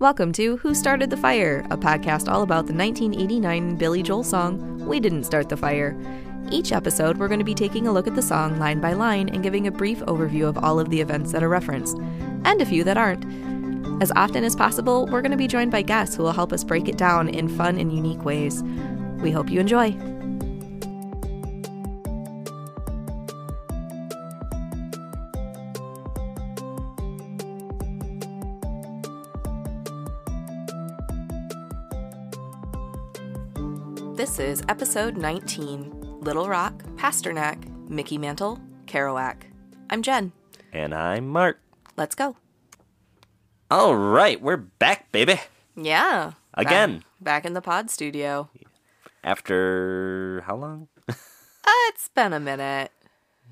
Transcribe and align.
Welcome 0.00 0.30
to 0.34 0.58
Who 0.58 0.76
Started 0.76 1.10
the 1.10 1.16
Fire, 1.16 1.66
a 1.72 1.76
podcast 1.76 2.28
all 2.28 2.42
about 2.44 2.68
the 2.68 2.72
1989 2.72 3.74
Billy 3.74 4.00
Joel 4.00 4.22
song, 4.22 4.78
We 4.86 5.00
Didn't 5.00 5.24
Start 5.24 5.48
the 5.48 5.56
Fire. 5.56 5.98
Each 6.52 6.70
episode, 6.70 7.16
we're 7.16 7.26
going 7.26 7.40
to 7.40 7.44
be 7.44 7.52
taking 7.52 7.88
a 7.88 7.92
look 7.92 8.06
at 8.06 8.14
the 8.14 8.22
song 8.22 8.60
line 8.60 8.80
by 8.80 8.92
line 8.92 9.28
and 9.28 9.42
giving 9.42 9.66
a 9.66 9.72
brief 9.72 9.98
overview 10.02 10.48
of 10.48 10.56
all 10.56 10.78
of 10.78 10.90
the 10.90 11.00
events 11.00 11.32
that 11.32 11.42
are 11.42 11.48
referenced, 11.48 11.98
and 12.44 12.62
a 12.62 12.64
few 12.64 12.84
that 12.84 12.96
aren't. 12.96 13.24
As 14.00 14.12
often 14.14 14.44
as 14.44 14.54
possible, 14.54 15.06
we're 15.06 15.20
going 15.20 15.32
to 15.32 15.36
be 15.36 15.48
joined 15.48 15.72
by 15.72 15.82
guests 15.82 16.14
who 16.14 16.22
will 16.22 16.30
help 16.30 16.52
us 16.52 16.62
break 16.62 16.86
it 16.86 16.96
down 16.96 17.28
in 17.28 17.48
fun 17.48 17.76
and 17.76 17.92
unique 17.92 18.24
ways. 18.24 18.62
We 19.20 19.32
hope 19.32 19.50
you 19.50 19.58
enjoy. 19.58 19.96
This 34.38 34.60
is 34.60 34.64
episode 34.68 35.16
19 35.16 36.20
Little 36.20 36.48
Rock, 36.48 36.84
Pasternak, 36.94 37.58
Mickey 37.90 38.18
Mantle, 38.18 38.60
Kerouac. 38.86 39.42
I'm 39.90 40.00
Jen. 40.00 40.30
And 40.72 40.94
I'm 40.94 41.26
Mark. 41.26 41.60
Let's 41.96 42.14
go. 42.14 42.36
All 43.68 43.96
right, 43.96 44.40
we're 44.40 44.56
back, 44.56 45.10
baby. 45.10 45.40
Yeah. 45.74 46.34
Again. 46.54 46.98
Back, 46.98 47.04
back 47.20 47.46
in 47.46 47.54
the 47.54 47.60
pod 47.60 47.90
studio. 47.90 48.48
After 49.24 50.44
how 50.46 50.54
long? 50.54 50.86
Uh, 51.08 51.88
it's 51.88 52.08
been 52.08 52.32
a 52.32 52.38
minute. 52.38 52.92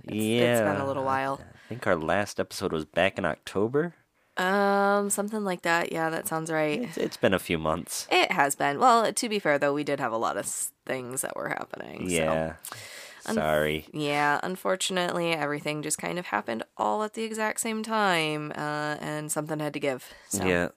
yeah. 0.05 0.41
It's 0.41 0.60
been 0.60 0.80
a 0.80 0.86
little 0.86 1.05
while. 1.05 1.41
I 1.42 1.68
think 1.68 1.84
our 1.88 1.96
last 1.96 2.38
episode 2.38 2.72
was 2.72 2.84
back 2.84 3.18
in 3.18 3.24
October. 3.24 3.94
Um, 4.38 5.08
something 5.10 5.45
like 5.45 5.62
that. 5.62 5.92
Yeah, 5.92 6.10
that 6.10 6.28
sounds 6.28 6.50
right. 6.50 6.82
It's, 6.82 6.96
it's 6.98 7.16
been 7.16 7.32
a 7.34 7.38
few 7.38 7.58
months. 7.58 8.06
It 8.10 8.30
has 8.32 8.54
been. 8.54 8.78
Well, 8.78 9.12
to 9.12 9.28
be 9.28 9.38
fair, 9.38 9.58
though, 9.58 9.72
we 9.72 9.84
did 9.84 9.98
have 10.00 10.12
a 10.12 10.16
lot 10.18 10.36
of 10.36 10.44
s- 10.44 10.72
things 10.84 11.22
that 11.22 11.34
were 11.36 11.48
happening. 11.48 12.08
so- 12.08 12.14
Yeah. 12.14 12.52
Sorry. 13.20 13.86
Yeah, 13.92 14.38
unfortunately, 14.44 15.33
everything 15.33 15.83
just 15.83 15.98
kind 15.98 16.16
of 16.19 16.27
happened 16.27 16.62
all 16.77 17.02
at 17.02 17.14
the 17.14 17.24
exact 17.24 17.58
same 17.61 17.83
time, 17.83 18.52
uh, 18.55 18.96
and 19.00 19.33
something 19.33 19.58
had 19.58 19.72
to 19.72 19.80
give. 19.80 20.08
So 20.28 20.44
Yeah. 20.44 20.68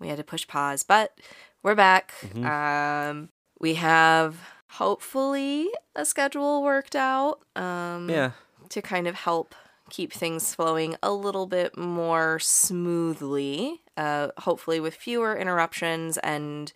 we 0.00 0.08
had 0.08 0.16
to 0.16 0.24
push 0.24 0.44
pause, 0.48 0.82
but 0.82 1.16
we're 1.62 1.76
back. 1.76 2.12
Mm-hmm. 2.22 2.46
Um, 2.46 3.28
we 3.60 3.74
have 3.74 4.38
hopefully 4.70 5.68
a 5.94 6.04
schedule 6.04 6.64
worked 6.64 6.96
out. 6.96 7.38
Um, 7.54 8.10
Yeah. 8.10 8.30
to 8.70 8.82
kind 8.82 9.06
of 9.06 9.14
help 9.14 9.54
keep 9.90 10.12
things 10.12 10.54
flowing 10.54 10.96
a 11.02 11.12
little 11.12 11.46
bit 11.46 11.76
more 11.76 12.38
smoothly, 12.38 13.82
uh, 13.96 14.28
hopefully 14.38 14.80
with 14.80 14.94
fewer 14.94 15.36
interruptions, 15.36 16.16
and 16.18 16.72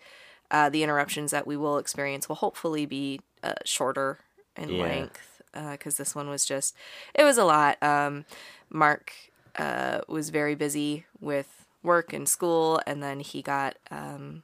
uh, 0.50 0.68
the 0.68 0.82
interruptions 0.82 1.30
that 1.30 1.46
we 1.46 1.56
will 1.56 1.78
experience 1.78 2.28
will 2.28 2.36
hopefully 2.36 2.86
be 2.86 3.20
uh, 3.42 3.54
shorter 3.64 4.20
in 4.56 4.76
Yeah. 4.76 4.82
length. 4.82 5.42
Because 5.72 5.96
this 5.96 6.14
one 6.14 6.28
was 6.28 6.44
just, 6.44 6.76
it 7.14 7.24
was 7.24 7.38
a 7.38 7.44
lot. 7.44 7.82
Um, 7.82 8.26
Mark 8.70 9.12
uh, 9.56 10.00
was 10.06 10.30
very 10.30 10.54
busy 10.54 11.06
with 11.20 11.66
work 11.82 12.12
and 12.12 12.28
school, 12.28 12.80
and 12.86 13.02
then 13.02 13.20
he 13.20 13.42
got 13.42 13.76
um, 13.90 14.42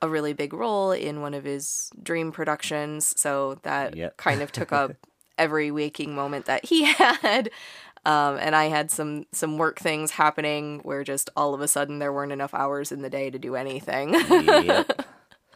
a 0.00 0.08
really 0.08 0.32
big 0.32 0.52
role 0.52 0.92
in 0.92 1.20
one 1.20 1.34
of 1.34 1.44
his 1.44 1.90
dream 2.00 2.30
productions. 2.30 3.18
So 3.18 3.58
that 3.62 3.96
Yep. 3.96 4.16
kind 4.16 4.42
of 4.42 4.52
took 4.52 4.72
up 4.72 4.92
every 5.38 5.70
waking 5.70 6.14
moment 6.14 6.44
that 6.46 6.64
he 6.66 6.84
had. 6.92 7.50
Um, 8.06 8.36
and 8.40 8.54
I 8.54 8.66
had 8.66 8.90
some 8.90 9.26
some 9.32 9.58
work 9.58 9.78
things 9.78 10.12
happening 10.12 10.80
where 10.82 11.04
just 11.04 11.30
all 11.36 11.52
of 11.54 11.60
a 11.60 11.68
sudden 11.68 11.98
there 11.98 12.12
weren't 12.12 12.32
enough 12.32 12.54
hours 12.54 12.90
in 12.92 13.02
the 13.02 13.10
day 13.10 13.28
to 13.30 13.38
do 13.38 13.54
anything. 13.56 14.14
yep. 14.14 15.04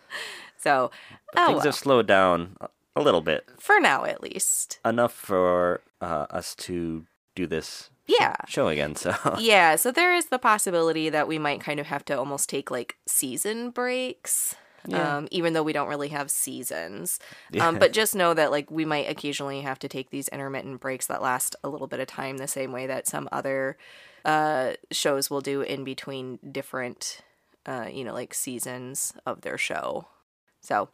so, 0.59 0.91
oh, 1.37 1.47
Things 1.47 1.57
well, 1.57 1.65
have 1.65 1.75
slowed 1.75 2.07
down 2.07 2.57
a- 2.97 3.01
little 3.01 3.21
bit. 3.23 3.49
for 3.59 3.81
now 3.81 4.05
at 4.05 4.23
least. 4.23 4.79
Enough 4.85 5.13
for 5.13 5.81
uh, 6.01 6.27
us 6.31 6.55
to 6.57 7.07
do 7.35 7.47
this 7.47 7.89
Yeah. 8.07 8.35
show 8.49 8.69
again. 8.69 8.97
So 8.97 9.15
Yeah, 9.39 9.77
so 9.77 9.91
there 9.91 10.15
is 10.15 10.27
the 10.27 10.39
possibility 10.39 11.09
that 11.09 11.27
we 11.29 11.39
might 11.39 11.61
kind 11.61 11.81
of 11.81 11.87
have 11.87 12.05
to 12.07 12.19
almost 12.19 12.51
take 12.51 12.71
like 12.71 12.97
season 13.07 13.71
breaks. 13.71 14.57
Yeah. 14.87 15.17
Um, 15.17 15.29
even 15.31 15.53
though 15.53 15.63
we 15.63 15.73
don't 15.73 15.89
really 15.89 16.09
have 16.09 16.31
seasons. 16.31 17.19
Yeah. 17.51 17.69
Um, 17.69 17.79
but 17.79 17.93
just 17.93 18.15
know 18.15 18.35
that 18.35 18.51
like 18.51 18.71
we 18.71 18.85
might 18.85 19.09
occasionally 19.09 19.61
have 19.61 19.79
to 19.81 19.89
take 19.89 20.11
these 20.11 20.29
intermittent 20.29 20.81
breaks 20.81 21.07
that 21.07 21.23
last 21.23 21.55
a 21.63 21.69
little 21.69 21.87
bit 21.87 22.01
of 22.01 22.07
time, 22.07 22.39
the 22.39 22.49
same 22.49 22.73
way 22.73 22.87
that 22.87 23.07
some 23.07 23.29
other 23.31 23.77
uh, 24.25 24.73
shows 24.91 25.31
will 25.31 25.41
do 25.41 25.61
in 25.61 25.85
between 25.85 26.39
different, 26.51 27.21
uh, 27.67 27.87
you 27.91 28.05
know, 28.05 28.13
like 28.13 28.35
seasons 28.35 29.13
of 29.27 29.43
their 29.43 29.59
show. 29.59 30.07
So 30.61 30.89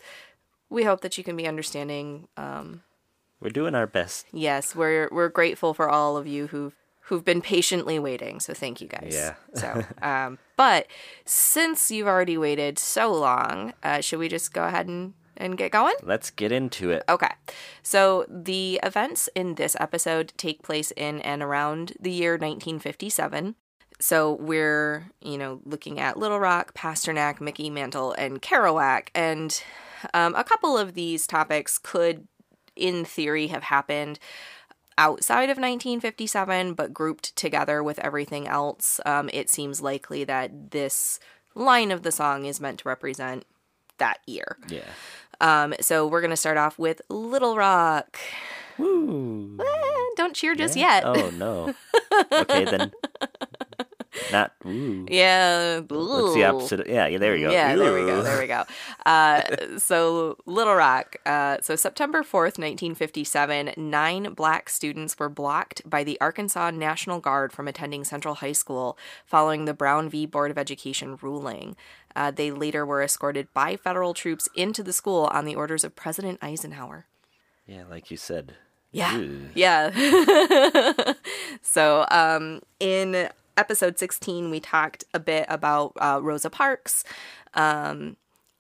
we 0.71 0.85
hope 0.85 1.01
that 1.01 1.17
you 1.17 1.25
can 1.25 1.37
be 1.37 1.47
understanding. 1.47 2.29
Um, 2.37 2.83
we're 3.41 3.51
doing 3.51 3.75
our 3.75 3.87
best. 3.87 4.27
yes, 4.33 4.75
we're 4.75 5.09
we're 5.13 5.29
grateful 5.29 5.73
for 5.73 5.89
all 5.89 6.17
of 6.17 6.27
you 6.27 6.49
who've 6.49 6.75
who've 7.09 7.25
been 7.25 7.41
patiently 7.41 7.99
waiting. 7.99 8.39
So 8.39 8.53
thank 8.53 8.83
you 8.83 8.89
guys. 8.89 9.13
Yeah. 9.15 9.35
so, 9.55 9.85
um, 10.03 10.39
but 10.57 10.87
since 11.25 11.91
you've 11.91 12.07
already 12.07 12.37
waited 12.37 12.79
so 12.79 13.13
long, 13.13 13.73
uh, 13.83 14.01
should 14.03 14.19
we 14.19 14.29
just 14.29 14.53
go 14.53 14.65
ahead 14.65 14.87
and 14.87 15.15
and 15.39 15.57
get 15.57 15.71
going? 15.71 15.95
Let's 16.03 16.31
get 16.31 16.53
into 16.53 16.91
it. 16.91 17.05
Okay. 17.09 17.31
So 17.83 18.27
the 18.29 18.81
events 18.83 19.29
in 19.35 19.55
this 19.55 19.77
episode 19.79 20.33
take 20.37 20.63
place 20.63 20.91
in 20.97 21.21
and 21.21 21.43
around 21.43 21.93
the 22.01 22.11
year 22.11 22.33
1957. 22.33 23.55
So 24.01 24.35
we're, 24.35 25.11
you 25.23 25.39
know, 25.39 25.61
looking 25.65 26.01
at 26.01 26.17
Little 26.17 26.41
Rock, 26.41 26.75
Pasternak, 26.75 27.41
Mickey 27.41 27.71
Mantle, 27.71 28.13
and 28.13 28.43
Kerouac. 28.43 29.09
And 29.15 29.63
um, 30.13 30.35
a 30.35 30.45
couple 30.45 30.77
of 30.77 30.95
these 30.95 31.27
topics 31.27 31.79
could, 31.79 32.27
in 32.77 33.05
theory, 33.05 33.47
have 33.47 33.63
happened 33.65 34.19
outside 34.99 35.45
of 35.45 35.57
1957, 35.57 36.75
but 36.75 36.93
grouped 36.93 37.35
together 37.37 37.83
with 37.83 37.99
everything 38.01 38.47
else. 38.47 39.01
Um, 39.07 39.31
it 39.33 39.49
seems 39.49 39.81
likely 39.81 40.25
that 40.25 40.73
this 40.73 41.19
line 41.55 41.91
of 41.91 42.03
the 42.03 42.13
song 42.13 42.45
is 42.45 42.61
meant 42.61 42.81
to 42.81 42.89
represent 42.89 43.47
that 43.97 44.19
year. 44.27 44.59
Yeah. 44.69 44.83
Um, 45.41 45.75
so 45.81 46.07
we're 46.07 46.21
gonna 46.21 46.37
start 46.37 46.59
off 46.59 46.79
with 46.79 47.01
Little 47.09 47.57
Rock. 47.57 48.19
Woo. 48.77 49.57
Eh, 49.61 50.05
don't 50.17 50.35
cheer 50.35 50.55
just 50.55 50.77
yet. 50.77 51.05
Oh 51.07 51.31
no. 51.31 51.75
Okay 52.33 52.65
then. 52.65 52.93
Not 54.33 54.53
ooh. 54.67 55.07
Yeah. 55.11 55.81
What's 55.81 56.35
the 56.35 56.45
opposite? 56.45 56.81
Of, 56.81 56.89
yeah, 56.89 57.07
yeah, 57.07 57.19
there 57.19 57.33
we 57.33 57.41
go. 57.41 57.51
Yeah, 57.51 57.77
there 57.77 57.93
we 57.93 58.01
go. 58.01 58.23
There 58.23 58.39
we 58.41 58.47
go. 58.47 58.65
Uh, 59.07 59.79
so 59.79 60.37
Little 60.47 60.75
Rock. 60.75 61.17
Uh, 61.27 61.59
so 61.61 61.77
September 61.77 62.23
fourth, 62.23 62.59
nineteen 62.59 62.95
fifty-seven, 62.95 63.75
nine 63.77 64.35
black 64.35 64.69
students 64.69 65.19
were 65.19 65.29
blocked 65.29 65.89
by 65.89 66.05
the 66.05 66.21
Arkansas 66.21 66.71
National 66.71 67.21
Guard 67.21 67.53
from 67.53 67.69
attending 67.69 68.05
Central 68.05 68.37
High 68.37 68.53
School 68.53 68.99
following 69.27 69.65
the 69.65 69.75
Brown 69.75 70.09
v. 70.09 70.27
Board 70.27 70.51
of 70.51 70.59
Education 70.59 71.19
ruling. 71.21 71.77
Uh, 72.17 72.31
they 72.31 72.51
later 72.51 72.85
were 72.85 73.03
escorted 73.03 73.49
by 73.55 73.77
federal 73.77 74.15
troops 74.15 74.49
into 74.55 74.83
the 74.83 74.93
school 74.93 75.25
on 75.33 75.45
the 75.45 75.55
orders 75.55 75.85
of 75.85 75.95
President 75.95 76.39
Eisenhower. 76.43 77.07
Yeah, 77.67 77.85
like 77.89 78.11
you 78.11 78.17
said. 78.17 78.55
Yeah. 78.91 79.17
Ooh. 79.19 79.49
Yeah. 79.55 79.93
so, 81.63 82.07
um, 82.11 82.63
in 82.81 83.29
episode 83.59 83.99
16, 83.99 84.51
we 84.51 84.61
talked 84.61 85.05
a 85.13 85.19
bit 85.19 85.45
about 85.49 85.93
uh, 86.01 86.21
Rosa 86.23 86.49
Parks 86.49 87.05
um, 87.55 88.17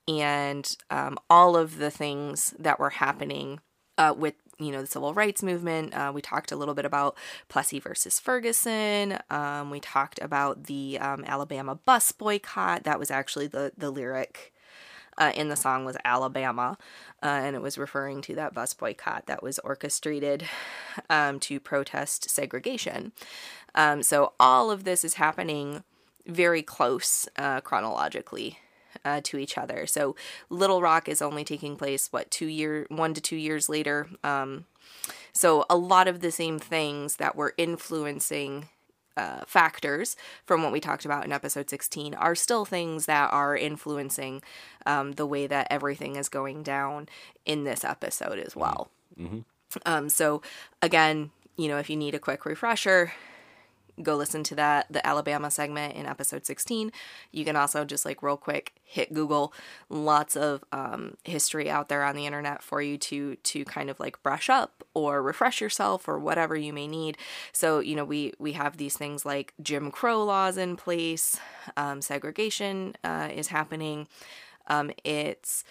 and 0.08 0.76
um, 0.90 1.16
all 1.30 1.56
of 1.56 1.78
the 1.78 1.90
things 1.90 2.54
that 2.58 2.80
were 2.80 2.90
happening 2.90 3.60
uh, 3.96 4.12
with, 4.16 4.34
you 4.58 4.72
know, 4.72 4.80
the 4.80 4.86
civil 4.86 5.14
rights 5.14 5.42
movement. 5.42 5.94
Uh, 5.94 6.10
we 6.12 6.20
talked 6.20 6.50
a 6.50 6.56
little 6.56 6.74
bit 6.74 6.84
about 6.84 7.16
Plessy 7.48 7.78
versus 7.78 8.18
Ferguson. 8.18 9.18
Um, 9.30 9.70
we 9.70 9.78
talked 9.78 10.18
about 10.20 10.64
the 10.64 10.98
um, 11.00 11.24
Alabama 11.24 11.76
bus 11.76 12.10
boycott. 12.10 12.82
That 12.82 12.98
was 12.98 13.10
actually 13.10 13.46
the, 13.46 13.72
the 13.78 13.90
lyric 13.90 14.52
uh, 15.18 15.32
in 15.34 15.48
the 15.48 15.56
song 15.56 15.84
was 15.84 15.96
Alabama, 16.04 16.78
uh, 17.22 17.26
and 17.26 17.54
it 17.54 17.62
was 17.62 17.76
referring 17.76 18.22
to 18.22 18.34
that 18.36 18.54
bus 18.54 18.72
boycott 18.72 19.26
that 19.26 19.42
was 19.42 19.58
orchestrated 19.58 20.48
um, 21.10 21.38
to 21.40 21.60
protest 21.60 22.30
segregation. 22.30 23.12
Um, 23.74 24.02
so 24.02 24.32
all 24.40 24.70
of 24.70 24.84
this 24.84 25.04
is 25.04 25.14
happening 25.14 25.82
very 26.26 26.62
close 26.62 27.28
uh, 27.36 27.60
chronologically 27.60 28.58
uh, 29.04 29.20
to 29.24 29.38
each 29.38 29.58
other. 29.58 29.86
So 29.86 30.14
Little 30.50 30.80
Rock 30.80 31.08
is 31.08 31.22
only 31.22 31.44
taking 31.44 31.76
place 31.76 32.12
what 32.12 32.30
two 32.30 32.46
year, 32.46 32.86
one 32.88 33.14
to 33.14 33.20
two 33.20 33.36
years 33.36 33.68
later. 33.68 34.08
Um, 34.22 34.66
so 35.32 35.64
a 35.70 35.76
lot 35.76 36.08
of 36.08 36.20
the 36.20 36.30
same 36.30 36.58
things 36.58 37.16
that 37.16 37.36
were 37.36 37.54
influencing 37.56 38.68
uh, 39.18 39.44
factors 39.46 40.16
from 40.46 40.62
what 40.62 40.72
we 40.72 40.80
talked 40.80 41.04
about 41.04 41.24
in 41.24 41.32
episode 41.32 41.68
16 41.68 42.14
are 42.14 42.34
still 42.34 42.64
things 42.64 43.06
that 43.06 43.32
are 43.32 43.56
influencing 43.56 44.42
um, 44.86 45.12
the 45.12 45.26
way 45.26 45.46
that 45.46 45.66
everything 45.70 46.16
is 46.16 46.28
going 46.28 46.62
down 46.62 47.08
in 47.44 47.64
this 47.64 47.84
episode 47.84 48.38
as 48.38 48.54
well. 48.54 48.90
Um, 49.84 50.08
so, 50.08 50.40
again, 50.80 51.30
you 51.56 51.68
know, 51.68 51.78
if 51.78 51.90
you 51.90 51.96
need 51.96 52.14
a 52.14 52.18
quick 52.20 52.46
refresher, 52.46 53.12
go 54.02 54.16
listen 54.16 54.42
to 54.44 54.54
that, 54.56 54.86
the 54.90 55.04
Alabama 55.06 55.50
segment 55.50 55.94
in 55.94 56.06
episode 56.06 56.46
16. 56.46 56.92
You 57.32 57.44
can 57.44 57.56
also 57.56 57.84
just 57.84 58.04
like 58.04 58.22
real 58.22 58.36
quick 58.36 58.74
hit 58.82 59.12
Google. 59.12 59.52
Lots 59.88 60.36
of 60.36 60.64
um, 60.72 61.16
history 61.24 61.70
out 61.70 61.88
there 61.88 62.04
on 62.04 62.16
the 62.16 62.26
internet 62.26 62.62
for 62.62 62.80
you 62.80 62.98
to 62.98 63.36
to 63.36 63.64
kind 63.64 63.90
of 63.90 64.00
like 64.00 64.22
brush 64.22 64.48
up 64.48 64.84
or 64.94 65.22
refresh 65.22 65.60
yourself 65.60 66.08
or 66.08 66.18
whatever 66.18 66.56
you 66.56 66.72
may 66.72 66.86
need. 66.86 67.18
So 67.52 67.80
you 67.80 67.96
know 67.96 68.04
we 68.04 68.32
we 68.38 68.52
have 68.52 68.76
these 68.76 68.96
things 68.96 69.24
like 69.24 69.54
Jim 69.62 69.90
Crow 69.90 70.24
laws 70.24 70.56
in 70.56 70.76
place, 70.76 71.38
um, 71.76 72.02
segregation 72.02 72.96
uh, 73.04 73.28
is 73.32 73.48
happening. 73.48 74.08
Um, 74.66 74.90
it's 75.04 75.64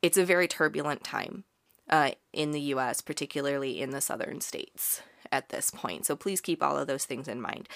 it's 0.00 0.18
a 0.18 0.24
very 0.24 0.48
turbulent 0.48 1.04
time 1.04 1.44
uh, 1.88 2.12
in 2.32 2.50
the 2.50 2.60
U.S., 2.60 3.00
particularly 3.00 3.80
in 3.80 3.90
the 3.90 4.00
southern 4.00 4.40
states 4.40 5.02
at 5.32 5.48
this 5.48 5.70
point. 5.70 6.06
So 6.06 6.14
please 6.14 6.40
keep 6.40 6.62
all 6.62 6.78
of 6.78 6.86
those 6.86 7.04
things 7.04 7.26
in 7.26 7.40
mind. 7.40 7.68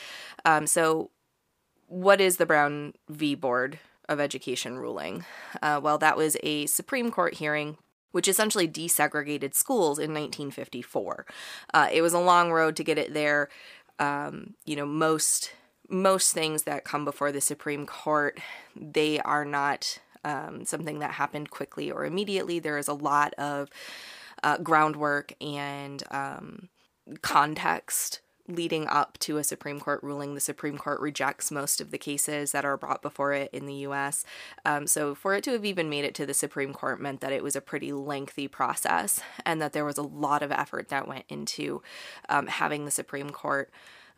Um, 0.45 0.67
so, 0.67 1.11
what 1.89 2.21
is 2.21 2.37
the 2.37 2.47
Brown 2.47 2.95
v. 3.09 3.35
Board 3.35 3.79
of 4.09 4.19
Education 4.21 4.77
ruling? 4.77 5.25
Uh, 5.63 5.81
well, 5.83 5.99
that 5.99 6.17
was 6.17 6.37
a 6.43 6.67
Supreme 6.67 7.11
Court 7.11 7.35
hearing 7.35 7.79
which 8.17 8.29
essentially 8.29 8.67
desegregated 8.67 9.53
schools 9.53 9.99
in 9.99 10.11
1954. 10.11 11.27
Uh, 11.75 11.89
it 11.93 12.01
was 12.01 12.15
a 12.15 12.19
long 12.19 12.51
road 12.51 12.75
to 12.75 12.83
get 12.83 12.97
it 12.97 13.13
there. 13.13 13.51
Um, 13.99 14.55
you 14.65 14.75
know, 14.75 14.87
most 14.87 15.53
most 15.91 16.33
things 16.33 16.63
that 16.63 16.83
come 16.83 17.05
before 17.05 17.31
the 17.31 17.43
Supreme 17.43 17.85
Court, 17.85 18.41
they 18.75 19.21
are 19.21 19.45
not 19.45 19.99
um, 20.25 20.65
something 20.65 20.99
that 21.01 21.13
happened 21.13 21.51
quickly 21.51 21.91
or 21.91 22.07
immediately. 22.07 22.59
There 22.59 22.79
is 22.79 22.89
a 22.89 22.95
lot 22.95 23.35
of 23.35 23.69
uh, 24.43 24.57
groundwork 24.59 25.35
and 25.41 26.03
um, 26.11 26.71
context 27.23 28.21
leading 28.49 28.87
up 28.87 29.19
to 29.19 29.39
a 29.39 29.45
Supreme 29.45 29.81
Court 29.81 30.01
ruling. 30.03 30.35
The 30.35 30.41
Supreme 30.41 30.79
Court 30.79 31.01
rejects 31.01 31.51
most 31.51 31.81
of 31.81 31.91
the 31.91 31.99
cases 31.99 32.53
that 32.53 32.65
are 32.65 32.77
brought 32.77 33.03
before 33.03 33.33
it 33.33 33.51
in 33.53 33.67
the 33.67 33.75
US. 33.75 34.25
Um, 34.65 34.87
so, 34.87 35.15
for 35.15 35.35
it 35.35 35.45
to 35.45 35.53
have 35.53 35.65
even 35.65 35.91
made 35.91 36.05
it 36.05 36.15
to 36.17 36.27
the 36.27 36.35
Supreme 36.35 36.73
Court 36.73 37.01
meant 37.01 37.21
that 37.21 37.33
it 37.33 37.43
was 37.43 37.57
a 37.57 37.61
pretty 37.61 37.93
lengthy 37.93 38.49
process 38.49 39.21
and 39.45 39.61
that 39.61 39.73
there 39.73 39.85
was 39.85 39.99
a 39.99 40.03
lot 40.03 40.43
of 40.43 40.53
effort 40.53 40.89
that 40.89 41.09
went 41.09 41.25
into 41.29 41.83
um, 42.29 42.47
having 42.47 42.85
the 42.85 42.91
Supreme 42.91 43.31
Court 43.31 43.71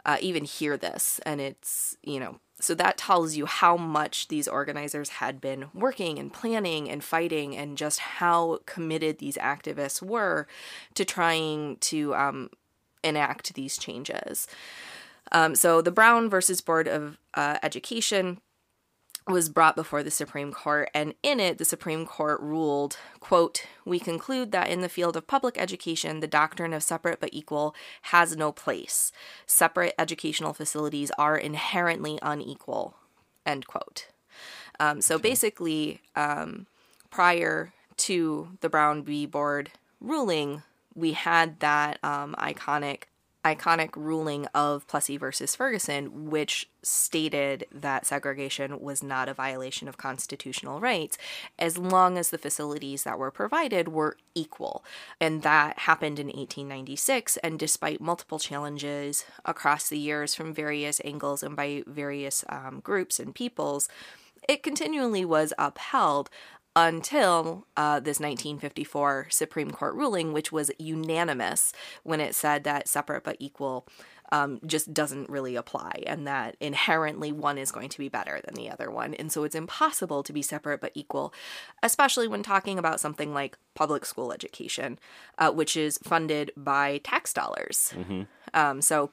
uh, 0.05 0.19
even 0.21 0.45
hear 0.45 0.77
this. 0.77 1.21
And 1.25 1.41
it's, 1.41 1.97
you 2.03 2.21
know, 2.21 2.41
so 2.61 2.75
that 2.75 2.99
tells 2.99 3.37
you 3.37 3.47
how 3.47 3.77
much 3.77 4.29
these 4.29 4.49
organizers 4.49 5.11
had 5.11 5.41
been 5.41 5.67
working 5.73 6.19
and 6.19 6.33
planning 6.33 6.91
and 6.91 7.05
fighting, 7.05 7.57
and 7.57 7.79
just 7.79 8.01
how 8.01 8.59
committed 8.67 9.19
these 9.19 9.37
activists 9.37 10.03
were 10.03 10.49
to 10.95 11.05
trying 11.05 11.77
to 11.77 12.15
um, 12.17 12.51
enact 13.03 13.55
these 13.55 13.77
changes. 13.77 14.47
Um, 15.33 15.55
so 15.55 15.83
the 15.83 15.91
Brown 15.91 16.31
versus 16.31 16.61
Board 16.61 16.89
of 16.89 17.19
uh, 17.35 17.59
Education 17.63 18.41
was 19.29 19.49
brought 19.49 19.77
before 19.77 20.03
the 20.03 20.11
Supreme 20.11 20.53
Court, 20.53 20.91
and 20.95 21.15
in 21.23 21.39
it, 21.39 21.59
the 21.59 21.65
Supreme 21.65 22.07
Court 22.07 22.41
ruled, 22.41 22.97
quote, 23.21 23.67
We 23.85 23.99
conclude 23.99 24.53
that 24.53 24.71
in 24.71 24.81
the 24.81 24.89
field 24.89 25.17
of 25.17 25.27
public 25.27 25.59
education, 25.59 26.21
the 26.21 26.27
doctrine 26.27 26.73
of 26.73 26.83
separate 26.83 27.21
but 27.21 27.31
equal 27.33 27.75
has 28.03 28.37
no 28.37 28.53
place. 28.53 29.13
Separate 29.47 29.95
educational 29.99 30.55
facilities 30.55 31.11
are 31.19 31.37
inherently 31.37 32.19
unequal, 32.23 32.97
end 33.45 33.67
quote. 33.67 34.07
Um, 34.81 35.03
so 35.03 35.17
okay. 35.17 35.29
basically, 35.29 36.01
um, 36.17 36.67
prior 37.11 37.73
to 37.99 38.57
the 38.61 38.69
Brown 38.69 39.03
v. 39.03 39.27
Board 39.27 39.73
ruling, 40.01 40.63
we 40.99 41.13
had 41.13 41.61
that 41.61 41.99
um, 42.03 42.35
iconic 42.39 43.05
iconic 43.45 43.91
ruling 43.95 44.47
of 44.47 44.87
Plessy 44.89 45.17
versus 45.17 45.55
Ferguson, 45.55 46.29
which 46.29 46.69
stated 46.83 47.65
that 47.73 48.05
segregation 48.05 48.81
was 48.81 49.03
not 49.03 49.29
a 49.29 49.33
violation 49.33 49.89
of 49.89 49.97
constitutional 49.97 50.81
rights 50.81 51.17
as 51.59 51.79
long 51.79 52.19
as 52.19 52.31
the 52.31 52.37
facilities 52.37 53.05
that 53.05 53.19
were 53.19 53.31
provided 53.31 53.89
were 53.89 54.17
equal. 54.35 54.85
And 55.21 55.43
that 55.43 55.79
happened 55.81 56.19
in 56.19 56.27
1896. 56.27 57.37
And 57.39 57.59
despite 57.59 58.01
multiple 58.01 58.41
challenges 58.41 59.25
across 59.45 59.89
the 59.89 59.99
years 59.99 60.35
from 60.35 60.53
various 60.53 61.01
angles 61.05 61.43
and 61.43 61.55
by 61.55 61.85
various 61.87 62.45
um, 62.49 62.81
groups 62.81 63.21
and 63.21 63.35
peoples, 63.35 63.89
it 64.49 64.63
continually 64.63 65.25
was 65.25 65.53
upheld 65.59 66.29
until 66.87 67.67
uh, 67.77 67.99
this 67.99 68.21
1954 68.21 69.27
Supreme 69.31 69.73
Court 69.73 69.95
ruling, 69.95 70.33
which 70.33 70.53
was 70.53 70.71
unanimous 70.79 71.73
when 72.05 72.21
it 72.21 72.37
said 72.37 72.63
that 72.65 72.87
separate 72.87 73.25
but 73.25 73.37
equal 73.41 73.87
um, 74.31 74.61
just 74.65 74.93
doesn't 74.95 75.29
really 75.29 75.57
apply, 75.57 76.03
and 76.07 76.27
that 76.27 76.57
inherently 76.61 77.33
one 77.33 77.59
is 77.59 77.73
going 77.73 77.89
to 77.89 77.99
be 77.99 78.09
better 78.09 78.41
than 78.45 78.55
the 78.55 78.71
other 78.71 78.91
one. 78.91 79.15
And 79.15 79.33
so 79.33 79.43
it's 79.43 79.55
impossible 79.55 80.23
to 80.23 80.33
be 80.33 80.43
separate 80.43 80.81
but 80.81 80.93
equal, 80.95 81.33
especially 81.83 82.29
when 82.29 82.43
talking 82.43 82.79
about 82.79 83.01
something 83.01 83.35
like 83.35 83.59
public 83.75 84.05
school 84.05 84.31
education, 84.31 84.99
uh, 85.39 85.51
which 85.51 85.77
is 85.77 85.99
funded 86.05 86.53
by 86.57 86.99
tax 86.99 87.33
dollars. 87.33 87.95
Mm-hmm. 87.97 88.23
Um, 88.55 88.83
so 88.83 89.11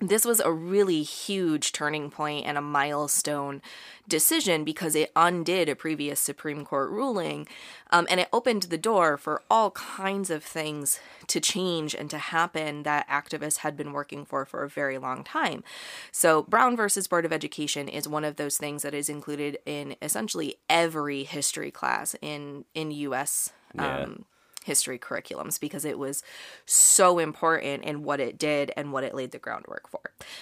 this 0.00 0.24
was 0.24 0.40
a 0.40 0.52
really 0.52 1.02
huge 1.02 1.72
turning 1.72 2.10
point 2.10 2.46
and 2.46 2.56
a 2.56 2.62
milestone 2.62 3.60
decision 4.08 4.64
because 4.64 4.94
it 4.94 5.12
undid 5.14 5.68
a 5.68 5.76
previous 5.76 6.18
Supreme 6.18 6.64
Court 6.64 6.90
ruling 6.90 7.46
um, 7.90 8.06
and 8.10 8.18
it 8.18 8.28
opened 8.32 8.64
the 8.64 8.78
door 8.78 9.16
for 9.16 9.42
all 9.50 9.70
kinds 9.72 10.30
of 10.30 10.42
things 10.42 11.00
to 11.26 11.40
change 11.40 11.94
and 11.94 12.10
to 12.10 12.18
happen 12.18 12.82
that 12.82 13.08
activists 13.08 13.58
had 13.58 13.76
been 13.76 13.92
working 13.92 14.24
for 14.24 14.44
for 14.44 14.64
a 14.64 14.68
very 14.68 14.98
long 14.98 15.22
time. 15.22 15.62
So, 16.10 16.42
Brown 16.42 16.76
versus 16.76 17.06
Board 17.06 17.24
of 17.24 17.32
Education 17.32 17.88
is 17.88 18.08
one 18.08 18.24
of 18.24 18.36
those 18.36 18.56
things 18.56 18.82
that 18.82 18.94
is 18.94 19.08
included 19.08 19.58
in 19.64 19.96
essentially 20.02 20.56
every 20.68 21.24
history 21.24 21.70
class 21.70 22.16
in, 22.20 22.64
in 22.74 22.90
U.S. 22.90 23.50
Yeah. 23.74 24.00
Um, 24.00 24.24
history 24.64 24.98
curriculums 24.98 25.58
because 25.58 25.84
it 25.84 25.98
was 25.98 26.22
so 26.66 27.18
important 27.18 27.84
in 27.84 28.02
what 28.02 28.20
it 28.20 28.38
did 28.38 28.72
and 28.76 28.92
what 28.92 29.04
it 29.04 29.14
laid 29.14 29.32
the 29.32 29.38
groundwork 29.38 29.88
for. 29.88 30.00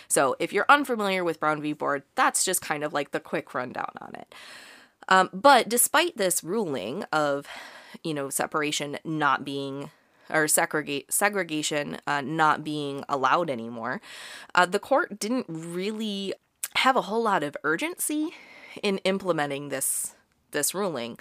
So, 0.08 0.36
if 0.38 0.52
you're 0.52 0.66
unfamiliar 0.68 1.24
with 1.24 1.40
Brown 1.40 1.62
v. 1.62 1.72
Board, 1.72 2.02
that's 2.14 2.44
just 2.44 2.62
kind 2.62 2.84
of 2.84 2.92
like 2.92 3.12
the 3.12 3.20
quick 3.20 3.54
rundown 3.54 3.92
on 4.00 4.14
it. 4.14 4.34
Um, 5.08 5.30
but 5.32 5.68
despite 5.68 6.16
this 6.16 6.44
ruling 6.44 7.04
of, 7.12 7.46
you 8.02 8.12
know, 8.12 8.28
separation 8.28 8.98
not 9.04 9.44
being 9.44 9.90
or 10.30 10.46
segregate 10.46 11.10
segregation 11.10 11.98
uh, 12.06 12.20
not 12.20 12.62
being 12.62 13.04
allowed 13.08 13.48
anymore, 13.48 14.00
uh, 14.54 14.66
the 14.66 14.78
court 14.78 15.18
didn't 15.18 15.46
really 15.48 16.34
have 16.76 16.96
a 16.96 17.02
whole 17.02 17.22
lot 17.22 17.42
of 17.42 17.56
urgency 17.64 18.34
in 18.82 18.98
implementing 18.98 19.68
this 19.68 20.14
this 20.50 20.74
ruling. 20.74 21.18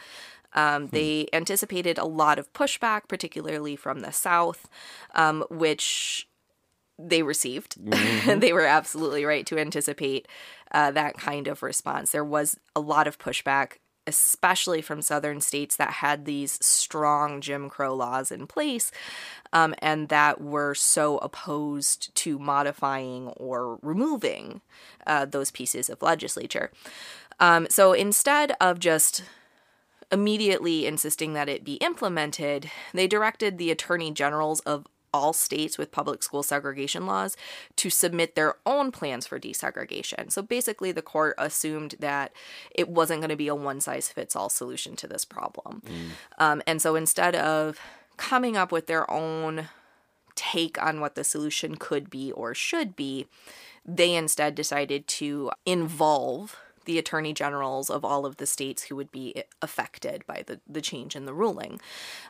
Um, 0.58 0.88
hmm. 0.88 0.96
they 0.96 1.28
anticipated 1.32 1.98
a 1.98 2.06
lot 2.06 2.40
of 2.40 2.52
pushback, 2.52 3.08
particularly 3.08 3.76
from 3.76 4.00
the 4.00 4.12
South, 4.12 4.68
um, 5.14 5.46
which 5.50 6.28
they 7.00 7.22
received. 7.24 7.76
Mm-hmm. 7.88 8.40
they 8.40 8.52
were 8.52 8.66
absolutely 8.66 9.24
right 9.24 9.46
to 9.46 9.58
anticipate 9.58 10.28
uh, 10.72 10.92
that 10.92 11.16
kind 11.18 11.48
of 11.48 11.64
response. 11.64 12.12
There 12.12 12.24
was 12.24 12.58
a 12.76 12.80
lot 12.80 13.08
of 13.08 13.20
pushback, 13.20 13.74
especially 14.06 14.82
from 14.82 15.02
southern 15.02 15.40
states 15.40 15.76
that 15.76 15.92
had 15.92 16.26
these 16.26 16.58
strong 16.66 17.40
Jim 17.42 17.70
Crow 17.70 17.96
laws 17.96 18.32
in 18.32 18.48
place 18.48 18.92
um, 19.54 19.76
and 19.80 20.10
that 20.10 20.42
were 20.42 20.74
so 20.74 21.20
opposed 21.20 22.14
to 22.16 22.40
modifying 22.40 23.28
or 23.30 23.80
removing 23.82 24.62
uh, 25.06 25.26
those 25.26 25.52
pieces 25.52 25.90
of 25.90 26.02
legislature. 26.02 26.72
Um, 27.40 27.68
so 27.70 27.94
instead 27.94 28.54
of 28.60 28.80
just 28.80 29.24
immediately 30.12 30.86
insisting 30.86 31.34
that 31.34 31.50
it 31.50 31.64
be 31.64 31.76
implemented, 31.76 32.70
they 32.94 33.08
directed 33.08 33.58
the 33.58 33.72
attorney 33.72 34.12
generals 34.12 34.60
of 34.62 34.86
all 35.14 35.34
states 35.34 35.78
with 35.78 35.92
public 35.92 36.22
school 36.22 36.44
segregation 36.44 37.06
laws 37.06 37.36
to 37.76 37.90
submit 37.90 38.36
their 38.36 38.56
own 38.66 38.92
plans 38.92 39.26
for 39.26 39.40
desegregation. 39.40 40.32
So 40.32 40.42
basically, 40.42 40.92
the 40.92 41.02
court 41.02 41.36
assumed 41.38 41.96
that 42.00 42.34
it 42.72 42.90
wasn't 42.90 43.22
going 43.22 43.30
to 43.30 43.36
be 43.36 43.48
a 43.48 43.56
one 43.56 43.82
size 43.82 44.10
fits 44.10 44.36
all 44.36 44.50
solution 44.50 44.96
to 44.98 45.08
this 45.08 45.26
problem. 45.26 45.82
Mm. 45.86 46.10
Um, 46.38 46.62
and 46.68 46.82
so 46.82 46.96
instead 46.96 47.36
of 47.36 47.80
coming 48.18 48.58
up 48.58 48.72
with 48.72 48.88
their 48.88 49.10
own 49.10 49.70
take 50.36 50.82
on 50.82 51.00
what 51.00 51.16
the 51.16 51.24
solution 51.24 51.76
could 51.76 52.10
be 52.10 52.32
or 52.32 52.54
should 52.54 52.96
be, 52.96 53.28
they 53.86 54.14
instead 54.14 54.54
decided 54.54 55.08
to 55.08 55.52
involve 55.66 56.58
the 56.88 56.98
attorney 56.98 57.34
generals 57.34 57.90
of 57.90 58.04
all 58.04 58.26
of 58.26 58.38
the 58.38 58.46
states 58.46 58.84
who 58.84 58.96
would 58.96 59.12
be 59.12 59.44
affected 59.62 60.26
by 60.26 60.42
the, 60.48 60.60
the 60.68 60.82
change 60.82 61.16
in 61.16 61.26
the 61.26 61.34
ruling. 61.34 61.80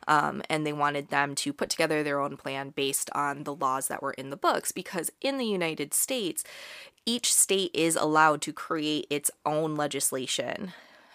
Um, 0.08 0.42
and 0.50 0.66
they 0.66 0.74
wanted 0.74 1.10
them 1.10 1.36
to 1.36 1.54
put 1.54 1.70
together 1.70 2.02
their 2.04 2.20
own 2.20 2.36
plan 2.38 2.72
based 2.72 3.10
on 3.14 3.44
the 3.44 3.54
laws 3.54 3.88
that 3.88 4.02
were 4.02 4.14
in 4.14 4.32
the 4.32 4.36
books 4.36 4.72
because 4.72 5.12
in 5.22 5.38
the 5.38 5.46
United 5.46 5.94
States, 5.94 6.44
each 7.06 7.32
state 7.32 7.72
is 7.74 7.96
allowed 7.96 8.42
to 8.42 8.52
create 8.52 9.06
its 9.12 9.30
own 9.46 9.76
legislation. 9.76 10.74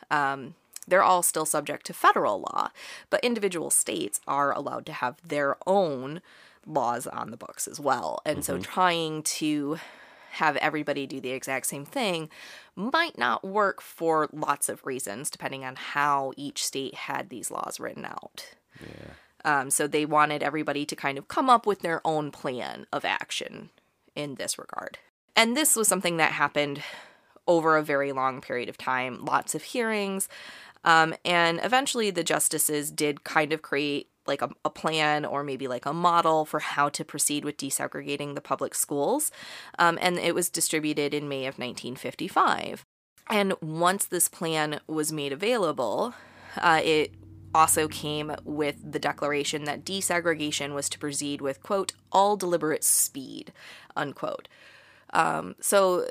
Um, 0.09 0.55
they're 0.87 1.03
all 1.03 1.23
still 1.23 1.45
subject 1.45 1.85
to 1.87 1.93
federal 1.93 2.41
law, 2.41 2.71
but 3.11 3.25
individual 3.25 3.71
states 3.71 4.21
are 4.27 4.53
allowed 4.53 4.87
to 4.87 4.93
have 4.93 5.17
their 5.27 5.57
own 5.67 6.23
laws 6.65 7.09
on 7.09 7.33
the 7.33 7.37
books 7.37 7.67
as 7.67 7.81
well. 7.81 8.21
And 8.25 8.39
mm-hmm. 8.39 8.43
so 8.45 8.59
trying 8.59 9.23
to 9.25 9.79
have 10.33 10.57
everybody 10.57 11.07
do 11.07 11.21
the 11.21 11.31
exact 11.31 11.67
same 11.67 11.85
thing 11.85 12.31
might 12.75 13.19
not 13.19 13.45
work 13.45 13.83
for 13.83 14.29
lots 14.33 14.69
of 14.69 14.85
reasons, 14.87 15.31
depending 15.31 15.65
on 15.65 15.77
how 15.77 16.33
each 16.37 16.65
state 16.65 16.95
had 16.95 17.29
these 17.29 17.51
laws 17.51 17.79
written 17.79 18.05
out. 18.05 18.47
Yeah. 18.81 19.13
Um, 19.45 19.71
so 19.71 19.87
they 19.87 20.07
wanted 20.07 20.43
everybody 20.43 20.87
to 20.87 20.97
kind 20.97 21.19
of 21.19 21.29
come 21.29 21.51
up 21.51 21.67
with 21.67 21.81
their 21.81 22.01
own 22.07 22.31
plan 22.31 22.87
of 22.93 23.05
action 23.05 23.71
in 24.15 24.37
this 24.37 24.59
regard. 24.59 24.99
And 25.37 25.57
this 25.57 25.77
was 25.77 25.89
something 25.89 26.17
that 26.17 26.33
happened 26.33 26.83
over 27.47 27.77
a 27.77 27.83
very 27.83 28.13
long 28.13 28.41
period 28.41 28.69
of 28.69 28.79
time, 28.79 29.25
lots 29.25 29.55
of 29.55 29.63
hearings. 29.63 30.29
Um, 30.85 31.15
and 31.25 31.61
eventually 31.63 32.11
the 32.11 32.25
justices 32.25 32.91
did 32.91 33.25
kind 33.25 33.53
of 33.53 33.63
create 33.63 34.09
like 34.27 34.43
a, 34.43 34.51
a, 34.65 34.71
plan 34.71 35.25
or 35.25 35.43
maybe 35.43 35.67
like 35.67 35.87
a 35.87 35.93
model 35.93 36.45
for 36.45 36.61
how 36.61 36.89
to 36.89 37.05
proceed 37.05 37.45
with 37.45 37.57
desegregating 37.57 38.35
the 38.35 38.41
public 38.41 38.75
schools. 38.75 39.31
Um, 39.79 39.99
and 40.01 40.19
it 40.19 40.35
was 40.35 40.49
distributed 40.49 41.13
in 41.13 41.29
May 41.29 41.47
of 41.47 41.59
1955. 41.59 42.85
And 43.29 43.55
once 43.61 44.05
this 44.07 44.29
plan 44.29 44.81
was 44.87 45.13
made 45.13 45.33
available, 45.33 46.15
uh, 46.57 46.81
it 46.85 47.15
also 47.55 47.89
came 47.89 48.35
with 48.45 48.93
the 48.93 48.99
declaration 48.99 49.65
that 49.65 49.85
desegregation 49.85 50.75
was 50.75 50.89
to 50.89 50.99
proceed 50.99 51.41
with, 51.41 51.63
quote, 51.63 51.93
all 52.11 52.37
deliberate 52.37 52.85
speed, 52.85 53.53
unquote. 53.97 54.49
Um, 55.13 55.57
so, 55.61 56.07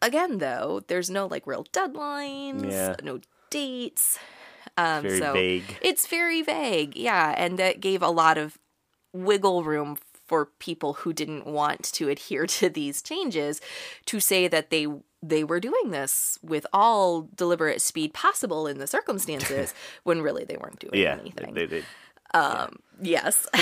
again, 0.00 0.38
though, 0.38 0.82
there's 0.86 1.10
no 1.10 1.26
like 1.26 1.46
real 1.46 1.64
deadlines, 1.72 2.70
Yeah. 2.70 2.96
no 3.02 3.20
dates. 3.50 4.18
Um, 4.76 5.02
Very 5.02 5.18
so 5.18 5.32
vague. 5.32 5.78
It's 5.80 6.06
very 6.06 6.42
vague, 6.42 6.96
yeah, 6.96 7.34
and 7.36 7.58
that 7.58 7.80
gave 7.80 8.02
a 8.02 8.10
lot 8.10 8.38
of 8.38 8.58
wiggle 9.12 9.64
room 9.64 9.96
for 10.26 10.46
people 10.58 10.94
who 10.94 11.12
didn't 11.12 11.46
want 11.46 11.82
to 11.84 12.08
adhere 12.08 12.46
to 12.58 12.68
these 12.68 13.02
changes 13.02 13.60
to 14.06 14.20
say 14.20 14.48
that 14.48 14.70
they 14.70 14.86
they 15.22 15.42
were 15.42 15.58
doing 15.60 15.90
this 15.90 16.38
with 16.42 16.66
all 16.72 17.28
deliberate 17.34 17.80
speed 17.80 18.12
possible 18.12 18.66
in 18.66 18.78
the 18.78 18.86
circumstances 18.86 19.74
when 20.04 20.22
really 20.22 20.44
they 20.44 20.56
weren't 20.56 20.78
doing 20.78 20.94
Yeah. 21.02 21.18
anything. 21.20 21.54
They, 21.54 21.66
they, 21.66 21.82
Yes. 23.00 23.46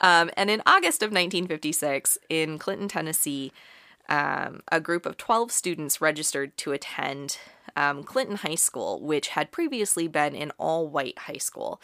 um, 0.00 0.30
and 0.36 0.50
in 0.50 0.62
August 0.66 1.02
of 1.02 1.08
1956, 1.10 2.18
in 2.28 2.58
Clinton, 2.58 2.88
Tennessee, 2.88 3.52
um, 4.08 4.60
a 4.70 4.80
group 4.80 5.04
of 5.06 5.16
12 5.16 5.50
students 5.52 6.00
registered 6.00 6.56
to 6.58 6.72
attend 6.72 7.38
um, 7.78 8.02
Clinton 8.02 8.36
High 8.36 8.56
School, 8.68 9.00
which 9.00 9.28
had 9.28 9.52
previously 9.58 10.08
been 10.08 10.34
an 10.34 10.50
all 10.58 10.88
white 10.88 11.18
high 11.26 11.42
school. 11.48 11.80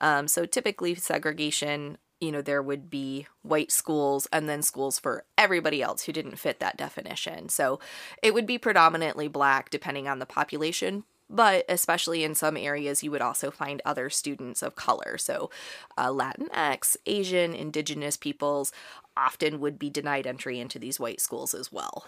Um, 0.00 0.28
so 0.28 0.46
typically, 0.46 0.94
segregation, 0.96 1.98
you 2.20 2.32
know, 2.32 2.42
there 2.42 2.62
would 2.62 2.90
be 2.90 3.26
white 3.42 3.72
schools 3.72 4.26
and 4.32 4.48
then 4.48 4.62
schools 4.62 4.98
for 4.98 5.24
everybody 5.36 5.80
else 5.82 6.04
who 6.04 6.12
didn't 6.12 6.38
fit 6.38 6.58
that 6.60 6.76
definition. 6.76 7.48
So 7.48 7.78
it 8.22 8.34
would 8.34 8.46
be 8.46 8.58
predominantly 8.58 9.28
black 9.28 9.70
depending 9.70 10.08
on 10.08 10.18
the 10.18 10.26
population, 10.26 11.04
but 11.30 11.64
especially 11.68 12.24
in 12.24 12.34
some 12.34 12.56
areas, 12.56 13.02
you 13.04 13.10
would 13.12 13.22
also 13.22 13.50
find 13.50 13.82
other 13.84 14.10
students 14.10 14.62
of 14.62 14.74
color. 14.74 15.18
So, 15.18 15.50
uh, 15.96 16.08
Latinx, 16.08 16.96
Asian, 17.06 17.54
Indigenous 17.54 18.16
peoples 18.16 18.72
often 19.16 19.60
would 19.60 19.78
be 19.78 19.90
denied 19.90 20.26
entry 20.26 20.58
into 20.58 20.78
these 20.78 20.98
white 21.00 21.20
schools 21.20 21.54
as 21.54 21.70
well. 21.70 22.06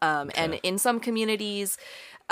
Um, 0.00 0.30
And 0.34 0.58
in 0.62 0.78
some 0.78 1.00
communities, 1.00 1.76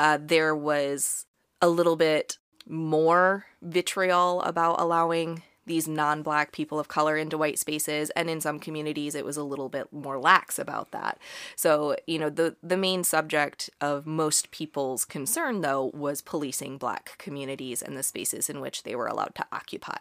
uh, 0.01 0.19
there 0.19 0.57
was 0.57 1.27
a 1.61 1.69
little 1.69 1.95
bit 1.95 2.39
more 2.67 3.45
vitriol 3.61 4.41
about 4.43 4.81
allowing 4.81 5.43
these 5.67 5.87
non-black 5.87 6.53
people 6.53 6.81
of 6.81 6.89
color 6.89 7.19
into 7.19 7.37
white 7.37 7.59
spaces 7.59 8.09
and 8.17 8.31
in 8.31 8.41
some 8.41 8.59
communities 8.59 9.15
it 9.15 9.27
was 9.27 9.37
a 9.37 9.45
little 9.45 9.69
bit 9.69 9.93
more 9.93 10.19
lax 10.19 10.59
about 10.59 10.91
that. 10.91 11.19
So 11.55 11.97
you 12.07 12.19
know 12.19 12.31
the 12.31 12.57
the 12.63 12.79
main 12.79 13.05
subject 13.05 13.69
of 13.79 14.07
most 14.07 14.51
people's 14.51 15.05
concern 15.05 15.61
though 15.61 15.91
was 15.93 16.23
policing 16.23 16.79
black 16.79 17.17
communities 17.19 17.83
and 17.83 17.95
the 17.95 18.03
spaces 18.03 18.49
in 18.49 18.61
which 18.61 18.85
they 18.85 18.97
were 18.97 19.07
allowed 19.07 19.35
to 19.35 19.47
occupy. 19.53 19.99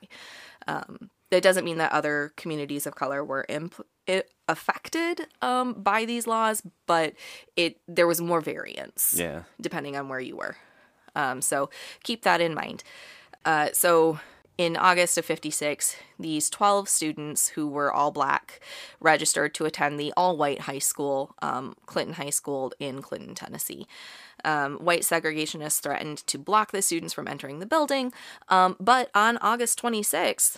Um, 0.65 1.09
that 1.31 1.43
doesn't 1.43 1.65
mean 1.65 1.77
that 1.77 1.91
other 1.91 2.33
communities 2.35 2.87
of 2.87 2.95
color 2.95 3.23
were 3.23 3.45
imp- 3.49 3.85
affected 4.47 5.27
um, 5.41 5.73
by 5.73 6.05
these 6.05 6.25
laws 6.25 6.63
but 6.87 7.13
it 7.55 7.79
there 7.87 8.07
was 8.07 8.19
more 8.19 8.41
variance 8.41 9.15
yeah. 9.17 9.43
depending 9.61 9.95
on 9.95 10.09
where 10.09 10.19
you 10.19 10.35
were. 10.35 10.55
Um, 11.15 11.41
so 11.41 11.69
keep 12.03 12.23
that 12.23 12.41
in 12.41 12.53
mind. 12.53 12.83
Uh, 13.45 13.69
so 13.73 14.19
in 14.57 14.75
August 14.75 15.17
of 15.17 15.23
56, 15.23 15.95
these 16.19 16.49
12 16.49 16.89
students 16.89 17.49
who 17.49 17.65
were 17.65 17.93
all 17.93 18.11
black 18.11 18.59
registered 18.99 19.53
to 19.55 19.63
attend 19.63 19.97
the 19.97 20.13
all 20.17 20.35
white 20.35 20.61
high 20.61 20.79
school, 20.79 21.33
um, 21.41 21.75
Clinton 21.85 22.15
High 22.15 22.29
School 22.29 22.73
in 22.77 23.01
Clinton, 23.01 23.35
Tennessee. 23.35 23.87
Um, 24.43 24.75
white 24.77 25.03
segregationists 25.03 25.79
threatened 25.79 26.19
to 26.27 26.37
block 26.37 26.71
the 26.71 26.81
students 26.81 27.13
from 27.13 27.27
entering 27.27 27.59
the 27.59 27.65
building, 27.65 28.11
um, 28.49 28.75
but 28.79 29.09
on 29.15 29.37
August 29.37 29.81
26th, 29.81 30.57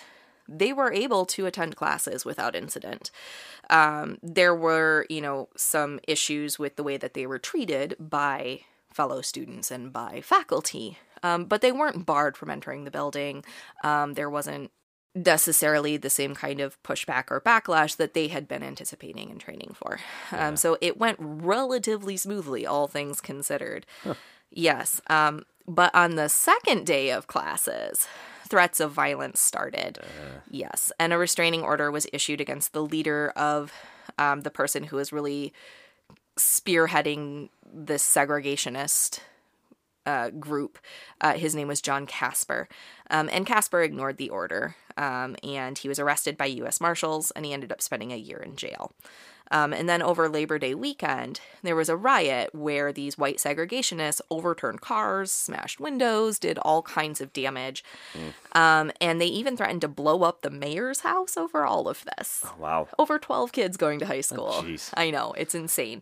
they 0.57 0.73
were 0.73 0.91
able 0.91 1.25
to 1.27 1.45
attend 1.45 1.75
classes 1.75 2.25
without 2.25 2.55
incident. 2.55 3.11
Um, 3.69 4.17
there 4.21 4.55
were, 4.55 5.05
you 5.09 5.21
know, 5.21 5.49
some 5.55 5.99
issues 6.07 6.59
with 6.59 6.75
the 6.75 6.83
way 6.83 6.97
that 6.97 7.13
they 7.13 7.25
were 7.25 7.39
treated 7.39 7.95
by 7.99 8.61
fellow 8.91 9.21
students 9.21 9.71
and 9.71 9.93
by 9.93 10.21
faculty, 10.21 10.97
um, 11.23 11.45
but 11.45 11.61
they 11.61 11.71
weren't 11.71 12.05
barred 12.05 12.35
from 12.35 12.49
entering 12.49 12.83
the 12.83 12.91
building. 12.91 13.43
Um, 13.83 14.15
there 14.15 14.29
wasn't 14.29 14.71
necessarily 15.13 15.97
the 15.97 16.09
same 16.09 16.33
kind 16.33 16.59
of 16.59 16.81
pushback 16.83 17.25
or 17.29 17.41
backlash 17.41 17.97
that 17.97 18.13
they 18.13 18.27
had 18.29 18.47
been 18.47 18.63
anticipating 18.63 19.29
and 19.29 19.39
training 19.39 19.73
for. 19.75 19.99
Um, 20.31 20.55
so 20.55 20.77
it 20.81 20.97
went 20.97 21.17
relatively 21.19 22.15
smoothly, 22.15 22.65
all 22.65 22.87
things 22.87 23.19
considered. 23.19 23.85
Yes. 24.49 25.01
Um, 25.07 25.45
but 25.67 25.93
on 25.93 26.15
the 26.15 26.29
second 26.29 26.85
day 26.85 27.11
of 27.11 27.27
classes, 27.27 28.07
threats 28.51 28.81
of 28.81 28.91
violence 28.91 29.39
started. 29.39 29.97
Yes. 30.49 30.91
And 30.99 31.13
a 31.13 31.17
restraining 31.17 31.63
order 31.63 31.89
was 31.89 32.05
issued 32.11 32.41
against 32.41 32.73
the 32.73 32.83
leader 32.83 33.31
of 33.37 33.71
um, 34.19 34.41
the 34.41 34.51
person 34.51 34.83
who 34.83 34.97
was 34.97 35.13
really 35.13 35.53
spearheading 36.37 37.47
this 37.73 38.03
segregationist 38.03 39.21
uh, 40.05 40.31
group. 40.31 40.79
Uh, 41.21 41.33
his 41.33 41.55
name 41.55 41.69
was 41.69 41.81
John 41.81 42.05
Kasper. 42.05 42.67
Um, 43.09 43.29
and 43.31 43.45
Kasper 43.45 43.81
ignored 43.81 44.17
the 44.17 44.29
order. 44.29 44.75
Um, 44.97 45.37
and 45.45 45.77
he 45.77 45.87
was 45.87 45.97
arrested 45.97 46.35
by 46.35 46.47
U.S. 46.47 46.81
Marshals 46.81 47.31
and 47.31 47.45
he 47.45 47.53
ended 47.53 47.71
up 47.71 47.81
spending 47.81 48.11
a 48.11 48.17
year 48.17 48.39
in 48.39 48.57
jail. 48.57 48.91
Um, 49.51 49.73
and 49.73 49.87
then 49.87 50.01
over 50.01 50.27
Labor 50.29 50.57
Day 50.57 50.73
weekend, 50.73 51.41
there 51.61 51.75
was 51.75 51.89
a 51.89 51.95
riot 51.97 52.55
where 52.55 52.91
these 52.91 53.17
white 53.17 53.37
segregationists 53.37 54.21
overturned 54.31 54.81
cars, 54.81 55.31
smashed 55.31 55.79
windows, 55.79 56.39
did 56.39 56.57
all 56.59 56.81
kinds 56.81 57.19
of 57.21 57.33
damage. 57.33 57.83
Um, 58.53 58.91
and 58.99 59.19
they 59.21 59.25
even 59.27 59.57
threatened 59.57 59.81
to 59.81 59.87
blow 59.87 60.23
up 60.23 60.41
the 60.41 60.49
mayor's 60.49 61.01
house 61.01 61.35
over 61.37 61.65
all 61.65 61.87
of 61.89 62.05
this 62.17 62.45
Wow. 62.57 62.87
over 62.97 63.19
12 63.19 63.51
kids 63.51 63.77
going 63.77 63.99
to 63.99 64.05
high 64.05 64.21
school. 64.21 64.51
jeez. 64.63 64.89
I 64.95 65.11
know, 65.11 65.33
it's 65.37 65.53
insane. 65.53 66.01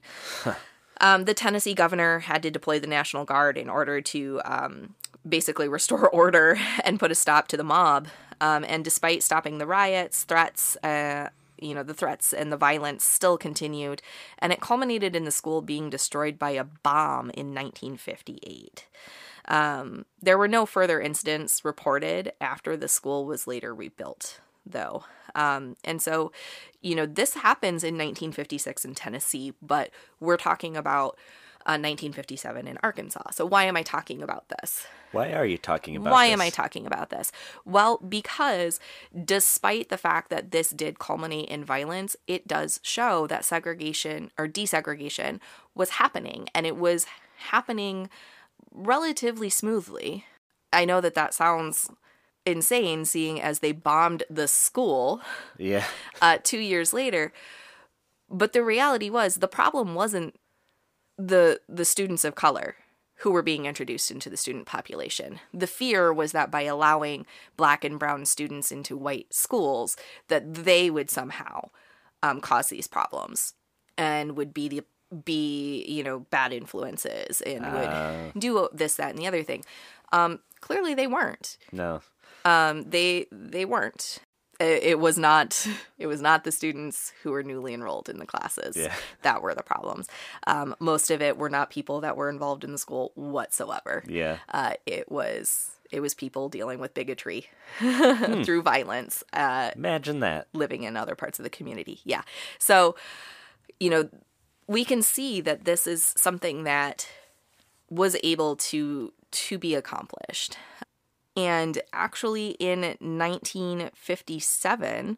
um, 1.02 1.26
the 1.26 1.34
Tennessee 1.34 1.74
governor 1.74 2.20
had 2.20 2.44
to 2.44 2.52
deploy 2.52 2.80
the 2.80 2.88
National 2.88 3.26
Guard 3.26 3.58
in 3.58 3.70
order 3.70 4.00
to 4.02 4.42
um, 4.46 4.96
basically 5.28 5.68
restore 5.68 6.10
order 6.22 6.58
and 6.84 7.00
put 7.00 7.12
a 7.12 7.16
stop 7.16 7.48
to 7.50 7.58
the 7.58 7.64
mob. 7.64 8.08
Um, 8.42 8.64
and 8.68 8.84
despite 8.86 9.22
stopping 9.24 9.58
the 9.58 9.68
riots, 9.68 10.24
threats, 10.24 10.78
uh, 10.78 11.30
you 11.62 11.76
know, 11.76 11.84
the 11.84 11.94
threats 11.94 12.34
and 12.34 12.52
the 12.52 12.58
violence 12.58 13.04
still 13.04 13.38
continued, 13.38 14.02
and 14.38 14.52
it 14.54 14.62
culminated 14.62 15.16
in 15.16 15.26
the 15.26 15.32
school 15.32 15.62
being 15.62 15.90
destroyed 15.90 16.38
by 16.40 16.52
a 16.52 16.64
bomb 16.64 17.30
in 17.32 17.54
1958. 17.54 18.88
Um, 19.48 20.06
there 20.22 20.38
were 20.38 20.48
no 20.48 20.66
further 20.66 21.02
incidents 21.02 21.66
reported 21.66 22.34
after 22.40 22.78
the 22.78 22.88
school 22.88 23.26
was 23.26 23.48
later 23.48 23.74
rebuilt, 23.74 24.40
though. 24.66 25.06
Um, 25.36 25.76
and 25.84 26.02
so, 26.02 26.32
you 26.82 26.96
know, 26.96 27.06
this 27.06 27.34
happens 27.34 27.84
in 27.84 27.96
1956 27.96 28.86
in 28.86 28.96
Tennessee, 28.96 29.54
but 29.62 29.90
we're 30.20 30.38
talking 30.38 30.78
about 30.78 31.18
uh, 31.66 31.76
1957 31.78 32.68
in 32.68 32.78
Arkansas. 32.82 33.32
So, 33.32 33.46
why 33.46 33.66
am 33.66 33.76
I 33.76 33.84
talking 33.84 34.22
about 34.24 34.46
this? 34.50 34.88
Why 35.12 35.34
are 35.34 35.46
you 35.46 35.58
talking 35.58 35.96
about 35.96 36.06
this? 36.06 36.12
Why 36.12 36.28
this? 36.28 36.34
am 36.34 36.42
I 36.42 36.50
talking 36.50 36.86
about 36.88 37.10
this? 37.10 37.32
Well, 37.66 37.98
because 37.98 38.80
despite 39.26 39.90
the 39.90 39.98
fact 39.98 40.30
that 40.30 40.52
this 40.52 40.70
did 40.70 41.00
culminate 41.00 41.50
in 41.50 41.66
violence, 41.66 42.16
it 42.28 42.48
does 42.48 42.80
show 42.84 43.28
that 43.28 43.44
segregation 43.46 44.32
or 44.38 44.48
desegregation 44.48 45.40
was 45.76 45.92
happening 45.92 46.48
and 46.54 46.66
it 46.66 46.78
was 46.78 47.06
happening 47.50 48.10
relatively 48.72 49.50
smoothly. 49.50 50.26
I 50.72 50.86
know 50.86 51.02
that 51.02 51.16
that 51.16 51.34
sounds 51.34 51.90
insane 52.46 53.06
seeing 53.06 53.42
as 53.42 53.60
they 53.60 53.72
bombed 53.72 54.24
the 54.30 54.48
school 54.48 55.22
Yeah. 55.58 55.86
uh, 56.22 56.38
two 56.44 56.60
years 56.60 56.94
later. 56.94 57.34
But 58.30 58.54
the 58.54 58.64
reality 58.64 59.10
was 59.10 59.36
the 59.36 59.48
problem 59.48 59.96
wasn't 59.96 60.39
the 61.20 61.60
the 61.68 61.86
students 61.86 62.24
of 62.26 62.34
color 62.36 62.76
who 63.18 63.32
were 63.32 63.42
being 63.44 63.66
introduced 63.66 64.10
into 64.12 64.30
the 64.30 64.38
student 64.38 64.66
population. 64.66 65.40
The 65.54 65.68
fear 65.68 66.14
was 66.14 66.32
that 66.32 66.50
by 66.50 66.62
allowing 66.62 67.26
black 67.58 67.84
and 67.84 68.00
brown 68.00 68.26
students 68.26 68.72
into 68.72 68.96
white 68.96 69.34
schools, 69.34 69.98
that 70.30 70.54
they 70.54 70.90
would 70.90 71.10
somehow 71.10 71.70
um, 72.24 72.40
cause 72.40 72.70
these 72.70 72.88
problems. 72.88 73.54
and 73.98 74.38
would 74.38 74.54
be 74.54 74.70
the 74.70 74.84
be 75.26 75.84
you 75.88 76.04
know 76.04 76.20
bad 76.30 76.54
influences 76.54 77.42
and 77.42 77.66
Ah. 77.66 78.30
would 78.34 78.40
do 78.40 78.70
this 78.72 78.96
that 78.96 79.10
and 79.10 79.18
the 79.20 79.26
other 79.28 79.42
thing 79.44 79.66
um 80.14 80.40
clearly 80.62 80.94
they 80.94 81.08
weren't 81.08 81.58
No. 81.72 82.02
um 82.46 82.84
they 82.84 83.26
they 83.32 83.66
weren't 83.66 84.20
it, 84.60 85.00
was 85.00 85.18
not 85.18 85.68
it 85.98 86.08
was 86.08 86.22
not 86.22 86.44
the 86.44 86.52
students 86.52 87.12
who 87.24 87.32
were 87.32 87.44
newly 87.44 87.74
enrolled 87.74 88.10
in 88.10 88.18
the 88.20 88.26
classes 88.26 88.76
Yeah. 88.76 88.94
that 89.22 89.42
were 89.42 89.56
the 89.56 89.64
problems 89.64 90.08
um 90.48 90.76
most 90.80 91.10
of 91.12 91.22
it 91.22 91.38
were 91.38 91.50
not 91.50 91.70
people 91.70 92.02
that 92.02 92.18
were 92.18 92.30
involved 92.30 92.64
in 92.64 92.72
the 92.72 92.78
school 92.78 93.12
whatsoever 93.16 94.04
Yeah. 94.08 94.38
uh 94.50 94.74
it 94.86 95.12
was 95.12 95.72
it 95.92 96.02
was 96.02 96.14
people 96.14 96.50
dealing 96.50 96.80
with 96.80 96.94
bigotry 96.94 97.48
Hmm. 97.80 98.44
through 98.44 98.62
violence 98.64 99.24
uh 99.34 99.72
Imagine 99.76 100.20
that. 100.20 100.48
living 100.54 100.84
in 100.84 100.98
other 100.98 101.16
parts 101.16 101.40
of 101.40 101.44
the 101.44 101.50
community. 101.50 102.00
Yeah. 102.04 102.22
So, 102.58 102.96
you 103.80 103.90
know, 103.90 104.10
we 104.68 104.84
can 104.86 105.02
see 105.02 105.42
that 105.42 105.66
this 105.66 105.88
is 105.88 106.14
something 106.18 106.64
that 106.64 107.08
was 107.90 108.16
able 108.24 108.56
to 108.56 109.14
to 109.32 109.58
be 109.58 109.74
accomplished. 109.76 110.58
And 111.40 111.82
actually 111.94 112.50
in 112.60 112.82
1957, 112.82 115.18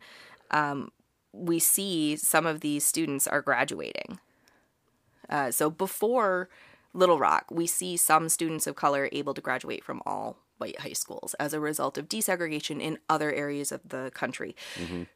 um, 0.51 0.91
we 1.33 1.57
see 1.59 2.15
some 2.15 2.45
of 2.45 2.61
these 2.61 2.85
students 2.85 3.27
are 3.27 3.41
graduating. 3.41 4.19
Uh, 5.29 5.51
so 5.51 5.69
before 5.69 6.49
Little 6.93 7.17
Rock, 7.17 7.45
we 7.49 7.65
see 7.65 7.97
some 7.97 8.29
students 8.29 8.67
of 8.67 8.75
color 8.75 9.09
able 9.11 9.33
to 9.33 9.41
graduate 9.41 9.83
from 9.83 10.03
all 10.05 10.37
white 10.57 10.81
high 10.81 10.93
schools 10.93 11.33
as 11.39 11.53
a 11.53 11.59
result 11.59 11.97
of 11.97 12.07
desegregation 12.07 12.79
in 12.79 12.99
other 13.09 13.33
areas 13.33 13.71
of 13.71 13.81
the 13.87 14.11
country. 14.13 14.55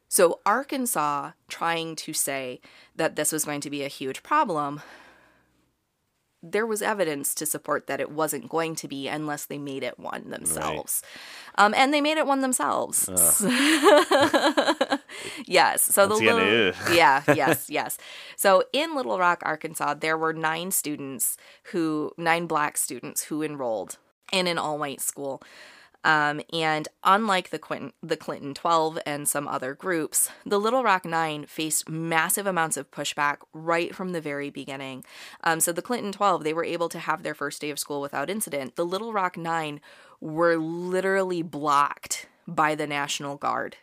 So 0.08 0.40
Arkansas 0.44 1.30
trying 1.48 1.94
to 1.96 2.12
say 2.12 2.60
that 2.96 3.14
this 3.14 3.30
was 3.30 3.44
going 3.44 3.60
to 3.60 3.70
be 3.70 3.84
a 3.84 3.88
huge 3.88 4.24
problem, 4.24 4.80
there 6.52 6.66
was 6.66 6.82
evidence 6.82 7.34
to 7.36 7.46
support 7.46 7.86
that 7.86 8.00
it 8.00 8.10
wasn't 8.10 8.48
going 8.48 8.74
to 8.76 8.88
be 8.88 9.08
unless 9.08 9.46
they 9.46 9.58
made 9.58 9.82
it 9.82 9.98
one 9.98 10.30
themselves. 10.30 11.02
Um, 11.56 11.74
and 11.74 11.92
they 11.92 12.00
made 12.00 12.18
it 12.18 12.26
one 12.26 12.40
themselves. 12.40 13.08
yes. 15.46 15.82
So 15.82 16.06
Once 16.06 16.20
the 16.20 16.32
little, 16.32 16.72
yeah, 16.94 17.22
yes, 17.34 17.70
yes. 17.70 17.98
So 18.36 18.64
in 18.72 18.94
Little 18.94 19.18
Rock, 19.18 19.42
Arkansas, 19.44 19.94
there 19.94 20.18
were 20.18 20.32
nine 20.32 20.70
students 20.70 21.36
who, 21.64 22.12
nine 22.16 22.46
black 22.46 22.76
students 22.76 23.24
who 23.24 23.42
enrolled 23.42 23.98
in 24.32 24.46
an 24.46 24.58
all 24.58 24.78
white 24.78 25.00
school. 25.00 25.42
Um, 26.04 26.40
and 26.52 26.86
unlike 27.02 27.50
the 27.50 27.58
Clinton, 27.58 27.92
the 28.02 28.16
Clinton 28.16 28.54
12 28.54 28.98
and 29.04 29.28
some 29.28 29.48
other 29.48 29.74
groups, 29.74 30.30
the 30.44 30.58
Little 30.60 30.82
Rock 30.84 31.04
Nine 31.04 31.46
faced 31.46 31.88
massive 31.88 32.46
amounts 32.46 32.76
of 32.76 32.90
pushback 32.90 33.38
right 33.52 33.94
from 33.94 34.12
the 34.12 34.20
very 34.20 34.50
beginning. 34.50 35.04
Um, 35.42 35.58
so 35.60 35.72
the 35.72 35.82
Clinton 35.82 36.12
12, 36.12 36.44
they 36.44 36.52
were 36.54 36.64
able 36.64 36.88
to 36.90 36.98
have 37.00 37.22
their 37.22 37.34
first 37.34 37.60
day 37.60 37.70
of 37.70 37.78
school 37.78 38.00
without 38.00 38.30
incident. 38.30 38.76
The 38.76 38.86
Little 38.86 39.12
Rock 39.12 39.36
Nine 39.36 39.80
were 40.20 40.56
literally 40.56 41.42
blocked 41.42 42.26
by 42.46 42.74
the 42.74 42.86
National 42.86 43.36
Guard 43.36 43.76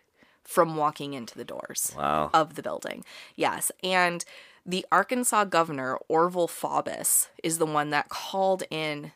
from 0.43 0.75
walking 0.77 1.13
into 1.13 1.35
the 1.37 1.45
doors 1.45 1.93
Wow. 1.97 2.29
of 2.33 2.55
the 2.55 2.63
building. 2.63 3.03
Yes. 3.35 3.71
And 3.83 4.23
the 4.65 4.85
Arkansas 4.91 5.43
governor, 5.45 5.97
Orville 6.07 6.47
Faubus, 6.47 7.27
is 7.43 7.57
the 7.57 7.65
one 7.65 7.89
that 7.89 8.07
called 8.09 8.63
in 8.71 9.11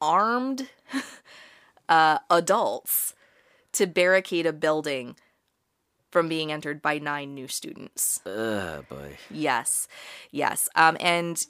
armed 0.00 0.68
uh, 1.88 2.18
adults 2.30 3.14
to 3.72 3.86
barricade 3.86 4.46
a 4.46 4.52
building 4.52 5.16
from 6.10 6.28
being 6.28 6.52
entered 6.52 6.80
by 6.80 6.98
nine 6.98 7.34
new 7.34 7.48
students. 7.48 8.20
Ugh, 8.24 8.86
boy. 8.88 9.16
Yes, 9.30 9.88
yes. 10.30 10.68
Um, 10.76 10.96
and 11.00 11.44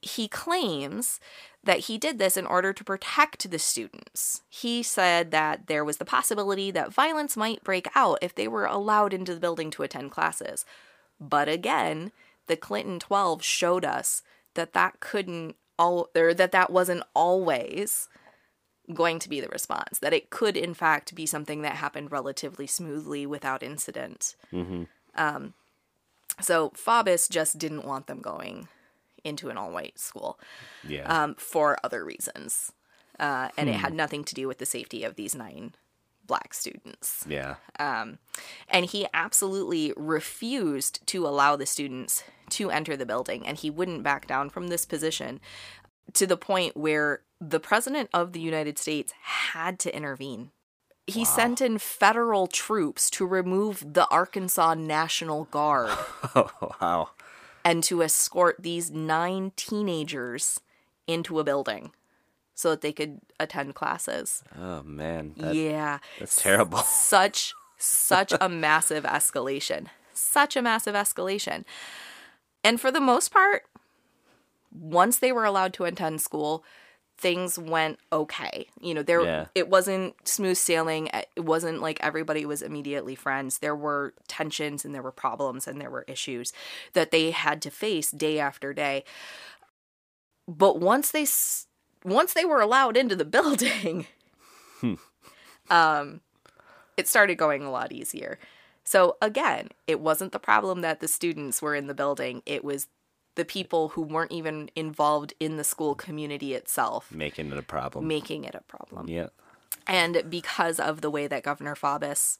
he 0.00 0.28
claims 0.28 1.18
that 1.64 1.80
he 1.80 1.98
did 1.98 2.18
this 2.18 2.36
in 2.36 2.46
order 2.46 2.72
to 2.72 2.84
protect 2.84 3.50
the 3.50 3.58
students. 3.58 4.42
He 4.48 4.82
said 4.82 5.32
that 5.32 5.66
there 5.66 5.84
was 5.84 5.96
the 5.96 6.04
possibility 6.04 6.70
that 6.70 6.92
violence 6.92 7.36
might 7.36 7.64
break 7.64 7.88
out 7.94 8.18
if 8.22 8.34
they 8.34 8.46
were 8.46 8.66
allowed 8.66 9.12
into 9.12 9.34
the 9.34 9.40
building 9.40 9.70
to 9.72 9.82
attend 9.82 10.12
classes. 10.12 10.64
But 11.20 11.48
again, 11.48 12.12
the 12.46 12.56
Clinton 12.56 13.00
12 13.00 13.42
showed 13.42 13.84
us 13.84 14.22
that 14.54 14.72
that 14.72 15.00
couldn't 15.00 15.56
all 15.78 16.08
or 16.16 16.34
that 16.34 16.52
that 16.52 16.70
wasn't 16.70 17.02
always 17.14 18.08
going 18.94 19.18
to 19.18 19.28
be 19.28 19.40
the 19.40 19.48
response 19.48 19.98
that 19.98 20.12
it 20.12 20.30
could 20.30 20.56
in 20.56 20.74
fact 20.74 21.14
be 21.14 21.26
something 21.26 21.62
that 21.62 21.76
happened 21.76 22.10
relatively 22.10 22.66
smoothly 22.66 23.26
without 23.26 23.62
incident 23.62 24.34
Um, 25.14 25.54
so 26.40 26.70
Faubus 26.70 27.28
just 27.28 27.58
didn't 27.58 27.84
want 27.84 28.06
them 28.06 28.20
going 28.20 28.68
into 29.24 29.48
an 29.50 29.58
all-white 29.58 29.98
school 29.98 30.38
Yeah. 30.86 31.04
um, 31.12 31.34
for 31.34 31.76
other 31.82 32.04
reasons, 32.04 32.72
uh, 33.18 33.48
and 33.56 33.68
it 33.68 33.74
had 33.74 33.92
nothing 33.92 34.22
to 34.24 34.34
do 34.34 34.46
with 34.46 34.58
the 34.58 34.66
safety 34.66 35.02
of 35.04 35.16
these 35.16 35.34
nine 35.34 35.74
black 36.24 36.54
students. 36.54 37.24
yeah. 37.28 37.56
And 37.78 38.84
he 38.86 39.06
absolutely 39.12 39.92
refused 39.96 41.04
to 41.08 41.26
allow 41.26 41.56
the 41.56 41.66
students 41.66 42.22
to 42.50 42.70
enter 42.70 42.96
the 42.96 43.06
building, 43.06 43.46
and 43.46 43.56
he 43.58 43.70
wouldn't 43.70 44.02
back 44.02 44.26
down 44.26 44.50
from 44.50 44.68
this 44.68 44.84
position 44.86 45.40
to 46.14 46.26
the 46.26 46.36
point 46.36 46.76
where 46.76 47.20
the 47.40 47.60
president 47.60 48.10
of 48.12 48.32
the 48.32 48.40
United 48.40 48.78
States 48.78 49.12
had 49.22 49.78
to 49.80 49.94
intervene. 49.94 50.50
He 51.06 51.24
sent 51.24 51.60
in 51.62 51.78
federal 51.78 52.46
troops 52.46 53.08
to 53.10 53.26
remove 53.26 53.94
the 53.94 54.06
Arkansas 54.08 54.74
National 54.74 55.44
Guard 55.44 55.96
Oh, 56.34 56.50
wow. 56.82 57.10
and 57.64 57.82
to 57.84 58.02
escort 58.02 58.56
these 58.58 58.90
nine 58.90 59.52
teenagers 59.56 60.60
into 61.06 61.38
a 61.38 61.44
building 61.44 61.92
so 62.54 62.70
that 62.70 62.82
they 62.82 62.92
could 62.92 63.20
attend 63.40 63.74
classes. 63.74 64.42
Oh, 64.58 64.82
man. 64.82 65.32
That, 65.38 65.54
yeah. 65.54 65.98
That's 66.18 66.42
terrible. 66.42 66.78
Such 66.78 67.54
such 67.78 68.34
a 68.40 68.48
massive 68.48 69.04
escalation. 69.04 69.86
Such 70.12 70.56
a 70.56 70.62
massive 70.62 70.94
escalation. 70.96 71.64
And 72.64 72.80
for 72.80 72.90
the 72.90 73.00
most 73.00 73.30
part, 73.32 73.62
once 74.78 75.18
they 75.18 75.32
were 75.32 75.44
allowed 75.44 75.72
to 75.74 75.84
attend 75.84 76.20
school, 76.20 76.64
things 77.16 77.58
went 77.58 77.98
okay. 78.12 78.68
You 78.80 78.94
know, 78.94 79.02
there 79.02 79.22
Yeah. 79.24 79.46
it 79.54 79.68
wasn't 79.68 80.14
smooth 80.26 80.56
sailing. 80.56 81.08
It 81.36 81.44
wasn't 81.44 81.80
like 81.82 81.98
everybody 82.00 82.46
was 82.46 82.62
immediately 82.62 83.16
friends. 83.16 83.58
There 83.58 83.74
were 83.74 84.14
tensions 84.28 84.84
and 84.84 84.94
there 84.94 85.02
were 85.02 85.10
problems 85.12 85.66
and 85.66 85.80
there 85.80 85.90
were 85.90 86.04
issues 86.06 86.52
that 86.92 87.10
they 87.10 87.32
had 87.32 87.60
to 87.62 87.70
face 87.70 88.10
day 88.12 88.38
after 88.38 88.72
day. 88.72 89.04
But 90.46 90.78
once 90.78 91.10
they 91.10 91.26
once 92.04 92.32
they 92.34 92.44
were 92.44 92.60
allowed 92.60 92.96
into 92.96 93.16
the 93.16 93.24
building, 93.36 94.06
um 95.70 96.20
it 96.96 97.06
started 97.08 97.36
going 97.36 97.62
a 97.62 97.70
lot 97.70 97.92
easier. 97.92 98.38
So 98.84 99.16
again, 99.20 99.68
it 99.86 100.00
wasn't 100.00 100.32
the 100.32 100.38
problem 100.38 100.80
that 100.80 101.00
the 101.00 101.08
students 101.08 101.60
were 101.60 101.74
in 101.74 101.86
the 101.88 101.94
building. 101.94 102.42
It 102.46 102.64
was 102.64 102.86
the 103.38 103.44
people 103.44 103.88
who 103.90 104.02
weren't 104.02 104.32
even 104.32 104.70
involved 104.76 105.32
in 105.40 105.56
the 105.56 105.64
school 105.64 105.94
community 105.94 106.52
itself 106.54 107.10
Making 107.10 107.50
it 107.52 107.56
a 107.58 107.62
problem. 107.62 108.06
making 108.06 108.44
it 108.44 108.54
a 108.54 108.60
problem. 108.62 109.08
Yeah. 109.08 109.28
And 109.86 110.24
because 110.28 110.78
of 110.78 111.00
the 111.00 111.10
way 111.10 111.26
that 111.28 111.42
Governor 111.42 111.74
Faubus 111.74 112.38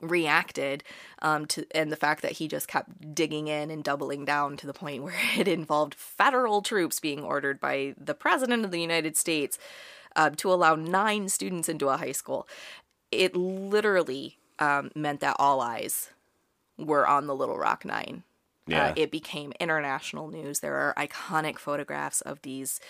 reacted 0.00 0.84
um, 1.22 1.46
to 1.46 1.66
and 1.74 1.90
the 1.90 1.96
fact 1.96 2.22
that 2.22 2.32
he 2.32 2.46
just 2.48 2.68
kept 2.68 3.14
digging 3.14 3.48
in 3.48 3.70
and 3.70 3.82
doubling 3.82 4.24
down 4.24 4.56
to 4.56 4.66
the 4.66 4.72
point 4.72 5.02
where 5.06 5.14
it 5.36 5.48
involved 5.48 5.94
federal 5.94 6.62
troops 6.62 7.00
being 7.00 7.22
ordered 7.22 7.60
by 7.60 7.94
the 7.96 8.14
president 8.14 8.64
of 8.64 8.70
the 8.70 8.80
United 8.80 9.16
States 9.16 9.58
uh, 10.16 10.30
to 10.30 10.52
allow 10.52 10.74
nine 10.74 11.28
students 11.28 11.68
into 11.68 11.88
a 11.88 11.96
high 11.96 12.12
school, 12.12 12.48
it 13.12 13.36
literally 13.36 14.38
um, 14.58 14.90
meant 14.94 15.20
that 15.20 15.36
all 15.38 15.60
eyes 15.60 16.10
were 16.76 17.06
on 17.06 17.26
the 17.26 17.34
Little 17.34 17.58
Rock 17.58 17.84
Nine. 17.84 18.22
Yeah. 18.68 18.88
Uh, 18.90 18.94
it 18.96 19.10
became 19.10 19.52
international 19.58 20.28
news. 20.28 20.60
There 20.60 20.74
are 20.76 20.94
iconic 20.96 21.58
photographs 21.58 22.20
of 22.20 22.42
these 22.42 22.80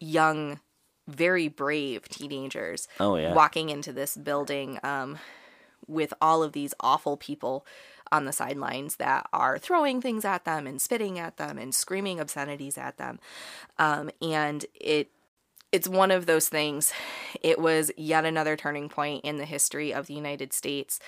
young, 0.00 0.60
very 1.08 1.48
brave 1.48 2.08
teenagers 2.08 2.88
Oh, 3.00 3.16
yeah. 3.16 3.34
walking 3.34 3.68
into 3.70 3.92
this 3.92 4.16
building 4.16 4.78
um, 4.82 5.18
with 5.86 6.12
all 6.20 6.42
of 6.42 6.52
these 6.52 6.74
awful 6.80 7.16
people 7.16 7.66
on 8.12 8.24
the 8.24 8.32
sidelines 8.32 8.96
that 8.96 9.26
are 9.32 9.58
throwing 9.58 10.00
things 10.00 10.24
at 10.24 10.44
them 10.44 10.66
and 10.66 10.80
spitting 10.80 11.18
at 11.18 11.38
them 11.38 11.58
and 11.58 11.74
screaming 11.74 12.20
obscenities 12.20 12.78
at 12.78 12.98
them. 12.98 13.18
Um, 13.78 14.10
and 14.22 14.64
it 14.74 15.10
it's 15.76 15.86
one 15.86 16.10
of 16.10 16.24
those 16.24 16.48
things. 16.48 16.90
It 17.42 17.58
was 17.58 17.92
yet 17.98 18.24
another 18.24 18.56
turning 18.56 18.88
point 18.88 19.26
in 19.26 19.36
the 19.36 19.44
history 19.44 19.92
of 19.92 20.06
the 20.06 20.14
United 20.14 20.54
States 20.54 20.98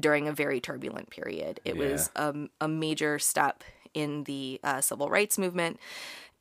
during 0.00 0.26
a 0.26 0.32
very 0.32 0.62
turbulent 0.62 1.10
period. 1.10 1.60
It 1.66 1.76
was 1.76 2.10
um, 2.16 2.48
a 2.58 2.66
major 2.66 3.18
step 3.18 3.62
in 3.92 4.24
the 4.24 4.60
uh, 4.64 4.80
civil 4.80 5.10
rights 5.10 5.36
movement. 5.36 5.78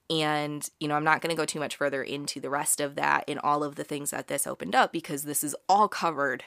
And, 0.09 0.65
you 0.79 0.87
know, 0.87 0.95
I'm 0.95 1.03
not 1.03 1.19
going 1.19 1.31
to 1.31 1.35
go 1.35 1.43
too 1.43 1.59
much 1.59 1.75
further 1.75 2.01
into 2.01 2.39
the 2.39 2.49
rest 2.49 2.79
of 2.79 2.95
that 2.95 3.25
and 3.27 3.37
all 3.39 3.65
of 3.65 3.75
the 3.75 3.83
things 3.83 4.11
that 4.11 4.27
this 4.27 4.47
opened 4.47 4.75
up 4.75 4.93
because 4.93 5.23
this 5.23 5.43
is 5.43 5.53
all 5.67 5.89
covered 5.89 6.45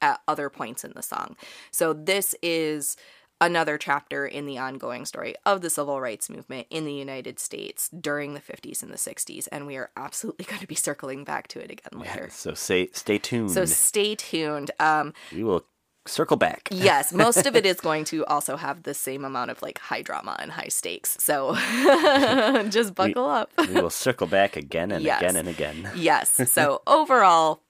at 0.00 0.22
other 0.26 0.48
points 0.48 0.84
in 0.84 0.92
the 0.96 1.02
song. 1.02 1.36
So 1.70 1.92
this 1.92 2.34
is 2.42 2.96
another 3.42 3.76
chapter 3.76 4.26
in 4.26 4.46
the 4.46 4.56
ongoing 4.58 5.04
story 5.04 5.34
of 5.44 5.60
the 5.60 5.68
civil 5.70 6.00
rights 6.00 6.30
movement 6.30 6.66
in 6.70 6.84
the 6.84 6.92
United 6.94 7.38
States 7.38 7.88
during 7.90 8.34
the 8.34 8.40
50s 8.40 8.82
and 8.82 8.92
the 8.92 8.96
60s. 8.96 9.48
And 9.52 9.66
we 9.66 9.76
are 9.76 9.90
absolutely 9.96 10.44
going 10.48 10.60
to 10.60 10.66
be 10.66 10.74
circling 10.74 11.24
back 11.24 11.48
to 11.48 11.58
it 11.60 11.70
again 11.70 12.00
later. 12.00 12.28
So 12.30 12.54
say, 12.54 12.88
stay 12.92 13.18
tuned. 13.18 13.50
So 13.50 13.64
stay 13.64 14.14
tuned. 14.14 14.70
Um, 14.78 15.12
we 15.32 15.42
will 15.44 15.64
circle 16.06 16.36
back. 16.36 16.68
yes, 16.72 17.12
most 17.12 17.46
of 17.46 17.54
it 17.56 17.64
is 17.66 17.80
going 17.80 18.04
to 18.06 18.24
also 18.26 18.56
have 18.56 18.82
the 18.84 18.94
same 18.94 19.24
amount 19.24 19.50
of 19.50 19.60
like 19.62 19.78
high 19.78 20.02
drama 20.02 20.36
and 20.40 20.50
high 20.52 20.68
stakes. 20.68 21.16
So 21.20 21.54
just 22.70 22.94
buckle 22.94 23.26
up. 23.26 23.50
we 23.58 23.74
will 23.80 23.90
circle 23.90 24.26
back 24.26 24.56
again 24.56 24.90
and 24.92 25.04
Yes. 25.04 25.20
again 25.20 25.36
and 25.36 25.48
again. 25.48 25.90
yes. 25.94 26.50
So 26.50 26.82
overall, 26.86 27.60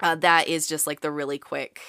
uh, 0.00 0.14
that 0.16 0.48
is 0.48 0.66
just 0.66 0.86
like 0.86 1.00
the 1.00 1.10
really 1.10 1.38
quick. 1.38 1.80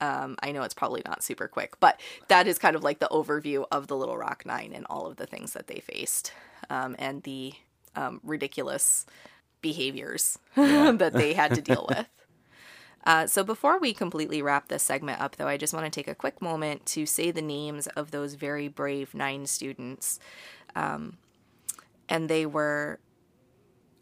Um, 0.00 0.36
I 0.42 0.52
know 0.52 0.62
it's 0.62 0.74
probably 0.74 1.02
not 1.04 1.22
super 1.22 1.48
quick, 1.48 1.74
but 1.80 2.00
that 2.28 2.46
is 2.46 2.58
kind 2.58 2.76
of 2.76 2.84
like 2.84 3.00
the 3.00 3.08
overview 3.10 3.64
of 3.72 3.88
the 3.88 3.96
Little 3.96 4.16
Rock 4.16 4.44
Nine 4.46 4.72
and 4.72 4.86
all 4.88 5.06
of 5.06 5.16
the 5.16 5.26
things 5.26 5.54
that 5.54 5.66
they 5.66 5.80
faced 5.80 6.32
um, 6.70 6.94
and 6.98 7.22
the 7.24 7.54
um, 7.96 8.20
ridiculous 8.22 9.06
behaviors 9.60 10.38
that 10.54 11.12
they 11.12 11.34
had 11.34 11.54
to 11.54 11.60
deal 11.60 11.86
with. 11.96 12.06
Uh, 13.04 13.26
so 13.26 13.42
before 13.42 13.78
we 13.78 13.94
completely 13.94 14.42
wrap 14.42 14.68
this 14.68 14.82
segment 14.82 15.20
up, 15.20 15.36
though, 15.36 15.48
I 15.48 15.56
just 15.56 15.72
want 15.72 15.86
to 15.86 15.90
take 15.90 16.08
a 16.08 16.14
quick 16.14 16.42
moment 16.42 16.84
to 16.86 17.06
say 17.06 17.30
the 17.30 17.42
names 17.42 17.86
of 17.88 18.10
those 18.10 18.34
very 18.34 18.68
brave 18.68 19.14
nine 19.14 19.46
students. 19.46 20.20
Um, 20.76 21.16
and 22.08 22.28
they 22.28 22.44
were 22.44 23.00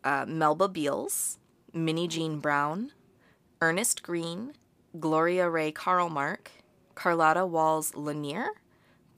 uh, 0.03 0.25
Melba 0.27 0.69
Beals, 0.69 1.39
Minnijean 1.75 2.41
Brown, 2.41 2.93
Ernest 3.61 4.03
Green, 4.03 4.55
Gloria 4.99 5.49
Ray 5.49 5.73
Karlmark, 5.73 6.49
Carlotta 6.95 7.47
Walls 7.47 7.95
Lanier, 7.95 8.49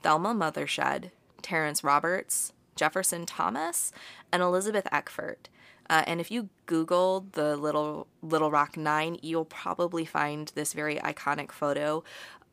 Thelma 0.03 0.35
Mothershed, 0.35 1.11
Terrence 1.43 1.85
Roberts, 1.85 2.53
Jefferson 2.77 3.27
Thomas, 3.27 3.93
and 4.33 4.43
Elizabeth 4.43 4.87
Eckford. 4.93 5.49
Uh, 5.91 6.05
and 6.07 6.21
if 6.21 6.31
you 6.31 6.49
Google 6.67 7.27
the 7.33 7.57
Little 7.57 8.07
Little 8.23 8.51
Rock 8.51 8.77
Nine, 8.77 9.19
you'll 9.23 9.45
probably 9.45 10.05
find 10.05 10.53
this 10.55 10.73
very 10.73 10.97
iconic 10.97 11.51
photo 11.51 12.05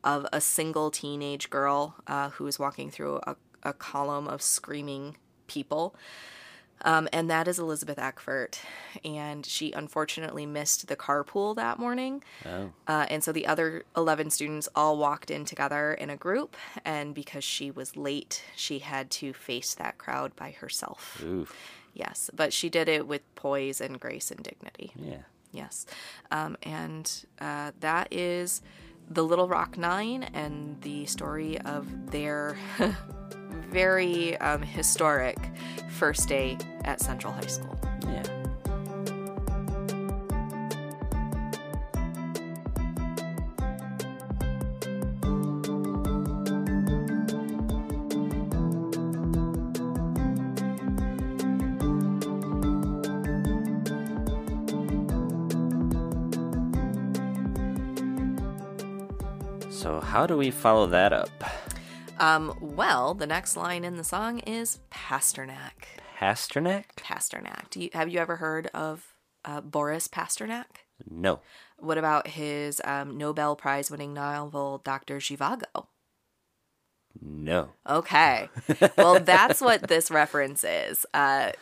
of 0.02 0.26
a 0.32 0.40
single 0.40 0.90
teenage 0.90 1.50
girl 1.50 1.96
uh, 2.06 2.30
who 2.30 2.46
is 2.46 2.58
walking 2.58 2.90
through 2.90 3.20
a, 3.26 3.36
a 3.62 3.72
column 3.72 4.26
of 4.26 4.40
screaming 4.40 5.16
people. 5.48 5.94
Um, 6.82 7.08
and 7.12 7.30
that 7.30 7.48
is 7.48 7.58
Elizabeth 7.58 7.98
Eckford. 7.98 8.58
And 9.04 9.44
she 9.44 9.72
unfortunately 9.72 10.46
missed 10.46 10.88
the 10.88 10.96
carpool 10.96 11.56
that 11.56 11.78
morning. 11.78 12.22
Oh. 12.44 12.70
Uh, 12.86 13.06
and 13.08 13.24
so 13.24 13.32
the 13.32 13.46
other 13.46 13.84
11 13.96 14.30
students 14.30 14.68
all 14.74 14.98
walked 14.98 15.30
in 15.30 15.44
together 15.44 15.94
in 15.94 16.10
a 16.10 16.16
group. 16.16 16.56
And 16.84 17.14
because 17.14 17.44
she 17.44 17.70
was 17.70 17.96
late, 17.96 18.44
she 18.54 18.80
had 18.80 19.10
to 19.12 19.32
face 19.32 19.74
that 19.74 19.98
crowd 19.98 20.36
by 20.36 20.50
herself. 20.52 21.22
Ooh. 21.24 21.46
Yes. 21.94 22.30
But 22.34 22.52
she 22.52 22.68
did 22.68 22.88
it 22.88 23.06
with 23.06 23.22
poise 23.34 23.80
and 23.80 23.98
grace 23.98 24.30
and 24.30 24.42
dignity. 24.42 24.92
Yeah. 24.96 25.22
Yes. 25.52 25.86
Um, 26.30 26.56
and 26.62 27.10
uh, 27.40 27.72
that 27.80 28.08
is 28.12 28.60
the 29.08 29.22
Little 29.24 29.48
Rock 29.48 29.78
Nine 29.78 30.24
and 30.34 30.80
the 30.82 31.06
story 31.06 31.58
of 31.60 32.10
their 32.10 32.58
very 33.70 34.36
um, 34.38 34.62
historic 34.62 35.38
first 35.88 36.28
day 36.28 36.58
at 36.84 37.00
Central 37.00 37.32
High 37.32 37.46
School. 37.46 37.78
Yeah. 38.06 38.22
So 59.70 60.00
how 60.00 60.26
do 60.26 60.36
we 60.36 60.50
follow 60.50 60.86
that 60.86 61.12
up? 61.12 61.30
Um, 62.18 62.56
well, 62.60 63.14
the 63.14 63.26
next 63.26 63.56
line 63.56 63.84
in 63.84 63.96
the 63.96 64.04
song 64.04 64.38
is 64.40 64.80
Pasternak. 64.90 66.00
Pasternak? 66.18 66.84
Pasternak. 66.96 67.68
Do 67.70 67.80
you, 67.80 67.90
have 67.92 68.08
you 68.08 68.18
ever 68.18 68.36
heard 68.36 68.68
of 68.72 69.14
uh, 69.44 69.60
Boris 69.60 70.08
Pasternak? 70.08 70.84
No. 71.08 71.40
What 71.78 71.98
about 71.98 72.28
his 72.28 72.80
um, 72.84 73.18
Nobel 73.18 73.54
Prize 73.54 73.90
winning 73.90 74.14
novel, 74.14 74.80
Dr. 74.82 75.18
Zhivago? 75.18 75.86
No. 77.20 77.70
Okay. 77.88 78.48
Well, 78.96 79.20
that's 79.20 79.60
what 79.60 79.88
this 79.88 80.10
reference 80.10 80.64
is. 80.64 81.04
Uh, 81.12 81.52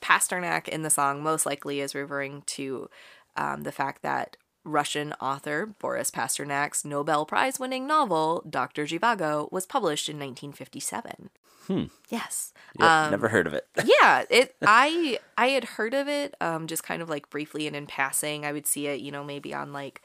Pasternak 0.00 0.68
in 0.68 0.82
the 0.82 0.90
song 0.90 1.22
most 1.22 1.46
likely 1.46 1.80
is 1.80 1.94
referring 1.94 2.42
to 2.46 2.88
um, 3.36 3.62
the 3.62 3.72
fact 3.72 4.02
that 4.02 4.36
Russian 4.64 5.12
author 5.14 5.66
Boris 5.66 6.10
Pasternak's 6.10 6.84
Nobel 6.84 7.26
Prize 7.26 7.58
winning 7.58 7.86
novel, 7.86 8.44
Dr. 8.48 8.84
Zhivago, 8.84 9.50
was 9.50 9.66
published 9.66 10.08
in 10.08 10.16
1957. 10.16 11.30
Hmm. 11.66 11.84
Yes. 12.08 12.52
Yep, 12.78 13.10
never 13.10 13.28
heard 13.28 13.46
of 13.46 13.54
it. 13.54 13.66
yeah, 13.84 14.24
it 14.30 14.56
I 14.62 15.18
I 15.38 15.48
had 15.48 15.64
heard 15.64 15.94
of 15.94 16.08
it 16.08 16.34
um 16.40 16.66
just 16.66 16.82
kind 16.82 17.02
of 17.02 17.08
like 17.08 17.30
briefly 17.30 17.66
and 17.66 17.76
in 17.76 17.86
passing. 17.86 18.44
I 18.44 18.52
would 18.52 18.66
see 18.66 18.88
it, 18.88 19.00
you 19.00 19.12
know, 19.12 19.22
maybe 19.24 19.54
on 19.54 19.72
like 19.72 20.02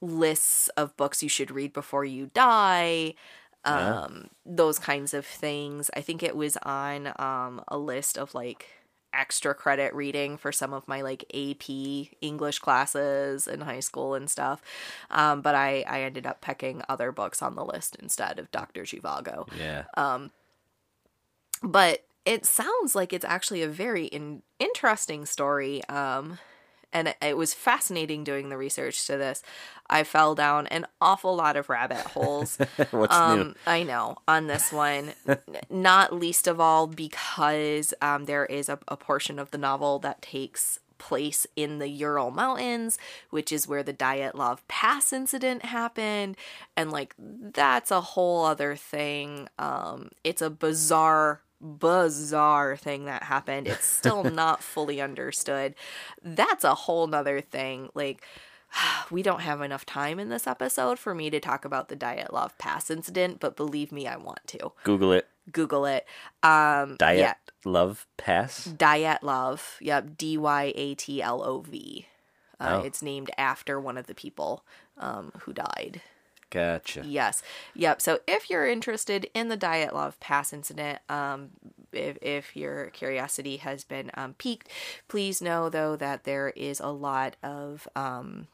lists 0.00 0.68
of 0.70 0.96
books 0.96 1.22
you 1.22 1.28
should 1.28 1.50
read 1.50 1.72
before 1.72 2.04
you 2.04 2.30
die. 2.34 3.14
Um 3.64 4.28
those 4.44 4.78
kinds 4.78 5.14
of 5.14 5.24
things. 5.24 5.90
I 5.96 6.00
think 6.00 6.22
it 6.22 6.36
was 6.36 6.56
on 6.62 7.12
um 7.18 7.62
a 7.68 7.78
list 7.78 8.18
of 8.18 8.34
like 8.34 8.66
extra 9.14 9.54
credit 9.54 9.94
reading 9.94 10.36
for 10.36 10.52
some 10.52 10.72
of 10.72 10.86
my 10.88 11.00
like 11.02 11.24
AP 11.34 11.68
English 12.20 12.58
classes 12.58 13.46
in 13.46 13.60
high 13.62 13.80
school 13.80 14.14
and 14.14 14.28
stuff. 14.28 14.60
Um 15.10 15.40
but 15.40 15.54
I 15.54 15.84
I 15.88 16.02
ended 16.02 16.26
up 16.26 16.40
picking 16.40 16.82
other 16.88 17.12
books 17.12 17.40
on 17.42 17.54
the 17.54 17.64
list 17.64 17.96
instead 18.02 18.38
of 18.38 18.50
Dr. 18.50 18.82
Zhivago 18.82 19.48
Yeah. 19.56 19.84
Um, 19.96 20.30
but 21.62 22.04
it 22.24 22.44
sounds 22.46 22.94
like 22.94 23.12
it's 23.12 23.24
actually 23.24 23.62
a 23.62 23.68
very 23.68 24.06
in- 24.06 24.42
interesting 24.58 25.26
story 25.26 25.84
um 25.88 26.38
and 26.94 27.14
it, 27.20 27.36
was 27.36 27.52
fascinating 27.52 28.24
doing 28.24 28.48
the 28.48 28.56
research 28.56 29.06
to 29.06 29.16
this 29.18 29.42
i 29.90 30.02
fell 30.04 30.34
down 30.34 30.66
an 30.68 30.86
awful 31.00 31.36
lot 31.36 31.56
of 31.56 31.68
rabbit 31.68 31.98
holes 32.14 32.56
What's 32.90 33.12
new? 33.12 33.18
um 33.18 33.54
i 33.66 33.82
know 33.82 34.16
on 34.26 34.46
this 34.46 34.72
one 34.72 35.12
not 35.70 36.14
least 36.14 36.46
of 36.46 36.60
all 36.60 36.86
because 36.86 37.92
um 38.00 38.24
there 38.24 38.46
is 38.46 38.68
a, 38.68 38.78
a 38.88 38.96
portion 38.96 39.38
of 39.38 39.50
the 39.50 39.58
novel 39.58 39.98
that 39.98 40.22
takes 40.22 40.78
place 40.96 41.46
in 41.56 41.80
the 41.80 41.88
Ural 41.88 42.30
Mountains, 42.30 42.98
which 43.30 43.52
is 43.52 43.68
where 43.68 43.82
the 43.82 43.92
Dyatlov 43.92 44.60
Pass 44.68 45.12
incident 45.12 45.64
happened. 45.66 46.36
And 46.76 46.90
like 46.90 47.14
that's 47.18 47.90
a 47.90 48.00
whole 48.00 48.44
other 48.44 48.74
thing. 48.76 49.48
Um 49.58 50.10
it's 50.22 50.40
a 50.40 50.48
bizarre 50.50 51.42
bizarre 51.64 52.76
thing 52.76 53.06
that 53.06 53.24
happened. 53.24 53.66
It's 53.66 53.86
still 53.86 54.22
not 54.30 54.62
fully 54.62 55.00
understood. 55.00 55.74
That's 56.22 56.64
a 56.64 56.74
whole 56.74 57.06
nother 57.06 57.40
thing. 57.40 57.88
Like 57.94 58.22
we 59.10 59.22
don't 59.22 59.40
have 59.40 59.60
enough 59.62 59.86
time 59.86 60.18
in 60.18 60.28
this 60.28 60.46
episode 60.46 60.98
for 60.98 61.14
me 61.14 61.30
to 61.30 61.40
talk 61.40 61.64
about 61.64 61.88
the 61.88 61.96
Dyatlov 61.96 62.56
Pass 62.58 62.90
incident, 62.90 63.40
but 63.40 63.56
believe 63.56 63.90
me, 63.92 64.06
I 64.06 64.16
want 64.16 64.46
to. 64.48 64.72
Google 64.84 65.12
it. 65.12 65.26
Google 65.50 65.86
it. 65.86 66.06
Um 66.42 66.96
Diet 66.98 67.18
yeah. 67.18 67.34
Love 67.64 68.06
Pass. 68.16 68.68
Dyatlov. 68.68 69.60
Yep, 69.80 70.16
D 70.18 70.36
Y 70.38 70.72
A 70.76 70.94
T 70.94 71.22
L 71.22 71.42
O 71.42 71.60
V. 71.60 72.06
Uh, 72.60 72.80
Oh. 72.82 72.86
It's 72.86 73.02
named 73.02 73.30
after 73.36 73.80
one 73.80 73.98
of 73.98 74.06
the 74.06 74.14
people 74.14 74.64
um, 74.96 75.32
who 75.40 75.52
died. 75.52 76.00
Gotcha. 76.54 77.02
Yes. 77.04 77.42
Yep. 77.74 78.00
So 78.00 78.20
if 78.28 78.48
you're 78.48 78.68
interested 78.68 79.28
in 79.34 79.48
the 79.48 79.56
Dyatlov 79.56 80.20
Pass 80.20 80.52
incident, 80.52 81.00
um, 81.08 81.50
if, 81.92 82.16
if 82.22 82.56
your 82.56 82.90
curiosity 82.90 83.56
has 83.56 83.82
been 83.82 84.12
um, 84.14 84.34
piqued, 84.34 84.68
please 85.08 85.42
know 85.42 85.68
though 85.68 85.96
that 85.96 86.22
there 86.22 86.50
is 86.50 86.78
a 86.78 86.90
lot 86.90 87.34
of 87.42 87.88
um, 87.96 88.46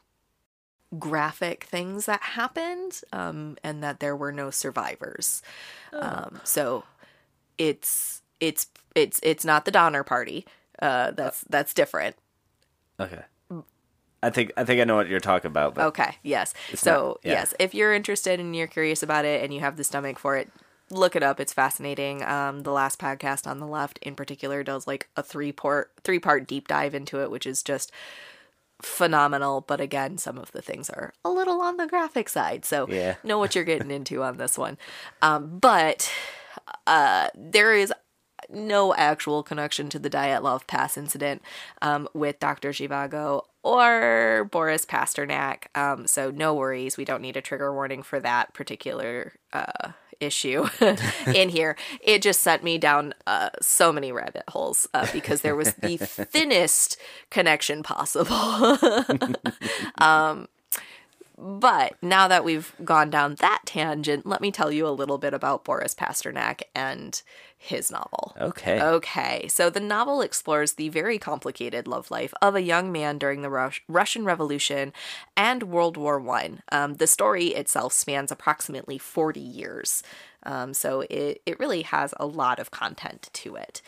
graphic 0.97 1.65
things 1.65 2.07
that 2.07 2.23
happened 2.23 3.01
um, 3.13 3.55
and 3.63 3.83
that 3.83 3.99
there 3.99 4.15
were 4.15 4.31
no 4.31 4.49
survivors. 4.49 5.43
Um, 5.93 6.41
so 6.43 6.83
it's 7.59 8.23
it's 8.39 8.65
it's 8.95 9.19
it's 9.21 9.45
not 9.45 9.65
the 9.65 9.71
Donner 9.71 10.03
Party. 10.03 10.43
Uh, 10.81 11.11
that's 11.11 11.41
that's 11.49 11.75
different. 11.75 12.15
Okay. 12.99 13.21
I 14.23 14.29
think 14.29 14.51
I 14.57 14.63
think 14.63 14.79
I 14.81 14.83
know 14.83 14.95
what 14.95 15.07
you're 15.07 15.19
talking 15.19 15.49
about, 15.49 15.73
but 15.75 15.85
Okay, 15.87 16.15
yes. 16.23 16.53
So, 16.75 16.91
not- 16.91 17.17
yeah. 17.23 17.31
yes, 17.39 17.53
if 17.59 17.73
you're 17.73 17.93
interested 17.93 18.39
and 18.39 18.55
you're 18.55 18.67
curious 18.67 19.01
about 19.03 19.25
it 19.25 19.43
and 19.43 19.53
you 19.53 19.59
have 19.61 19.77
the 19.77 19.83
stomach 19.83 20.19
for 20.19 20.37
it, 20.37 20.51
look 20.91 21.15
it 21.15 21.23
up. 21.23 21.39
It's 21.39 21.53
fascinating. 21.53 22.23
Um, 22.23 22.61
the 22.61 22.71
last 22.71 22.99
podcast 22.99 23.47
on 23.47 23.59
the 23.59 23.65
left, 23.67 23.97
in 24.03 24.13
particular, 24.15 24.61
does 24.63 24.85
like 24.87 25.09
a 25.15 25.23
three 25.23 25.51
part 25.51 25.91
three 26.03 26.19
part 26.19 26.47
deep 26.47 26.67
dive 26.67 26.93
into 26.93 27.21
it, 27.21 27.31
which 27.31 27.45
is 27.47 27.63
just 27.63 27.91
phenomenal, 28.81 29.61
but 29.61 29.79
again, 29.79 30.17
some 30.17 30.37
of 30.37 30.51
the 30.53 30.61
things 30.61 30.89
are 30.89 31.13
a 31.23 31.29
little 31.29 31.61
on 31.61 31.77
the 31.77 31.85
graphic 31.87 32.27
side. 32.27 32.65
So 32.65 32.87
Yeah. 32.89 33.15
know 33.23 33.37
what 33.37 33.53
you're 33.55 33.63
getting 33.63 33.91
into 33.99 34.23
on 34.23 34.37
this 34.37 34.57
one. 34.57 34.77
Um, 35.21 35.59
but 35.59 36.11
uh, 36.87 37.29
there 37.35 37.73
is 37.75 37.93
no 38.53 38.93
actual 38.95 39.43
connection 39.43 39.89
to 39.89 39.99
the 39.99 40.09
Dyatlov 40.09 40.67
Pass 40.67 40.97
incident 40.97 41.41
um, 41.81 42.07
with 42.13 42.39
Dr. 42.39 42.69
Zhivago 42.69 43.43
or 43.63 44.47
Boris 44.51 44.85
Pasternak. 44.85 45.65
Um, 45.75 46.07
so 46.07 46.31
no 46.31 46.53
worries. 46.53 46.97
We 46.97 47.05
don't 47.05 47.21
need 47.21 47.37
a 47.37 47.41
trigger 47.41 47.73
warning 47.73 48.03
for 48.03 48.19
that 48.19 48.53
particular 48.53 49.33
uh, 49.53 49.91
issue 50.19 50.67
in 51.33 51.49
here. 51.49 51.75
It 52.01 52.21
just 52.21 52.41
sent 52.41 52.63
me 52.63 52.77
down 52.77 53.13
uh, 53.27 53.49
so 53.61 53.91
many 53.91 54.11
rabbit 54.11 54.43
holes 54.47 54.87
uh, 54.93 55.07
because 55.11 55.41
there 55.41 55.55
was 55.55 55.73
the 55.75 55.97
thinnest 55.97 56.97
connection 57.29 57.83
possible. 57.83 58.77
But 61.43 61.95
now 62.03 62.27
that 62.27 62.43
we've 62.43 62.71
gone 62.83 63.09
down 63.09 63.33
that 63.35 63.63
tangent, 63.65 64.27
let 64.27 64.41
me 64.41 64.51
tell 64.51 64.71
you 64.71 64.87
a 64.87 64.89
little 64.89 65.17
bit 65.17 65.33
about 65.33 65.63
Boris 65.63 65.95
Pasternak 65.95 66.61
and 66.75 67.19
his 67.57 67.89
novel. 67.89 68.35
Okay. 68.39 68.79
Okay, 68.79 69.47
so 69.47 69.71
the 69.71 69.79
novel 69.79 70.21
explores 70.21 70.73
the 70.73 70.89
very 70.89 71.17
complicated 71.17 71.87
love 71.87 72.11
life 72.11 72.31
of 72.43 72.55
a 72.55 72.61
young 72.61 72.91
man 72.91 73.17
during 73.17 73.41
the 73.41 73.49
Rus- 73.49 73.79
Russian 73.87 74.23
Revolution 74.23 74.93
and 75.35 75.63
World 75.63 75.97
War 75.97 76.19
One. 76.19 76.61
Um, 76.71 76.95
the 76.95 77.07
story 77.07 77.47
itself 77.47 77.91
spans 77.91 78.31
approximately 78.31 78.99
40 78.99 79.39
years, 79.39 80.03
um, 80.43 80.75
so 80.75 81.01
it, 81.09 81.41
it 81.47 81.59
really 81.59 81.81
has 81.81 82.13
a 82.19 82.27
lot 82.27 82.59
of 82.59 82.69
content 82.69 83.31
to 83.33 83.55
it. 83.55 83.81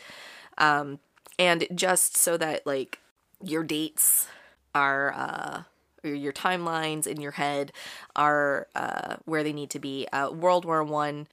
Um, 0.58 0.98
and 1.38 1.68
just 1.72 2.16
so 2.16 2.36
that, 2.36 2.66
like, 2.66 2.98
your 3.40 3.62
dates 3.62 4.26
are 4.74 5.12
uh, 5.12 5.62
your 6.08 6.32
timelines 6.32 7.06
in 7.06 7.20
your 7.20 7.32
head 7.32 7.72
are 8.16 8.68
uh, 8.74 9.16
where 9.24 9.42
they 9.42 9.52
need 9.52 9.70
to 9.70 9.78
be. 9.78 10.06
Uh, 10.12 10.30
World 10.30 10.64
War 10.64 10.82
One 10.82 11.26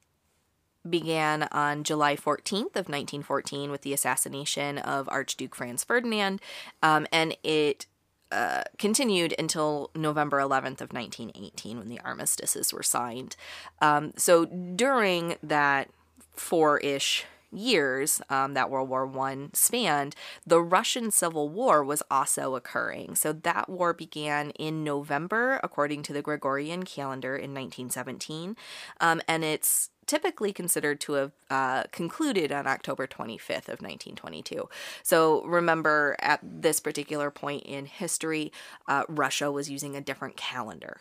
began 0.89 1.43
on 1.51 1.83
July 1.83 2.15
14th 2.15 2.75
of 2.75 2.89
1914 2.89 3.69
with 3.69 3.81
the 3.81 3.93
assassination 3.93 4.79
of 4.79 5.07
Archduke 5.09 5.55
Franz 5.55 5.83
Ferdinand, 5.83 6.41
um, 6.81 7.05
and 7.11 7.37
it 7.43 7.85
uh, 8.31 8.63
continued 8.77 9.35
until 9.37 9.91
November 9.93 10.39
11th 10.39 10.81
of 10.81 10.93
1918 10.93 11.77
when 11.77 11.89
the 11.89 11.99
armistices 11.99 12.73
were 12.73 12.83
signed. 12.83 13.35
Um, 13.81 14.13
so 14.15 14.45
during 14.45 15.35
that 15.43 15.89
four-ish 16.31 17.25
years 17.51 18.21
um, 18.29 18.53
that 18.53 18.69
World 18.69 18.89
War 18.89 19.05
One 19.05 19.53
spanned, 19.53 20.15
the 20.45 20.61
Russian 20.61 21.11
Civil 21.11 21.49
War 21.49 21.83
was 21.83 22.03
also 22.09 22.55
occurring. 22.55 23.15
So 23.15 23.33
that 23.33 23.69
war 23.69 23.93
began 23.93 24.51
in 24.51 24.83
November, 24.83 25.59
according 25.63 26.03
to 26.03 26.13
the 26.13 26.21
Gregorian 26.21 26.83
calendar, 26.83 27.35
in 27.35 27.53
1917, 27.53 28.55
um, 28.99 29.21
and 29.27 29.43
it's 29.43 29.89
typically 30.05 30.51
considered 30.51 30.99
to 30.99 31.13
have 31.13 31.31
uh, 31.49 31.83
concluded 31.91 32.51
on 32.51 32.67
October 32.67 33.07
25th 33.07 33.69
of 33.69 33.81
1922. 33.81 34.67
So 35.03 35.43
remember, 35.43 36.17
at 36.19 36.39
this 36.43 36.79
particular 36.79 37.31
point 37.31 37.63
in 37.63 37.85
history, 37.85 38.51
uh, 38.87 39.03
Russia 39.07 39.51
was 39.51 39.69
using 39.69 39.95
a 39.95 40.01
different 40.01 40.35
calendar. 40.35 40.99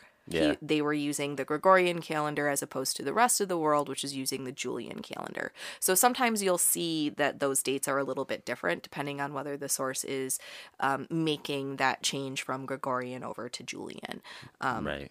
He- 0.53 0.59
they 0.63 0.83
were 0.83 0.93
using 0.93 1.37
the 1.37 1.45
Gregorian 1.45 2.01
calendar 2.01 2.49
as 2.49 2.63
opposed 2.63 2.97
to 2.97 3.03
the 3.03 3.13
rest 3.13 3.41
of 3.41 3.49
the 3.49 3.59
world, 3.59 3.89
which 3.89 4.05
is 4.05 4.15
using 4.15 4.45
the 4.45 4.53
Julian 4.53 5.03
calendar. 5.03 5.53
So 5.81 5.95
sometimes 5.95 6.43
you'll 6.43 6.59
see 6.59 7.09
that 7.11 7.41
those 7.41 7.63
dates 7.63 7.89
are 7.89 7.99
a 7.99 8.05
little 8.05 8.25
bit 8.25 8.45
different 8.45 8.83
depending 8.83 9.21
on 9.21 9.33
whether 9.35 9.57
the 9.57 9.69
source 9.69 10.05
is 10.05 10.39
um, 10.79 11.07
making 11.11 11.77
that 11.77 12.03
change 12.03 12.43
from 12.43 12.67
Gregorian 12.67 13.25
over 13.25 13.49
to 13.49 13.63
Julian. 13.63 14.23
Um, 14.61 14.87
right. 14.87 15.11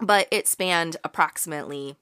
but 0.00 0.28
it 0.30 0.46
spanned 0.46 0.96
approximately 1.04 1.96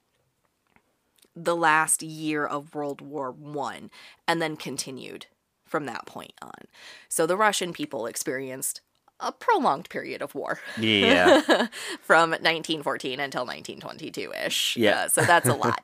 the 1.34 1.54
last 1.56 2.02
year 2.02 2.46
of 2.46 2.74
World 2.74 3.00
War 3.02 3.30
One, 3.30 3.90
and 4.26 4.40
then 4.40 4.56
continued 4.56 5.26
from 5.64 5.84
that 5.84 6.06
point 6.06 6.32
on. 6.40 6.66
So 7.08 7.26
the 7.26 7.36
Russian 7.36 7.72
people 7.72 8.06
experienced 8.06 8.80
a 9.18 9.32
prolonged 9.32 9.88
period 9.88 10.20
of 10.20 10.34
war 10.34 10.60
Yeah. 10.78 11.40
from 12.02 12.30
1914 12.30 13.18
until 13.18 13.42
1922 13.46 14.32
ish. 14.44 14.76
Yeah. 14.76 15.06
so 15.08 15.22
that's 15.22 15.48
a 15.48 15.54
lot. 15.64 15.82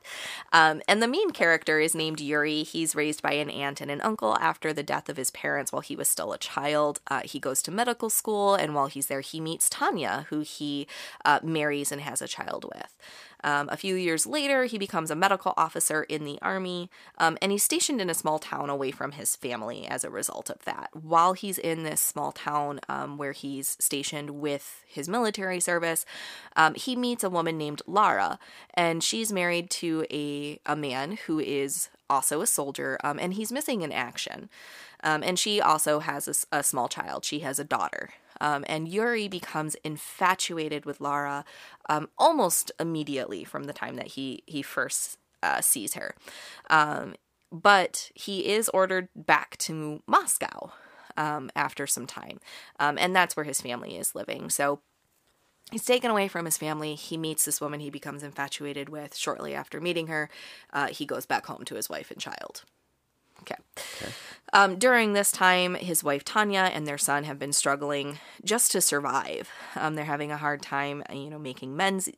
um, 0.51 0.81
and 0.87 1.01
the 1.01 1.07
main 1.07 1.31
character 1.31 1.79
is 1.79 1.95
named 1.95 2.21
Yuri. 2.21 2.63
He's 2.63 2.95
raised 2.95 3.21
by 3.23 3.33
an 3.33 3.49
aunt 3.49 3.81
and 3.81 3.89
an 3.89 4.01
uncle 4.01 4.37
after 4.39 4.71
the 4.71 4.83
death 4.83 5.09
of 5.09 5.17
his 5.17 5.31
parents 5.31 5.71
while 5.71 5.81
he 5.81 5.95
was 5.95 6.07
still 6.07 6.31
a 6.31 6.37
child. 6.37 6.99
Uh, 7.07 7.21
he 7.25 7.39
goes 7.39 7.61
to 7.63 7.71
medical 7.71 8.09
school, 8.11 8.53
and 8.55 8.75
while 8.75 8.87
he's 8.87 9.07
there, 9.07 9.21
he 9.21 9.39
meets 9.39 9.67
Tanya, 9.69 10.27
who 10.29 10.41
he 10.41 10.87
uh, 11.25 11.39
marries 11.41 11.91
and 11.91 12.01
has 12.01 12.21
a 12.21 12.27
child 12.27 12.65
with. 12.65 12.95
Um, 13.43 13.69
a 13.71 13.77
few 13.77 13.95
years 13.95 14.25
later, 14.25 14.65
he 14.65 14.77
becomes 14.77 15.11
a 15.11 15.15
medical 15.15 15.53
officer 15.57 16.03
in 16.03 16.23
the 16.23 16.39
army, 16.41 16.89
um, 17.17 17.37
and 17.41 17.51
he's 17.51 17.63
stationed 17.63 18.01
in 18.01 18.09
a 18.09 18.13
small 18.13 18.39
town 18.39 18.69
away 18.69 18.91
from 18.91 19.13
his 19.13 19.35
family 19.35 19.85
as 19.87 20.03
a 20.03 20.09
result 20.09 20.49
of 20.49 20.63
that. 20.65 20.89
While 20.93 21.33
he's 21.33 21.57
in 21.57 21.83
this 21.83 22.01
small 22.01 22.31
town 22.31 22.79
um, 22.87 23.17
where 23.17 23.33
he's 23.33 23.75
stationed 23.79 24.29
with 24.31 24.83
his 24.87 25.09
military 25.09 25.59
service, 25.59 26.05
um, 26.55 26.75
he 26.75 26.95
meets 26.95 27.23
a 27.23 27.29
woman 27.29 27.57
named 27.57 27.81
Lara, 27.87 28.39
and 28.73 29.03
she's 29.03 29.31
married 29.31 29.69
to 29.71 30.05
a, 30.11 30.59
a 30.65 30.75
man 30.75 31.17
who 31.27 31.39
is 31.39 31.89
also 32.09 32.41
a 32.41 32.47
soldier, 32.47 32.97
um, 33.03 33.19
and 33.19 33.33
he's 33.33 33.51
missing 33.51 33.81
in 33.81 33.91
action. 33.91 34.49
Um, 35.03 35.21
and 35.21 35.37
she 35.37 35.59
also 35.59 35.99
has 35.99 36.45
a 36.51 36.63
small 36.63 36.87
child. 36.87 37.25
She 37.25 37.39
has 37.39 37.59
a 37.59 37.65
daughter. 37.65 38.11
Um, 38.41 38.63
and 38.67 38.87
Yuri 38.87 39.27
becomes 39.27 39.75
infatuated 39.83 40.85
with 40.85 41.01
Lara 41.01 41.45
um, 41.89 42.09
almost 42.17 42.71
immediately 42.79 43.43
from 43.43 43.65
the 43.65 43.73
time 43.73 43.95
that 43.95 44.07
he 44.07 44.43
he 44.45 44.61
first 44.61 45.17
uh, 45.41 45.61
sees 45.61 45.93
her. 45.93 46.15
Um, 46.69 47.15
but 47.51 48.11
he 48.15 48.47
is 48.47 48.69
ordered 48.69 49.09
back 49.15 49.57
to 49.57 50.01
Moscow 50.07 50.71
um, 51.17 51.51
after 51.55 51.85
some 51.85 52.07
time, 52.07 52.39
um, 52.79 52.97
and 52.97 53.15
that's 53.15 53.35
where 53.35 53.43
his 53.43 53.61
family 53.61 53.95
is 53.97 54.15
living. 54.15 54.49
So 54.49 54.79
he's 55.71 55.85
taken 55.85 56.09
away 56.09 56.27
from 56.27 56.45
his 56.45 56.57
family. 56.57 56.95
He 56.95 57.17
meets 57.17 57.45
this 57.45 57.61
woman 57.61 57.79
he 57.79 57.89
becomes 57.89 58.23
infatuated 58.23 58.89
with. 58.89 59.15
Shortly 59.15 59.53
after 59.53 59.79
meeting 59.79 60.07
her, 60.07 60.29
uh, 60.71 60.87
he 60.87 61.05
goes 61.05 61.25
back 61.25 61.45
home 61.45 61.63
to 61.65 61.75
his 61.75 61.89
wife 61.89 62.09
and 62.09 62.19
child. 62.19 62.63
Okay. 63.51 64.11
Um, 64.53 64.77
during 64.77 65.13
this 65.13 65.31
time, 65.31 65.73
his 65.75 66.03
wife 66.03 66.23
Tanya 66.23 66.69
and 66.71 66.85
their 66.85 66.97
son 66.97 67.23
have 67.23 67.39
been 67.39 67.53
struggling 67.53 68.19
just 68.43 68.71
to 68.73 68.81
survive. 68.81 69.49
Um, 69.75 69.95
they're 69.95 70.05
having 70.05 70.31
a 70.31 70.37
hard 70.37 70.61
time, 70.61 71.03
you 71.11 71.29
know, 71.29 71.39
making 71.39 71.75
men's 71.75 72.09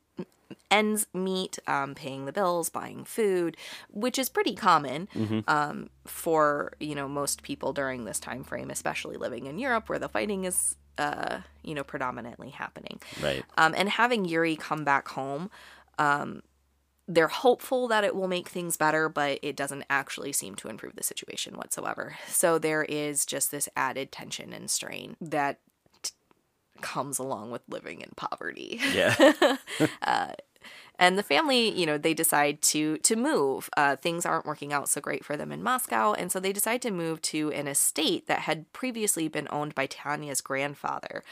ends 0.70 1.06
meet, 1.14 1.58
um, 1.66 1.94
paying 1.94 2.26
the 2.26 2.32
bills, 2.32 2.68
buying 2.68 3.04
food, 3.04 3.56
which 3.90 4.18
is 4.18 4.28
pretty 4.28 4.54
common 4.54 5.08
um, 5.48 5.90
for 6.06 6.72
you 6.80 6.94
know 6.94 7.08
most 7.08 7.42
people 7.42 7.72
during 7.72 8.04
this 8.04 8.20
time 8.20 8.44
frame, 8.44 8.70
especially 8.70 9.16
living 9.16 9.46
in 9.46 9.58
Europe 9.58 9.88
where 9.88 9.98
the 9.98 10.08
fighting 10.08 10.44
is 10.44 10.76
uh, 10.98 11.40
you 11.62 11.74
know 11.74 11.84
predominantly 11.84 12.50
happening. 12.50 13.00
Right. 13.22 13.44
Um, 13.56 13.74
and 13.76 13.88
having 13.88 14.24
Yuri 14.24 14.56
come 14.56 14.84
back 14.84 15.08
home, 15.08 15.50
um, 15.98 16.42
they're 17.08 17.28
hopeful 17.28 17.88
that 17.88 18.04
it 18.04 18.14
will 18.14 18.28
make 18.28 18.48
things 18.48 18.76
better, 18.76 19.08
but 19.08 19.38
it 19.42 19.56
doesn't 19.56 19.84
actually 19.88 20.32
seem 20.32 20.54
to 20.56 20.68
improve 20.68 20.96
the 20.96 21.02
situation 21.02 21.56
whatsoever. 21.56 22.16
So 22.28 22.58
there 22.58 22.84
is 22.84 23.24
just 23.24 23.50
this 23.50 23.68
added 23.76 24.10
tension 24.10 24.52
and 24.52 24.70
strain 24.70 25.16
that 25.20 25.60
t- 26.02 26.12
comes 26.80 27.18
along 27.18 27.52
with 27.52 27.62
living 27.68 28.00
in 28.00 28.10
poverty. 28.16 28.80
Yeah. 28.92 29.56
And 30.98 31.18
the 31.18 31.22
family, 31.22 31.68
you 31.68 31.84
know, 31.84 31.98
they 31.98 32.14
decide 32.14 32.62
to 32.62 32.96
to 32.98 33.16
move. 33.16 33.68
Uh, 33.76 33.96
things 33.96 34.24
aren't 34.24 34.46
working 34.46 34.72
out 34.72 34.88
so 34.88 35.00
great 35.00 35.24
for 35.24 35.36
them 35.36 35.52
in 35.52 35.62
Moscow, 35.62 36.14
and 36.14 36.32
so 36.32 36.40
they 36.40 36.52
decide 36.52 36.80
to 36.82 36.90
move 36.90 37.20
to 37.22 37.52
an 37.52 37.68
estate 37.68 38.26
that 38.28 38.40
had 38.40 38.72
previously 38.72 39.28
been 39.28 39.48
owned 39.50 39.74
by 39.74 39.86
Tanya's 39.86 40.40
grandfather, 40.40 41.22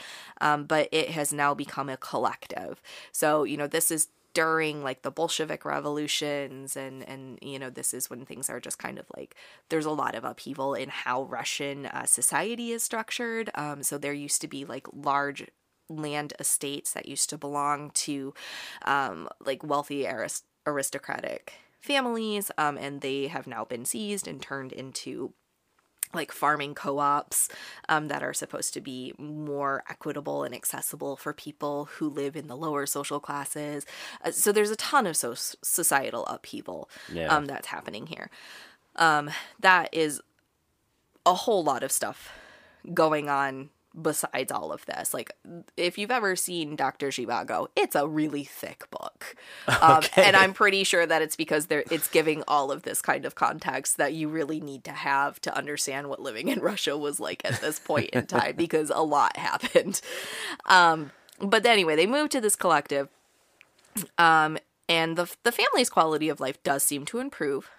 um, 0.40 0.64
but 0.66 0.88
it 0.92 1.10
has 1.10 1.32
now 1.32 1.54
become 1.54 1.88
a 1.88 1.96
collective. 1.96 2.82
So 3.10 3.44
you 3.44 3.56
know, 3.56 3.66
this 3.66 3.90
is 3.90 4.08
during 4.34 4.82
like 4.82 5.02
the 5.02 5.10
Bolshevik 5.10 5.64
revolutions, 5.64 6.76
and 6.76 7.08
and 7.08 7.38
you 7.40 7.58
know, 7.58 7.70
this 7.70 7.94
is 7.94 8.10
when 8.10 8.26
things 8.26 8.50
are 8.50 8.60
just 8.60 8.78
kind 8.78 8.98
of 8.98 9.06
like 9.16 9.34
there's 9.68 9.86
a 9.86 9.90
lot 9.90 10.14
of 10.14 10.24
upheaval 10.24 10.74
in 10.74 10.88
how 10.90 11.22
Russian 11.22 11.86
uh, 11.86 12.04
society 12.04 12.72
is 12.72 12.82
structured. 12.82 13.50
Um, 13.54 13.82
so 13.82 13.96
there 13.96 14.12
used 14.12 14.40
to 14.42 14.48
be 14.48 14.64
like 14.64 14.86
large 14.92 15.46
land 15.88 16.32
estates 16.38 16.92
that 16.92 17.08
used 17.08 17.30
to 17.30 17.38
belong 17.38 17.90
to 17.90 18.34
um, 18.84 19.28
like 19.44 19.62
wealthy 19.62 20.06
arist- 20.06 20.46
aristocratic 20.66 21.54
families, 21.80 22.50
um, 22.58 22.76
and 22.78 23.00
they 23.00 23.28
have 23.28 23.46
now 23.46 23.64
been 23.64 23.84
seized 23.84 24.26
and 24.26 24.42
turned 24.42 24.72
into 24.72 25.32
like 26.14 26.32
farming 26.32 26.74
co-ops 26.74 27.48
um, 27.88 28.08
that 28.08 28.22
are 28.22 28.32
supposed 28.32 28.72
to 28.74 28.80
be 28.80 29.12
more 29.18 29.82
equitable 29.88 30.44
and 30.44 30.54
accessible 30.54 31.16
for 31.16 31.32
people 31.32 31.86
who 31.96 32.08
live 32.08 32.36
in 32.36 32.46
the 32.46 32.56
lower 32.56 32.86
social 32.86 33.20
classes. 33.20 33.84
Uh, 34.24 34.30
so 34.30 34.52
there's 34.52 34.70
a 34.70 34.76
ton 34.76 35.06
of 35.06 35.16
so- 35.16 35.34
societal 35.62 36.26
upheaval 36.26 36.88
Yeah. 37.12 37.34
um, 37.34 37.46
that's 37.46 37.68
happening 37.68 38.06
here. 38.06 38.30
Um, 38.96 39.30
that 39.60 39.88
is 39.92 40.20
a 41.26 41.34
whole 41.34 41.64
lot 41.64 41.82
of 41.82 41.90
stuff 41.90 42.32
going 42.92 43.28
on 43.28 43.70
besides 44.00 44.50
all 44.52 44.72
of 44.72 44.84
this. 44.86 45.14
Like, 45.14 45.32
if 45.76 45.98
you've 45.98 46.10
ever 46.10 46.36
seen 46.36 46.76
Dr. 46.76 47.08
Zhivago, 47.08 47.68
it's 47.76 47.94
a 47.94 48.06
really 48.08 48.44
thick 48.44 48.88
book. 48.90 49.36
Um, 49.80 49.98
Okay. 49.98 50.22
and 50.24 50.36
I'm 50.36 50.52
pretty 50.54 50.84
sure 50.84 51.04
that 51.06 51.22
it's 51.22 51.36
because 51.36 51.66
there 51.66 51.84
it's 51.90 52.08
giving 52.08 52.42
all 52.48 52.70
of 52.72 52.82
this 52.82 53.00
kind 53.02 53.24
of 53.24 53.34
context 53.34 53.96
that 53.98 54.14
you 54.14 54.28
really 54.28 54.60
need 54.60 54.84
to 54.84 54.92
have 54.92 55.40
to 55.42 55.56
understand 55.56 56.08
what 56.08 56.20
living 56.20 56.48
in 56.48 56.60
Russia 56.60 56.96
was 56.96 57.20
like 57.20 57.42
at 57.44 57.60
this 57.60 57.78
point 57.78 58.10
in 58.10 58.26
time 58.26 58.54
because 58.56 58.90
a 58.90 59.02
lot 59.02 59.36
happened. 59.36 60.00
Um, 60.66 61.10
but 61.40 61.64
anyway, 61.66 61.96
they 61.96 62.06
moved 62.06 62.32
to 62.32 62.40
this 62.40 62.56
collective. 62.56 63.08
Um, 64.18 64.58
and 64.88 65.16
the 65.16 65.32
the 65.44 65.52
family's 65.52 65.88
quality 65.90 66.28
of 66.28 66.40
life 66.40 66.62
does 66.62 66.82
seem 66.82 67.04
to 67.06 67.18
improve. 67.18 67.70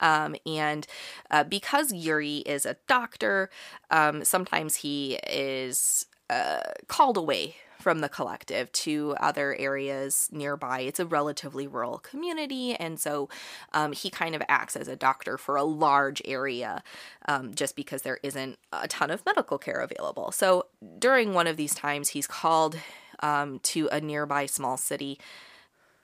Um, 0.00 0.36
and 0.44 0.86
uh, 1.30 1.44
because 1.44 1.92
Yuri 1.92 2.38
is 2.38 2.66
a 2.66 2.76
doctor, 2.86 3.50
um, 3.90 4.24
sometimes 4.24 4.76
he 4.76 5.18
is 5.28 6.06
uh, 6.30 6.60
called 6.88 7.16
away 7.16 7.56
from 7.78 8.00
the 8.00 8.08
collective 8.08 8.72
to 8.72 9.14
other 9.20 9.54
areas 9.54 10.28
nearby. 10.32 10.80
It's 10.80 10.98
a 10.98 11.06
relatively 11.06 11.68
rural 11.68 11.98
community, 11.98 12.74
and 12.74 12.98
so 12.98 13.28
um, 13.72 13.92
he 13.92 14.10
kind 14.10 14.34
of 14.34 14.42
acts 14.48 14.74
as 14.74 14.88
a 14.88 14.96
doctor 14.96 15.38
for 15.38 15.54
a 15.54 15.62
large 15.62 16.20
area 16.24 16.82
um, 17.28 17.54
just 17.54 17.76
because 17.76 18.02
there 18.02 18.18
isn't 18.24 18.58
a 18.72 18.88
ton 18.88 19.12
of 19.12 19.24
medical 19.24 19.56
care 19.56 19.78
available. 19.78 20.32
So 20.32 20.66
during 20.98 21.32
one 21.32 21.46
of 21.46 21.56
these 21.56 21.76
times, 21.76 22.08
he's 22.08 22.26
called 22.26 22.76
um, 23.20 23.60
to 23.60 23.88
a 23.92 24.00
nearby 24.00 24.46
small 24.46 24.76
city. 24.76 25.20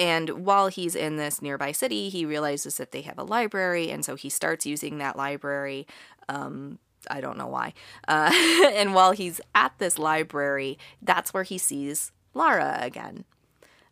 And 0.03 0.45
while 0.45 0.67
he's 0.67 0.97
in 0.97 1.15
this 1.15 1.41
nearby 1.41 1.71
city, 1.71 2.09
he 2.09 2.25
realizes 2.25 2.77
that 2.79 2.91
they 2.91 3.03
have 3.03 3.19
a 3.19 3.23
library, 3.23 3.88
and 3.88 4.05
so 4.05 4.17
he 4.17 4.29
starts 4.29 4.67
using 4.67 4.99
that 4.99 5.17
library. 5.17 5.87
Um, 6.29 6.81
I 7.09 7.21
don't 7.21 7.38
know 7.38 7.47
why. 7.47 7.73
Uh, 8.09 8.33
and 8.75 8.95
while 8.95 9.12
he's 9.12 9.41
at 9.55 9.75
this 9.79 10.01
library, 10.01 10.77
that's 11.01 11.33
where 11.33 11.45
he 11.45 11.57
sees 11.57 12.11
Lara 12.35 12.81
again. 12.81 13.25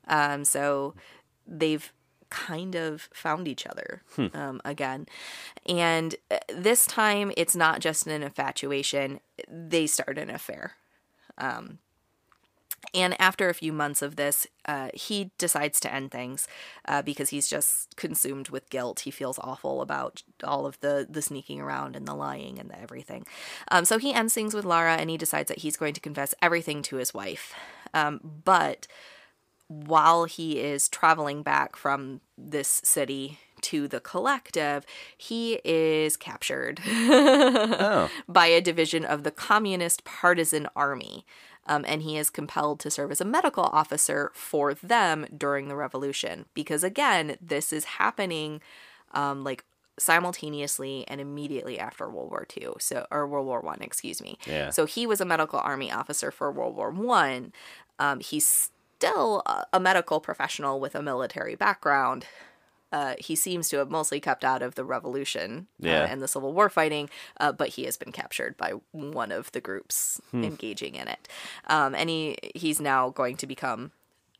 Um, 0.08 0.44
so 0.44 0.94
they've 1.46 1.92
kind 2.28 2.74
of 2.74 3.08
found 3.14 3.46
each 3.46 3.64
other 3.64 4.02
um, 4.34 4.60
again. 4.64 5.06
And 5.64 6.16
uh, 6.28 6.38
this 6.52 6.86
time, 6.86 7.30
it's 7.36 7.54
not 7.54 7.78
just 7.78 8.08
an 8.08 8.20
infatuation, 8.20 9.20
they 9.48 9.86
start 9.86 10.18
an 10.18 10.28
affair. 10.28 10.72
And 12.94 13.20
after 13.20 13.48
a 13.48 13.54
few 13.54 13.72
months 13.72 14.02
of 14.02 14.16
this, 14.16 14.46
uh, 14.64 14.88
he 14.94 15.30
decides 15.38 15.80
to 15.80 15.92
end 15.92 16.10
things 16.10 16.48
uh, 16.86 17.02
because 17.02 17.28
he's 17.28 17.46
just 17.46 17.94
consumed 17.96 18.48
with 18.48 18.70
guilt. 18.70 19.00
He 19.00 19.10
feels 19.10 19.38
awful 19.38 19.82
about 19.82 20.22
all 20.42 20.66
of 20.66 20.80
the 20.80 21.06
the 21.08 21.22
sneaking 21.22 21.60
around 21.60 21.94
and 21.94 22.06
the 22.08 22.14
lying 22.14 22.58
and 22.58 22.70
the 22.70 22.80
everything. 22.80 23.26
Um, 23.70 23.84
so 23.84 23.98
he 23.98 24.12
ends 24.14 24.34
things 24.34 24.54
with 24.54 24.64
Lara, 24.64 24.94
and 24.96 25.10
he 25.10 25.16
decides 25.18 25.48
that 25.48 25.58
he's 25.58 25.76
going 25.76 25.94
to 25.94 26.00
confess 26.00 26.34
everything 26.40 26.82
to 26.82 26.96
his 26.96 27.12
wife. 27.14 27.54
Um, 27.92 28.18
but 28.44 28.86
while 29.68 30.24
he 30.24 30.58
is 30.58 30.88
traveling 30.88 31.42
back 31.42 31.76
from 31.76 32.20
this 32.36 32.80
city 32.82 33.38
to 33.62 33.86
the 33.86 34.00
collective, 34.00 34.84
he 35.16 35.60
is 35.64 36.16
captured 36.16 36.80
Oh. 36.86 38.10
by 38.28 38.46
a 38.46 38.60
division 38.60 39.04
of 39.04 39.22
the 39.22 39.30
Communist 39.30 40.02
Partisan 40.04 40.66
Army. 40.74 41.24
Um, 41.70 41.84
and 41.86 42.02
he 42.02 42.18
is 42.18 42.30
compelled 42.30 42.80
to 42.80 42.90
serve 42.90 43.12
as 43.12 43.20
a 43.20 43.24
medical 43.24 43.62
officer 43.62 44.32
for 44.34 44.74
them 44.74 45.24
during 45.34 45.68
the 45.68 45.76
revolution. 45.76 46.46
Because 46.52 46.82
again, 46.82 47.36
this 47.40 47.72
is 47.72 47.84
happening 47.84 48.60
um, 49.12 49.44
like 49.44 49.64
simultaneously 49.96 51.04
and 51.06 51.20
immediately 51.20 51.78
after 51.78 52.10
World 52.10 52.30
War 52.30 52.44
II, 52.56 52.72
so 52.80 53.06
or 53.12 53.26
World 53.28 53.46
War 53.46 53.60
One, 53.60 53.80
excuse 53.82 54.20
me. 54.20 54.36
Yeah. 54.46 54.70
So 54.70 54.84
he 54.84 55.06
was 55.06 55.20
a 55.20 55.24
medical 55.24 55.60
army 55.60 55.92
officer 55.92 56.32
for 56.32 56.50
World 56.50 56.74
War 56.74 56.90
One. 56.90 57.52
Um, 58.00 58.18
he's 58.18 58.70
still 58.98 59.42
a, 59.46 59.64
a 59.72 59.78
medical 59.78 60.18
professional 60.18 60.80
with 60.80 60.96
a 60.96 61.02
military 61.02 61.54
background. 61.54 62.26
Uh, 62.92 63.14
he 63.18 63.34
seems 63.36 63.68
to 63.68 63.76
have 63.78 63.90
mostly 63.90 64.20
kept 64.20 64.44
out 64.44 64.62
of 64.62 64.74
the 64.74 64.84
revolution 64.84 65.66
uh, 66.04 66.06
and 66.06 66.22
the 66.22 66.28
Civil 66.28 66.52
War 66.52 66.68
fighting, 66.68 67.08
uh, 67.38 67.52
but 67.52 67.68
he 67.70 67.84
has 67.84 67.96
been 67.96 68.12
captured 68.12 68.56
by 68.56 68.72
one 68.92 69.32
of 69.32 69.52
the 69.52 69.60
groups 69.60 70.20
engaging 70.32 70.94
in 70.94 71.08
it, 71.08 71.28
um, 71.68 71.94
and 71.94 72.10
he 72.10 72.36
he's 72.54 72.80
now 72.80 73.10
going 73.10 73.36
to 73.36 73.46
become 73.46 73.92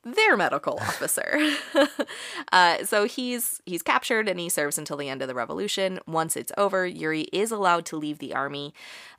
their 0.03 0.35
medical 0.35 0.73
officer. 0.81 1.39
uh, 2.51 2.83
so 2.83 3.05
he's 3.05 3.61
he's 3.65 3.81
captured 3.81 4.27
and 4.27 4.39
he 4.39 4.49
serves 4.49 4.77
until 4.77 4.97
the 4.97 5.09
end 5.09 5.21
of 5.21 5.27
the 5.27 5.35
revolution. 5.35 5.99
Once 6.07 6.35
it's 6.35 6.51
over, 6.57 6.85
Yuri 6.85 7.21
is 7.31 7.51
allowed 7.51 7.85
to 7.87 7.97
leave 7.97 8.19
the 8.19 8.33
army, 8.33 8.73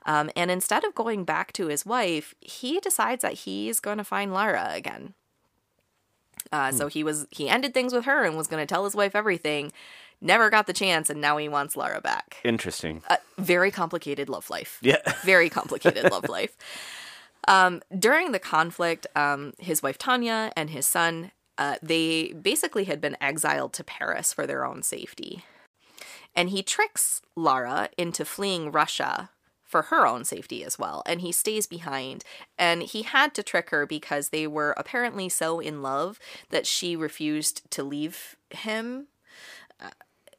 um, 0.05 0.29
and 0.35 0.51
instead 0.51 0.83
of 0.83 0.95
going 0.95 1.23
back 1.23 1.53
to 1.53 1.67
his 1.67 1.85
wife, 1.85 2.35
he 2.41 2.79
decides 2.79 3.21
that 3.21 3.33
he's 3.33 3.79
going 3.79 3.97
to 3.97 4.03
find 4.03 4.33
Lara 4.33 4.69
again. 4.73 5.13
Uh, 6.51 6.71
So 6.71 6.87
he 6.87 7.03
was 7.03 7.25
he 7.31 7.49
ended 7.49 7.73
things 7.73 7.93
with 7.93 8.05
her 8.05 8.23
and 8.23 8.37
was 8.37 8.47
going 8.47 8.61
to 8.65 8.71
tell 8.71 8.83
his 8.85 8.95
wife 8.95 9.15
everything. 9.15 9.71
Never 10.21 10.49
got 10.49 10.67
the 10.67 10.73
chance, 10.73 11.09
and 11.09 11.19
now 11.19 11.35
he 11.37 11.49
wants 11.49 11.75
Lara 11.75 11.99
back. 11.99 12.37
Interesting. 12.45 13.01
A 13.09 13.17
very 13.37 13.71
complicated 13.71 14.29
love 14.29 14.49
life 14.49 14.79
Yeah. 14.81 15.01
very 15.23 15.49
complicated 15.49 16.09
love 16.11 16.29
life. 16.29 16.55
Um, 17.47 17.81
during 17.97 18.31
the 18.31 18.39
conflict, 18.39 19.05
um, 19.17 19.53
his 19.59 19.83
wife 19.83 19.97
Tanya 19.97 20.51
and 20.55 20.69
his 20.69 20.87
son, 20.87 21.31
uh, 21.57 21.75
they 21.81 22.31
basically 22.31 22.85
had 22.85 23.01
been 23.01 23.17
exiled 23.19 23.73
to 23.73 23.83
Paris 23.83 24.31
for 24.31 24.47
their 24.47 24.63
own 24.65 24.81
safety. 24.81 25.43
And 26.35 26.49
he 26.49 26.63
tricks 26.63 27.21
Lara 27.35 27.89
into 27.97 28.23
fleeing 28.23 28.71
Russia 28.71 29.29
for 29.73 29.81
her 29.81 30.05
own 30.05 30.23
safety 30.23 30.63
as 30.63 30.77
well. 30.77 31.01
And 31.07 31.21
he 31.21 31.31
stays 31.31 31.65
behind. 31.65 32.23
And 32.59 32.83
he 32.83 33.01
had 33.01 33.33
to 33.33 33.41
trick 33.41 33.71
her 33.71 33.87
because 33.87 34.29
they 34.29 34.45
were 34.45 34.75
apparently 34.77 35.29
so 35.29 35.59
in 35.59 35.81
love 35.81 36.19
that 36.51 36.67
she 36.67 36.95
refused 36.95 37.69
to 37.71 37.83
leave 37.83 38.35
him 38.51 39.07
uh, 39.81 39.89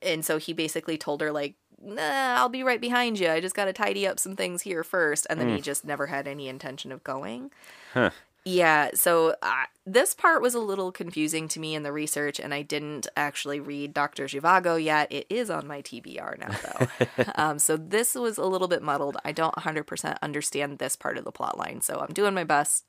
and 0.02 0.24
so 0.24 0.38
he 0.38 0.52
basically 0.52 0.96
told 0.96 1.20
her 1.20 1.32
like 1.32 1.54
nah, 1.82 2.36
i'll 2.38 2.48
be 2.48 2.62
right 2.62 2.80
behind 2.80 3.18
you 3.18 3.28
i 3.28 3.40
just 3.40 3.56
got 3.56 3.64
to 3.64 3.72
tidy 3.72 4.06
up 4.06 4.18
some 4.18 4.36
things 4.36 4.62
here 4.62 4.84
first 4.84 5.26
and 5.28 5.40
then 5.40 5.48
he 5.48 5.58
mm. 5.58 5.62
just 5.62 5.84
never 5.84 6.06
had 6.06 6.28
any 6.28 6.48
intention 6.48 6.92
of 6.92 7.02
going 7.04 7.50
Huh. 7.92 8.10
Yeah 8.44 8.90
so 8.94 9.34
uh, 9.42 9.64
this 9.86 10.14
part 10.14 10.42
was 10.42 10.54
a 10.54 10.60
little 10.60 10.92
confusing 10.92 11.48
to 11.48 11.60
me 11.60 11.74
in 11.74 11.82
the 11.82 11.92
research 11.92 12.38
and 12.38 12.52
i 12.52 12.62
didn't 12.62 13.06
actually 13.16 13.60
read 13.60 13.94
dr 13.94 14.24
Zhivago 14.24 14.82
yet. 14.82 15.10
It 15.12 15.26
is 15.30 15.50
on 15.50 15.66
my 15.66 15.82
tbr 15.82 16.38
now 16.38 16.54
though. 16.64 17.06
Um, 17.36 17.58
so 17.58 17.76
this 17.76 18.14
was 18.14 18.38
a 18.38 18.44
little 18.44 18.68
bit 18.68 18.82
muddled. 18.82 19.16
I 19.24 19.32
don't 19.32 19.54
100% 19.54 20.16
understand 20.22 20.78
this 20.78 20.96
part 20.96 21.18
of 21.18 21.24
the 21.24 21.32
plot 21.32 21.58
line 21.58 21.80
so 21.80 22.00
i'm 22.00 22.12
doing 22.12 22.34
my 22.34 22.44
best. 22.44 22.84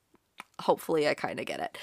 Hopefully 0.62 1.08
i 1.08 1.14
kind 1.14 1.40
of 1.40 1.46
get 1.46 1.60
it. 1.60 1.78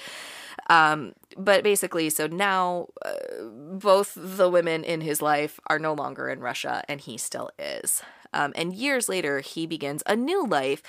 Um, 0.69 1.13
but 1.37 1.63
basically, 1.63 2.09
so 2.09 2.27
now 2.27 2.87
uh, 3.03 3.43
both 3.43 4.13
the 4.15 4.49
women 4.49 4.83
in 4.83 5.01
his 5.01 5.21
life 5.21 5.59
are 5.67 5.79
no 5.79 5.93
longer 5.93 6.29
in 6.29 6.39
Russia, 6.39 6.83
and 6.87 7.01
he 7.01 7.17
still 7.17 7.49
is. 7.59 8.01
Um, 8.33 8.53
and 8.55 8.73
years 8.73 9.09
later, 9.09 9.39
he 9.39 9.65
begins 9.65 10.03
a 10.05 10.15
new 10.15 10.45
life 10.45 10.81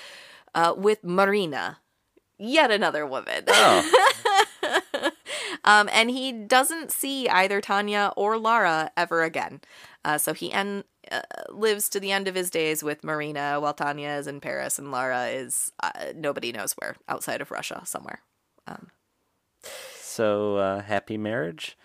uh, 0.53 0.73
with 0.75 1.03
Marina, 1.03 1.79
yet 2.37 2.71
another 2.71 3.05
woman. 3.05 3.43
Oh. 3.47 3.91
Um, 5.63 5.89
and 5.91 6.11
he 6.11 6.31
doesn't 6.31 6.91
see 6.91 7.27
either 7.27 7.59
Tanya 7.59 8.13
or 8.15 8.37
Lara 8.37 8.91
ever 8.95 9.23
again. 9.23 9.61
Uh, 10.03 10.19
so 10.19 10.33
he 10.33 10.51
en- 10.51 10.83
uh, 11.11 11.21
lives 11.49 11.89
to 11.89 11.99
the 11.99 12.11
end 12.11 12.27
of 12.27 12.35
his 12.35 12.51
days 12.51 12.83
with 12.83 13.03
Marina, 13.03 13.59
while 13.59 13.73
Tanya 13.73 14.09
is 14.09 14.27
in 14.27 14.39
Paris 14.39 14.77
and 14.77 14.91
Lara 14.91 15.27
is 15.27 15.71
uh, 15.81 16.13
nobody 16.15 16.51
knows 16.51 16.73
where, 16.73 16.95
outside 17.09 17.41
of 17.41 17.49
Russia 17.49 17.81
somewhere. 17.83 18.21
So 19.99 20.57
uh, 20.57 20.81
happy 20.81 21.17
marriage. 21.17 21.77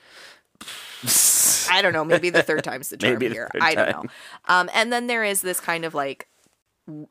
I 1.70 1.80
don't 1.82 1.92
know. 1.92 2.04
Maybe 2.04 2.30
the 2.30 2.42
third 2.42 2.62
time's 2.62 2.90
the 2.90 2.96
charm 2.98 3.14
Maybe 3.14 3.28
the 3.28 3.34
here. 3.34 3.50
I 3.60 3.74
don't 3.74 3.90
know. 3.90 4.04
Um, 4.46 4.68
and 4.74 4.92
then 4.92 5.06
there 5.06 5.24
is 5.24 5.40
this 5.40 5.60
kind 5.60 5.84
of 5.84 5.94
like, 5.94 6.28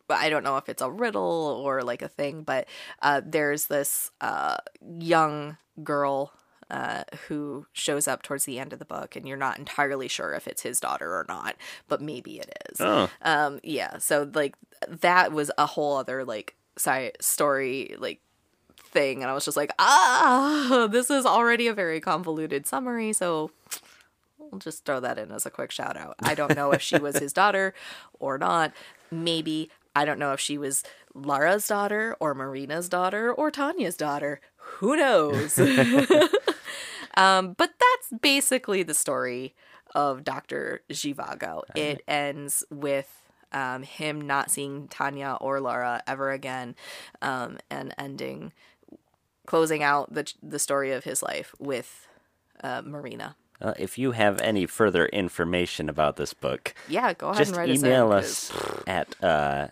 I 0.10 0.30
don't 0.30 0.44
know 0.44 0.58
if 0.58 0.70
it's 0.70 0.82
a 0.82 0.90
riddle 0.90 1.62
or 1.64 1.82
like 1.82 2.02
a 2.02 2.08
thing, 2.08 2.44
but 2.44 2.68
uh, 3.02 3.22
there's 3.26 3.66
this 3.68 4.12
uh, 4.22 4.58
young 4.82 5.58
girl 5.84 6.34
uh, 6.70 7.04
who 7.28 7.66
shows 7.74 8.08
up 8.08 8.22
towards 8.22 8.46
the 8.46 8.60
end 8.60 8.74
of 8.74 8.80
the 8.80 8.86
book, 8.86 9.16
and 9.16 9.28
you're 9.28 9.38
not 9.38 9.58
entirely 9.58 10.08
sure 10.08 10.34
if 10.34 10.48
it's 10.48 10.62
his 10.62 10.80
daughter 10.80 11.12
or 11.12 11.26
not, 11.28 11.56
but 11.88 12.02
maybe 12.02 12.40
it 12.40 12.52
is. 12.70 12.80
Oh. 12.80 13.10
Um, 13.22 13.60
yeah. 13.64 13.98
So 13.98 14.30
like 14.34 14.56
that 14.88 15.32
was 15.32 15.52
a 15.58 15.66
whole 15.66 15.98
other 15.98 16.24
like 16.24 16.56
side 16.78 17.18
story 17.20 17.96
like 17.98 18.22
thing, 18.78 19.22
and 19.22 19.32
I 19.32 19.34
was 19.34 19.46
just 19.46 19.58
like, 19.58 19.72
ah, 19.80 20.88
this 20.92 21.10
is 21.10 21.26
already 21.26 21.68
a 21.68 21.74
very 21.74 22.00
convoluted 22.00 22.68
summary, 22.68 23.14
so 23.14 23.52
I'll 24.52 24.60
just 24.60 24.86
throw 24.86 25.00
that 25.00 25.18
in 25.18 25.32
as 25.32 25.46
a 25.46 25.52
quick 25.52 25.72
shout 25.72 25.98
out. 25.98 26.16
I 26.22 26.36
don't 26.36 26.56
know 26.56 26.72
if 26.72 26.82
she 26.82 26.98
was 26.98 27.18
his 27.18 27.34
daughter 27.34 27.74
or 28.20 28.38
not. 28.38 28.74
Maybe 29.12 29.70
I 29.96 30.06
don't 30.06 30.20
know 30.20 30.34
if 30.34 30.40
she 30.40 30.58
was 30.58 30.84
Lara's 31.14 31.68
daughter 31.68 32.16
or 32.20 32.34
Marina's 32.34 32.90
daughter 32.90 33.34
or 33.34 33.52
Tanya's 33.52 33.98
daughter. 33.98 34.40
Who 34.58 34.96
knows? 34.96 35.60
um, 37.16 37.54
but 37.54 37.72
that's 37.80 38.22
basically 38.22 38.84
the 38.84 38.94
story 38.94 39.56
of 39.96 40.24
Dr. 40.24 40.82
Zhivago. 40.90 41.64
It 41.76 42.02
ends 42.08 42.64
with 42.70 43.10
um, 43.52 43.84
him 43.84 44.22
not 44.22 44.52
seeing 44.52 44.88
Tanya 44.88 45.38
or 45.42 45.60
Lara 45.60 46.04
ever 46.08 46.32
again, 46.32 46.76
um, 47.22 47.58
and 47.70 47.94
ending, 47.98 48.54
closing 49.46 49.82
out 49.82 50.14
the 50.14 50.32
the 50.44 50.60
story 50.60 50.92
of 50.92 51.04
his 51.04 51.24
life 51.24 51.56
with 51.60 52.08
uh, 52.64 52.84
Marina. 52.86 53.36
Uh, 53.62 53.74
if 53.78 53.98
you 53.98 54.12
have 54.14 54.40
any 54.42 54.66
further 54.66 55.06
information 55.08 55.90
about 55.90 56.16
this 56.16 56.34
book, 56.34 56.74
Yeah, 56.88 57.14
go 57.14 57.28
ahead 57.30 57.38
just 57.40 57.52
and 57.52 57.58
write 57.58 57.70
us 57.70 57.84
in, 57.84 58.12
us 58.12 58.52
at 58.88 59.24
uh, 59.24 59.68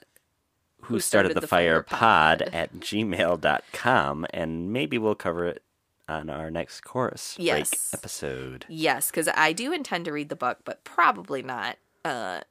who, 0.81 0.95
Who 0.95 0.99
started, 0.99 1.31
Started 1.31 1.33
the, 1.37 1.41
the 1.41 1.47
fire, 1.47 1.83
pod 1.83 2.39
Pod. 2.39 2.49
at 2.53 2.73
gmail.com 2.79 4.25
and 4.33 4.71
maybe 4.73 4.97
we'll 4.97 5.15
cover 5.15 5.45
it 5.45 5.63
on 6.09 6.29
our 6.29 6.49
next 6.51 6.81
chorus 6.81 7.35
break 7.35 7.47
Yes. 7.47 7.91
episode. 7.93 8.65
Yes, 8.69 9.09
because 9.11 9.27
I 9.35 9.51
do 9.53 9.71
intend 9.73 10.05
to 10.05 10.11
read 10.11 10.29
the 10.29 10.35
book, 10.37 10.59
but 10.65 10.83
probably 10.83 11.41
not 11.41 11.77
uh, 12.05 12.41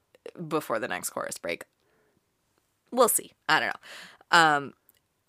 before 0.49 0.78
the 0.78 0.89
next 0.89 1.11
chorus 1.11 1.39
break. 1.39 1.64
We'll 2.91 3.09
see. 3.09 3.32
I 3.49 3.61
don't 3.61 3.68
know. 3.68 4.39
Um, 4.39 4.74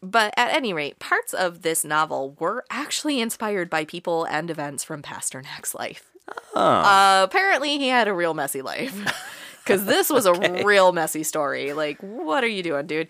but 0.01 0.33
at 0.37 0.53
any 0.53 0.73
rate, 0.73 0.99
parts 0.99 1.33
of 1.33 1.61
this 1.61 1.83
novel 1.83 2.35
were 2.39 2.63
actually 2.69 3.19
inspired 3.19 3.69
by 3.69 3.85
people 3.85 4.25
and 4.25 4.49
events 4.49 4.83
from 4.83 5.01
Pasternak's 5.01 5.73
life. 5.73 6.11
Uh, 6.55 7.21
apparently, 7.23 7.77
he 7.77 7.87
had 7.87 8.07
a 8.07 8.13
real 8.13 8.33
messy 8.33 8.61
life. 8.61 8.95
Because 9.67 9.83
this 9.83 10.09
was 10.09 10.25
a 10.25 10.63
real 10.63 10.93
messy 10.93 11.23
story. 11.23 11.73
Like, 11.73 11.99
what 11.99 12.41
are 12.41 12.47
you 12.47 12.63
doing, 12.63 12.87
dude? 12.87 13.09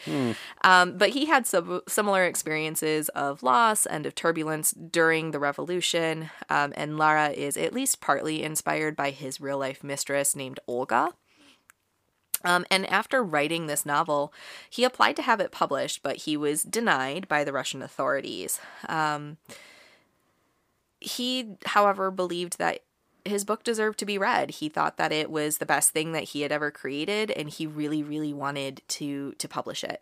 Um, 0.64 0.98
but 0.98 1.12
he 1.12 1.28
had 1.28 1.46
some 1.46 1.82
similar 1.88 2.26
experiences 2.26 3.10
of 3.10 3.44
loss 3.44 3.86
and 3.86 4.08
of 4.08 4.16
turbulence 4.16 4.72
during 4.72 5.30
the 5.30 5.38
revolution. 5.38 6.32
Um, 6.50 6.74
and 6.76 6.98
Lara 6.98 7.30
is 7.30 7.58
at 7.58 7.74
least 7.74 8.02
partly 8.02 8.42
inspired 8.42 8.96
by 8.96 9.12
his 9.12 9.40
real 9.40 9.60
life 9.60 9.84
mistress 9.84 10.36
named 10.36 10.60
Olga. 10.66 11.12
Um, 12.48 12.66
and 12.72 12.89
after 12.89 13.22
writing 13.22 13.68
this 13.68 13.86
novel, 13.86 14.34
he 14.70 14.86
applied 14.86 15.18
to 15.18 15.22
have 15.22 15.41
it 15.41 15.52
published, 15.52 16.02
but 16.02 16.16
he 16.18 16.38
was 16.38 16.64
denied 16.64 17.28
by 17.28 17.43
the 17.43 17.52
Russian 17.52 17.82
authorities. 17.82 18.62
Um, 18.88 19.36
he, 21.02 21.58
however, 21.66 22.10
believed 22.10 22.58
that 22.58 22.84
his 23.26 23.43
book 23.43 23.66
deserved 23.66 24.00
to 24.00 24.06
be 24.06 24.18
read. 24.18 24.52
He 24.52 24.70
thought 24.70 24.95
that 24.95 25.12
it 25.12 25.30
was 25.30 25.58
the 25.58 25.66
best 25.66 25.91
thing 25.91 26.14
that 26.14 26.24
he 26.24 26.41
had 26.41 26.54
ever 26.54 26.72
created, 26.72 27.32
and 27.32 27.50
he 27.50 27.68
really, 27.68 28.02
really 28.02 28.34
wanted 28.34 28.82
to 28.88 29.34
to 29.34 29.48
publish 29.50 29.84
it. 29.84 30.02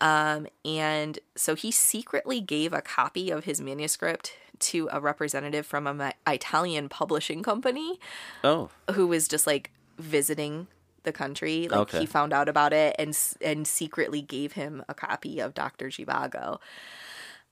Um, 0.00 0.46
and 0.64 1.18
so 1.36 1.54
he 1.54 1.70
secretly 1.70 2.40
gave 2.40 2.72
a 2.72 2.80
copy 2.80 3.30
of 3.30 3.44
his 3.44 3.60
manuscript 3.60 4.32
to 4.60 4.88
a 4.90 5.00
representative 5.00 5.66
from 5.66 5.86
an 5.86 6.14
Italian 6.26 6.88
publishing 6.88 7.42
company 7.42 8.00
Oh, 8.42 8.70
who 8.92 9.06
was 9.06 9.28
just 9.28 9.46
like 9.46 9.70
visiting 9.98 10.68
the 11.04 11.12
country. 11.12 11.68
Like 11.68 11.80
Okay. 11.80 12.00
he 12.00 12.06
found 12.06 12.32
out 12.32 12.48
about 12.48 12.72
it 12.72 12.96
and 12.98 13.16
and 13.40 13.66
secretly 13.66 14.20
gave 14.22 14.52
him 14.52 14.84
a 14.88 14.94
copy 14.94 15.40
of 15.40 15.54
Dr. 15.54 15.86
Zhivago. 15.88 16.58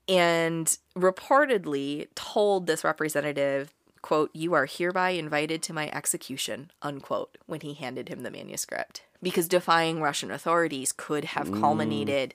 And 0.09 0.77
reportedly 0.97 2.09
told 2.15 2.67
this 2.67 2.83
representative, 2.83 3.73
quote, 4.03 4.31
"You 4.35 4.53
are 4.55 4.67
hereby 4.67 5.11
invited 5.11 5.63
to 5.65 5.73
my 5.73 5.89
execution," 5.93 6.73
unquote, 6.83 7.39
when 7.47 7.61
he 7.61 7.75
handed 7.75 8.09
him 8.09 8.21
the 8.23 8.31
manuscript. 8.31 9.03
Because 9.23 9.47
defying 9.47 10.01
Russian 10.03 10.33
authorities 10.33 10.91
could 10.93 11.25
have 11.27 11.49
mm. 11.49 11.61
culminated 11.61 12.35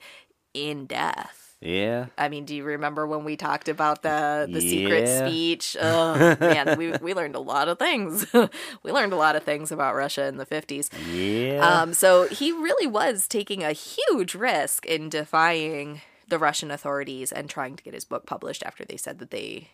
in 0.53 0.86
death. 0.86 1.47
Yeah. 1.62 2.08
I 2.18 2.30
mean, 2.30 2.45
do 2.45 2.55
you 2.55 2.64
remember 2.64 3.08
when 3.08 3.24
we 3.24 3.36
talked 3.36 3.68
about 3.68 4.03
the 4.03 4.47
the 4.49 4.62
secret 4.62 5.08
speech? 5.08 5.76
Oh 5.88 6.36
man, 6.39 6.78
we 6.78 6.91
we 7.01 7.14
learned 7.14 7.36
a 7.36 7.39
lot 7.39 7.68
of 7.68 7.80
things. 7.80 8.26
we 8.84 8.91
learned 8.91 9.14
a 9.14 9.18
lot 9.18 9.36
of 9.36 9.43
things 9.43 9.72
about 9.72 9.95
Russia 9.95 10.26
in 10.26 10.38
the 10.38 10.45
fifties. 10.45 10.89
Yeah. 11.12 11.60
Um, 11.62 11.93
so 11.93 12.28
he 12.28 12.51
really 12.51 12.88
was 12.88 13.28
taking 13.28 13.64
a 13.64 13.72
huge 13.72 14.36
risk 14.36 14.86
in 14.86 15.10
defying 15.10 16.01
the 16.28 16.38
Russian 16.38 16.72
authorities 16.72 17.32
and 17.32 17.49
trying 17.49 17.76
to 17.76 17.84
get 17.84 17.93
his 17.93 18.05
book 18.05 18.26
published 18.26 18.64
after 18.64 18.84
they 18.84 18.97
said 18.97 19.20
that 19.20 19.32
they 19.32 19.70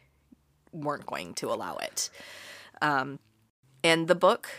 weren't 0.71 1.05
going 1.05 1.33
to 1.35 1.51
allow 1.51 1.77
it. 1.77 2.09
Um, 2.81 3.19
and 3.83 4.07
the 4.07 4.15
book 4.15 4.49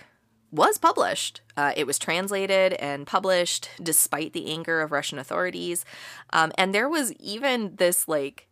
was 0.55 0.79
published. 0.79 1.41
Uh, 1.57 1.73
it 1.77 1.87
was 1.87 1.99
translated 1.99 2.75
and 2.75 3.07
published 3.07 3.69
despite 3.83 4.33
the 4.33 4.51
anger 4.51 4.81
of 4.81 4.93
Russian 4.93 5.19
authorities. 5.19 5.85
Um, 6.33 6.53
and 6.57 6.73
there 6.75 6.89
was 6.89 7.13
even 7.15 7.75
this 7.77 8.07
like 8.07 8.49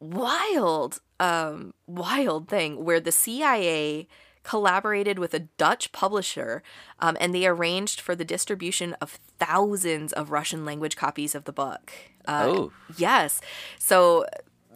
wild, 0.00 1.00
um, 1.20 1.74
wild 1.86 2.48
thing 2.48 2.84
where 2.84 3.00
the 3.00 3.12
CIA 3.12 4.08
collaborated 4.42 5.20
with 5.20 5.34
a 5.34 5.38
Dutch 5.56 5.92
publisher 5.92 6.62
um, 6.98 7.16
and 7.20 7.32
they 7.32 7.46
arranged 7.46 8.00
for 8.00 8.16
the 8.16 8.24
distribution 8.24 8.94
of 9.00 9.20
thousands 9.38 10.12
of 10.12 10.30
Russian 10.32 10.64
language 10.64 10.96
copies 10.96 11.34
of 11.36 11.44
the 11.44 11.52
book. 11.52 11.92
Uh, 12.26 12.44
Oh. 12.48 12.72
yes. 12.96 13.40
So 13.78 14.26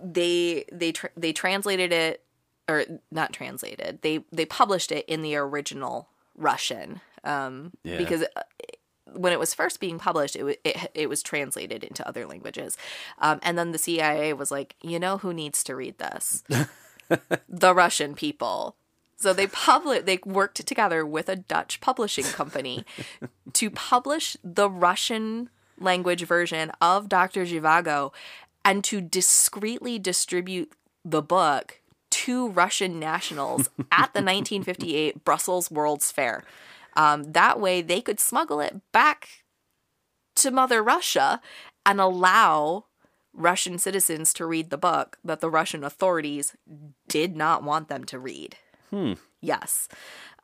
they 0.01 0.65
they 0.71 0.93
tr- 0.93 1.07
they 1.17 1.33
translated 1.33 1.93
it 1.93 2.23
or 2.69 2.85
not 3.11 3.33
translated. 3.33 4.01
They 4.03 4.25
they 4.31 4.45
published 4.47 4.93
it 4.93 5.05
in 5.09 5.23
the 5.23 5.35
original 5.37 6.09
Russian 6.37 7.01
um, 7.25 7.73
Yeah. 7.83 7.99
because 7.99 8.23
uh, 8.23 8.43
when 9.15 9.33
it 9.33 9.39
was 9.39 9.55
first 9.55 9.81
being 9.81 9.99
published, 9.99 10.37
it, 10.37 10.45
wa- 10.45 10.53
it 10.65 10.91
it 10.95 11.09
was 11.09 11.23
translated 11.23 11.83
into 11.85 12.07
other 12.07 12.27
languages, 12.27 12.77
um, 13.19 13.39
and 13.43 13.57
then 13.59 13.73
the 13.73 13.79
CIA 13.79 14.33
was 14.33 14.51
like, 14.51 14.75
you 14.83 14.99
know, 14.99 15.19
who 15.19 15.33
needs 15.33 15.65
to 15.65 15.75
read 15.77 15.99
this? 15.99 16.45
the 17.49 17.75
Russian 17.75 18.15
people. 18.15 18.77
So 19.19 19.33
they 19.33 19.47
public 19.47 20.05
they 20.05 20.19
worked 20.27 20.65
together 20.67 21.07
with 21.07 21.29
a 21.29 21.37
Dutch 21.37 21.81
publishing 21.81 22.25
company 22.25 22.85
to 23.55 23.71
publish 23.71 24.37
the 24.45 24.69
Russian 24.69 25.49
language 25.79 26.25
version 26.25 26.71
of 26.81 27.09
Dr. 27.09 27.45
Zhivago 27.47 28.13
and 28.65 28.83
to 28.85 29.01
discreetly 29.01 29.99
distribute 29.99 30.73
the 31.05 31.23
book 31.23 31.81
to 32.27 32.49
Russian 32.49 32.99
nationals 32.99 33.69
at 33.93 34.13
the 34.13 34.21
1958 34.21 35.25
Brussels 35.25 35.71
World's 35.71 36.11
Fair. 36.11 36.43
Um, 36.97 37.31
that 37.33 37.61
way 37.61 37.83
they 37.83 38.01
could 38.01 38.19
smuggle 38.19 38.61
it 38.61 38.81
back 38.91 39.29
to 40.35 40.51
Mother 40.51 40.83
Russia 40.83 41.41
and 41.85 42.01
allow 42.01 42.87
Russian 43.33 43.79
citizens 43.79 44.35
to 44.35 44.45
read 44.45 44.71
the 44.71 44.77
book 44.77 45.19
that 45.23 45.39
the 45.39 45.49
Russian 45.49 45.85
authorities 45.85 46.57
did 47.07 47.37
not 47.37 47.63
want 47.63 47.89
them 47.89 48.03
to 48.03 48.19
read. 48.19 48.57
Yes. 49.41 49.87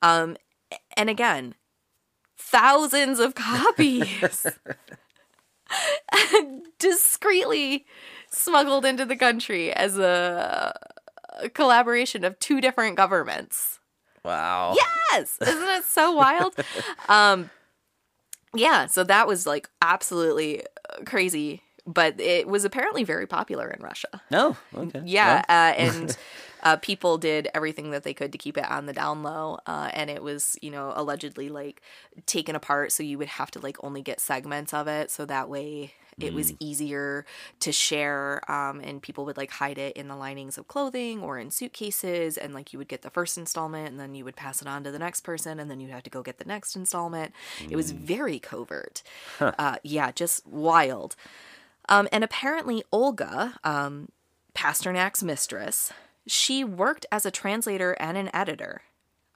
Um, 0.03 0.37
and 0.97 1.11
again, 1.11 1.57
thousands 2.39 3.19
of 3.19 3.35
copies 3.35 4.47
discreetly 6.79 7.87
smuggled 8.31 8.85
into 8.85 9.05
the 9.05 9.17
country 9.17 9.73
as 9.73 9.99
a 9.99 10.79
collaboration 11.55 12.25
of 12.25 12.39
two 12.39 12.61
different 12.61 12.97
governments. 12.97 13.79
wow. 14.25 14.75
Yes, 15.11 15.39
isn't 15.41 15.69
it 15.69 15.85
so 15.85 16.13
wild? 16.13 16.55
um, 17.09 17.51
yeah, 18.55 18.87
so 18.87 19.05
that 19.05 19.27
was 19.27 19.47
like 19.47 19.69
absolutely 19.81 20.63
uh, 20.63 21.05
crazy, 21.07 21.63
but 21.87 22.21
it 22.21 22.47
was 22.47 22.65
apparently 22.65 23.05
very 23.05 23.27
popular 23.27 23.69
in 23.69 23.83
Russia. 23.83 24.21
No. 24.31 24.57
Okay. 24.77 25.03
Yeah, 25.05 25.43
Well, 25.49 25.59
uh, 25.59 25.73
and 25.77 26.17
uh, 26.63 26.77
people 26.77 27.19
did 27.19 27.49
everything 27.55 27.91
that 27.91 28.05
they 28.05 28.15
could 28.15 28.33
to 28.33 28.39
keep 28.39 28.57
it 28.57 28.71
on 28.71 28.87
the 28.87 28.93
down 28.93 29.23
low, 29.23 29.59
uh, 29.67 29.91
and 29.93 30.11
it 30.11 30.23
was 30.23 30.57
you 30.61 30.71
know 30.71 30.93
allegedly 30.95 31.49
like 31.49 31.83
taken 32.27 32.55
apart, 32.55 32.93
so 32.93 33.03
you 33.03 33.19
would 33.19 33.29
have 33.29 33.51
to 33.53 33.61
like 33.61 33.83
only 33.83 34.03
get 34.03 34.21
segments 34.21 34.75
of 34.75 34.87
it, 34.87 35.11
so 35.11 35.25
that 35.27 35.49
way 35.49 35.95
it 36.21 36.35
was 36.35 36.53
easier 36.61 37.25
to 37.61 37.73
share, 37.73 38.43
um, 38.51 38.81
and 38.81 39.03
people 39.03 39.25
would 39.25 39.37
like 39.37 39.51
hide 39.51 39.79
it 39.79 39.97
in 39.97 40.09
the 40.09 40.17
linings 40.17 40.59
of 40.59 40.69
clothing 40.69 41.21
or 41.21 41.39
in 41.39 41.51
suitcases, 41.51 42.37
and 42.37 42.55
like 42.55 42.73
you 42.73 42.79
would 42.79 42.89
get 42.89 43.03
the 43.03 43.11
first 43.11 43.39
installment, 43.39 43.89
and 43.89 43.99
then 43.99 44.15
you 44.15 44.25
would 44.25 44.37
pass 44.37 44.63
it 44.63 44.69
on 44.69 44.85
to 44.85 44.91
the 44.91 44.99
next 44.99 45.23
person, 45.23 45.59
and 45.59 45.71
then 45.71 45.81
you'd 45.81 45.91
have 45.91 46.03
to 46.03 46.11
go 46.11 46.23
get 46.23 46.39
the 46.39 46.45
next 46.45 46.77
installment. 46.77 47.33
It 47.69 47.77
was 47.77 47.93
very 47.93 48.39
covert. 48.39 49.03
Uh, 49.41 49.77
yeah, 49.83 50.13
just 50.13 50.47
wild. 50.47 51.17
Um, 51.89 52.09
and 52.13 52.23
apparently, 52.23 52.85
Olga, 52.93 53.59
um, 53.65 54.09
Pasternak's 54.55 55.23
mistress, 55.23 55.93
she 56.27 56.63
worked 56.63 57.07
as 57.11 57.27
a 57.27 57.31
translator 57.31 57.93
and 57.93 58.17
an 58.17 58.31
editor. 58.35 58.83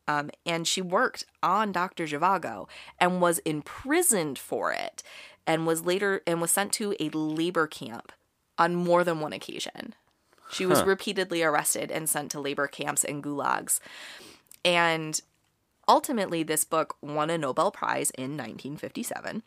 Um, 0.09 0.31
and 0.45 0.67
she 0.67 0.81
worked 0.83 1.25
on 1.43 1.73
Dr. 1.73 2.05
Zhivago 2.05 2.69
and 2.99 3.21
was 3.21 3.39
imprisoned 3.41 4.39
for 4.39 4.73
it 4.73 5.03
and 5.47 5.67
was 5.67 5.85
later 5.85 6.23
and 6.27 6.41
was 6.41 6.51
sent 6.51 6.73
to 6.75 6.95
a 7.01 7.09
labor 7.11 7.67
camp 7.67 8.13
on 8.59 8.75
more 8.75 9.05
than 9.05 9.21
one 9.21 9.33
occasion. 9.33 9.95
She 10.51 10.65
was 10.65 10.85
repeatedly 10.85 11.43
arrested 11.43 11.91
and 11.91 12.09
sent 12.09 12.31
to 12.31 12.41
labor 12.41 12.69
camps 12.69 13.03
and 13.03 13.23
gulags. 13.23 13.81
And 14.65 15.21
ultimately 15.89 16.45
this 16.45 16.63
book 16.63 16.97
won 17.03 17.31
a 17.31 17.39
Nobel 17.39 17.73
Prize 17.73 18.11
in 18.11 18.37
1957 18.37 19.43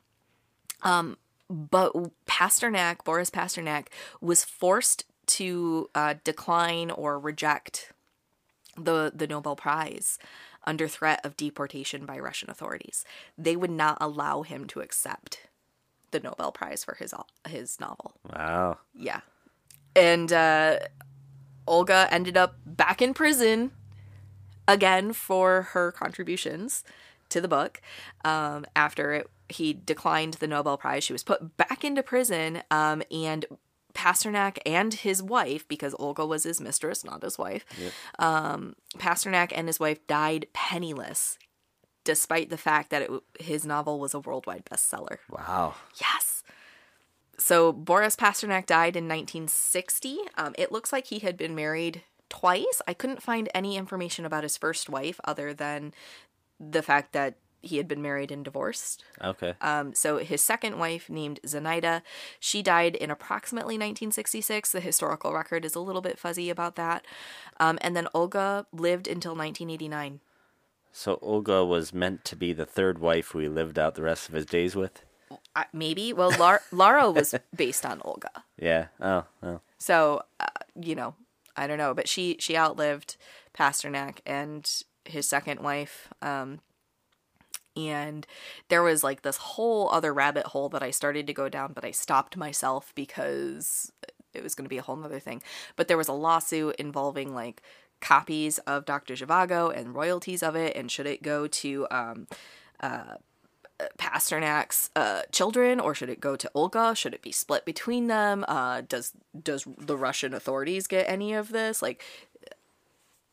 but 1.50 1.94
Pasternak, 2.28 3.04
Boris 3.04 3.30
Pasternak, 3.30 3.88
was 4.22 4.44
forced 4.44 5.06
to 5.28 5.90
uh, 5.96 6.16
decline 6.24 6.92
or 6.92 7.20
reject 7.20 7.92
the 8.78 9.12
the 9.14 9.28
Nobel 9.28 9.56
Prize 9.56 10.18
under 10.66 10.88
threat 10.88 11.22
of 11.24 11.38
deportation 11.38 12.06
by 12.06 12.20
Russian 12.20 12.50
authorities. 12.50 13.06
They 13.38 13.56
would 13.56 13.72
not 13.72 13.98
allow 14.02 14.44
him 14.44 14.66
to 14.68 14.82
accept 14.82 15.48
the 16.12 16.20
Nobel 16.20 16.52
Prize 16.52 16.84
for 16.84 16.96
his 16.96 17.14
his 17.48 17.80
novel. 17.80 18.16
Wow. 18.34 18.80
Yeah. 18.96 19.22
And 19.96 20.32
uh, 20.32 20.80
Olga 21.68 22.08
ended 22.12 22.38
up 22.38 22.56
back 22.66 23.02
in 23.02 23.14
prison 23.14 23.72
again 24.68 25.14
for 25.14 25.64
her 25.74 25.92
contributions 25.92 26.84
to 27.30 27.42
the 27.42 27.48
book 27.48 27.82
um, 28.26 28.66
after 28.76 29.14
it, 29.14 29.30
he 29.50 29.74
declined 29.74 30.36
the 30.36 30.48
Nobel 30.48 30.78
Prize. 30.78 31.04
She 31.04 31.14
was 31.14 31.24
put 31.24 31.58
back 31.58 31.84
into 31.84 32.04
prison, 32.04 32.62
um, 32.70 33.02
and 33.12 33.46
Pasternak 33.94 34.58
and 34.66 34.94
his 34.94 35.22
wife, 35.24 35.68
because 35.68 35.96
Olga 36.00 36.26
was 36.26 36.44
his 36.44 36.62
mistress, 36.62 37.04
not 37.04 37.24
his 37.24 37.38
wife, 37.38 37.66
Yep. 37.78 37.92
um, 38.20 38.76
Pasternak 38.98 39.52
and 39.56 39.68
his 39.68 39.80
wife 39.80 40.06
died 40.08 40.46
penniless, 40.54 41.38
despite 42.04 42.50
the 42.50 42.58
fact 42.58 42.90
that 42.92 43.02
it, 43.04 43.12
his 43.40 43.66
novel 43.66 44.00
was 44.00 44.14
a 44.14 44.20
worldwide 44.20 44.66
bestseller. 44.66 45.18
Wow. 45.30 45.76
Yes. 46.00 46.44
So 47.38 47.72
Boris 47.72 48.16
Pasternak 48.16 48.66
died 48.66 48.96
in 48.96 49.08
1960. 49.08 50.18
Um, 50.38 50.54
it 50.58 50.72
looks 50.72 50.92
like 50.92 51.08
he 51.08 51.20
had 51.20 51.38
been 51.38 51.56
married 51.56 52.04
twice. 52.30 52.82
I 52.88 52.94
couldn't 52.94 53.24
find 53.24 53.50
any 53.56 53.76
information 53.78 54.26
about 54.26 54.44
his 54.44 54.58
first 54.58 54.90
wife 54.90 55.20
other 55.24 55.54
than 55.54 55.94
the 56.60 56.82
fact 56.82 57.14
that 57.14 57.36
he 57.62 57.78
had 57.78 57.88
been 57.88 58.02
married 58.02 58.32
and 58.32 58.44
divorced. 58.44 59.04
Okay. 59.22 59.54
Um, 59.62 59.94
so 59.94 60.18
his 60.18 60.42
second 60.42 60.80
wife, 60.80 61.10
named 61.10 61.40
Zenaida, 61.46 62.02
she 62.40 62.62
died 62.62 62.96
in 62.96 63.12
approximately 63.12 63.76
1966. 63.76 64.72
The 64.72 64.80
historical 64.80 65.34
record 65.34 65.66
is 65.66 65.76
a 65.76 65.80
little 65.80 66.02
bit 66.02 66.18
fuzzy 66.18 66.50
about 66.50 66.76
that. 66.76 67.06
Um, 67.60 67.78
and 67.82 67.96
then 67.96 68.08
Olga 68.14 68.66
lived 68.72 69.08
until 69.08 69.32
1989. 69.32 70.22
So 70.92 71.20
Olga 71.22 71.64
was 71.64 71.94
meant 71.94 72.26
to 72.26 72.36
be 72.36 72.54
the 72.54 72.66
third 72.66 73.00
wife 73.00 73.34
we 73.34 73.48
lived 73.48 73.78
out 73.78 73.96
the 73.96 74.02
rest 74.02 74.28
of 74.30 74.36
his 74.36 74.46
days 74.46 74.76
with. 74.76 75.04
Uh, 75.56 75.64
maybe. 75.74 76.14
Well, 76.14 76.32
Lar- 76.40 76.64
Lara 76.72 77.12
was 77.12 77.36
based 77.56 77.86
on 77.86 78.02
Olga. 78.04 78.44
Yeah. 78.58 78.88
Oh. 79.00 79.26
Oh. 79.44 79.62
So, 79.78 80.24
uh, 80.40 80.48
you 80.80 80.96
know, 80.96 81.16
I 81.56 81.68
don't 81.68 81.78
know, 81.78 81.94
but 81.94 82.08
she 82.08 82.38
she 82.40 82.58
outlived 82.58 83.18
Pasternak 83.54 84.20
and 84.26 84.70
his 85.06 85.28
second 85.28 85.62
wife. 85.62 86.08
Um, 86.22 86.60
and 87.88 88.26
there 88.68 88.84
was 88.84 89.04
like 89.04 89.22
this 89.22 89.38
whole 89.38 89.90
other 89.92 90.14
rabbit 90.14 90.48
hole 90.48 90.70
that 90.70 90.84
I 90.84 90.92
started 90.92 91.28
to 91.28 91.34
go 91.34 91.48
down, 91.48 91.74
but 91.74 91.86
I 91.86 91.92
stopped 91.92 92.36
myself 92.36 92.92
because 92.96 93.92
it 94.34 94.44
was 94.44 94.56
going 94.56 94.66
to 94.66 94.70
be 94.70 94.78
a 94.78 94.82
whole 94.82 95.04
other 95.04 95.20
thing. 95.20 95.42
But 95.76 95.88
there 95.88 95.98
was 95.98 96.08
a 96.08 96.14
lawsuit 96.14 96.76
involving 96.76 97.34
like 97.34 97.62
copies 98.02 98.58
of 98.60 98.86
Dr. 98.86 99.14
Zhivago 99.14 99.76
and 99.76 99.96
royalties 99.96 100.44
of 100.44 100.56
it, 100.56 100.76
and 100.76 100.92
should 100.92 101.08
it 101.08 101.22
go 101.22 101.48
to 101.48 101.88
um, 101.92 102.28
uh, 102.80 103.16
Pasternak's 103.98 104.90
uh, 104.96 105.22
children, 105.32 105.80
or 105.80 105.94
should 105.94 106.10
it 106.10 106.20
go 106.20 106.36
to 106.36 106.52
Olga? 106.54 106.94
Should 106.96 107.14
it 107.14 107.22
be 107.22 107.32
split 107.32 107.66
between 107.66 108.08
them? 108.08 108.44
Uh, 108.48 108.82
does 108.82 109.14
does 109.42 109.66
the 109.78 109.98
Russian 109.98 110.34
authorities 110.34 110.88
get 110.88 111.10
any 111.10 111.34
of 111.34 111.50
this? 111.50 111.82
Like, 111.82 112.04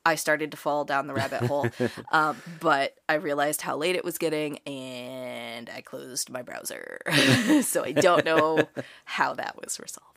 I 0.07 0.15
started 0.15 0.53
to 0.53 0.57
fall 0.57 0.85
down 0.85 1.09
the 1.09 1.15
rabbit 1.15 1.43
hole, 1.43 1.67
um, 2.13 2.41
but 2.61 2.95
I 3.09 3.15
realized 3.15 3.61
how 3.61 3.77
late 3.77 3.97
it 3.97 4.05
was 4.05 4.19
getting, 4.19 4.59
and 4.59 5.69
I 5.69 5.81
closed 5.81 6.31
my 6.31 6.43
browser, 6.43 7.01
so 7.63 7.85
I 7.85 7.91
don't 7.91 8.25
know 8.25 8.69
how 9.05 9.35
that 9.35 9.57
was 9.61 9.81
resolved. 9.81 10.16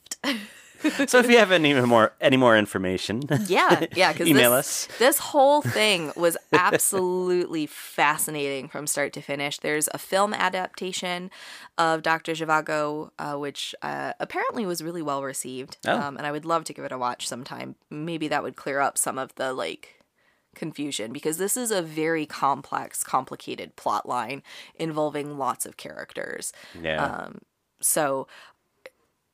So 1.07 1.20
if 1.20 1.30
you 1.30 1.38
have 1.38 1.51
any 1.51 1.74
more 1.74 2.14
any 2.22 2.38
more 2.38 2.57
information, 2.57 3.24
Yeah, 3.47 3.86
yeah. 3.95 4.14
Because 4.14 4.30
Email 4.30 4.51
this, 4.51 4.88
us. 4.88 4.97
This 4.97 5.18
whole 5.20 5.62
thing 5.62 6.14
was 6.16 6.38
absolutely 6.53 7.66
fascinating 7.66 8.70
from 8.70 8.88
start 8.88 9.12
to 9.14 9.22
finish. 9.22 9.57
There's 9.57 9.89
a 9.93 9.97
film 9.97 10.34
adaptation 10.34 11.32
of 11.78 12.01
Dr. 12.01 12.32
Zhivago, 12.32 13.10
uh, 13.20 13.34
which 13.36 13.76
uh, 13.82 14.14
apparently 14.22 14.66
was 14.66 14.82
really 14.82 15.01
well 15.01 15.22
received, 15.22 15.76
Oh. 15.86 15.99
um, 15.99 16.16
and 16.18 16.26
I 16.26 16.32
would 16.32 16.45
love 16.45 16.64
to 16.66 16.74
give 16.74 16.86
it 16.86 16.93
a 16.93 16.97
watch 16.97 17.28
sometime. 17.28 17.76
Maybe 17.89 18.30
that 18.30 18.41
would 18.41 18.55
clear 18.55 18.80
up 18.80 18.97
some 18.97 19.18
of 19.18 19.36
the 19.36 19.51
like 19.51 20.01
confusion 20.55 21.12
because 21.12 21.38
this 21.38 21.57
is 21.57 21.72
a 21.72 21.82
very 21.82 22.26
complex, 22.26 23.03
complicated 23.03 23.76
plot 23.76 24.07
line 24.07 24.43
involving 24.76 25.38
lots 25.38 25.66
of 25.66 25.76
characters. 25.76 26.53
yeah. 26.82 27.03
Um, 27.03 27.39
so 27.82 28.28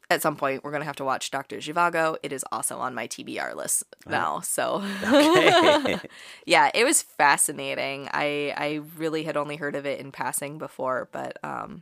at 0.09 0.21
some 0.21 0.35
point 0.35 0.63
we're 0.63 0.71
gonna 0.71 0.85
have 0.85 0.95
to 0.97 1.05
watch 1.05 1.31
Dr. 1.31 1.57
Zhivago. 1.57 2.17
It 2.23 2.31
is 2.31 2.45
also 2.51 2.77
on 2.77 2.93
my 2.93 3.07
TBR 3.07 3.55
list 3.55 3.83
now. 4.05 4.39
So 4.39 4.83
okay. 5.03 5.99
yeah, 6.45 6.69
it 6.73 6.83
was 6.83 7.01
fascinating. 7.01 8.09
I 8.13 8.53
I 8.55 8.81
really 8.97 9.23
had 9.23 9.37
only 9.37 9.55
heard 9.55 9.75
of 9.75 9.85
it 9.85 9.99
in 9.99 10.11
passing 10.11 10.57
before, 10.57 11.09
but 11.11 11.37
um, 11.43 11.81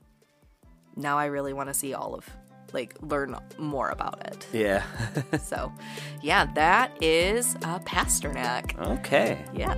now 0.95 1.17
I 1.17 1.26
really 1.26 1.53
want 1.53 1.69
to 1.69 1.74
see 1.74 1.93
all 1.93 2.15
of 2.15 2.30
like 2.74 2.95
learn 3.01 3.36
more 3.57 3.89
about 3.89 4.26
it. 4.26 4.47
yeah. 4.51 4.84
so 5.41 5.71
yeah, 6.21 6.45
that 6.55 6.91
is 7.01 7.55
uh, 7.63 7.80
Pasternak. 7.80 8.80
okay. 8.99 9.43
Yeah. 9.53 9.76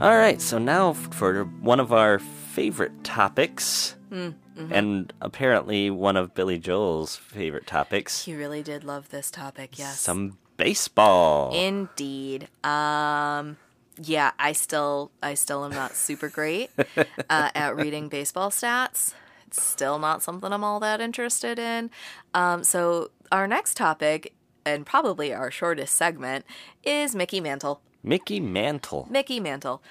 All 0.00 0.16
right. 0.16 0.40
So 0.40 0.58
now 0.58 0.94
for 0.94 1.44
one 1.44 1.78
of 1.78 1.92
our 1.92 2.18
favorite 2.18 3.04
topics, 3.04 3.96
and 4.10 5.12
apparently 5.20 5.90
one 5.90 6.16
of 6.16 6.34
Billy 6.34 6.58
Joel's 6.58 7.16
favorite 7.16 7.66
topics, 7.66 8.24
He 8.24 8.34
really 8.34 8.62
did 8.62 8.82
love 8.82 9.10
this 9.10 9.30
topic. 9.30 9.78
Yes. 9.78 10.00
some 10.00 10.38
baseball. 10.56 11.52
Indeed. 11.54 12.48
Um 12.64 13.56
yeah, 14.02 14.30
I 14.38 14.52
still 14.52 15.12
I 15.22 15.34
still 15.34 15.64
am 15.64 15.72
not 15.72 15.94
super 15.94 16.28
great 16.30 16.70
uh, 17.30 17.50
at 17.54 17.76
reading 17.76 18.08
baseball 18.08 18.50
stats. 18.50 19.12
It's 19.46 19.62
still 19.62 19.98
not 19.98 20.22
something 20.22 20.50
I'm 20.52 20.64
all 20.64 20.80
that 20.80 21.00
interested 21.00 21.58
in. 21.58 21.90
Um, 22.32 22.64
so 22.64 23.10
our 23.30 23.46
next 23.46 23.76
topic, 23.76 24.32
and 24.64 24.86
probably 24.86 25.34
our 25.34 25.50
shortest 25.50 25.94
segment, 25.96 26.44
is 26.84 27.14
Mickey 27.14 27.40
Mantle. 27.40 27.82
Mickey 28.02 28.40
Mantle. 28.40 29.06
Mickey 29.10 29.40
Mantle. 29.40 29.82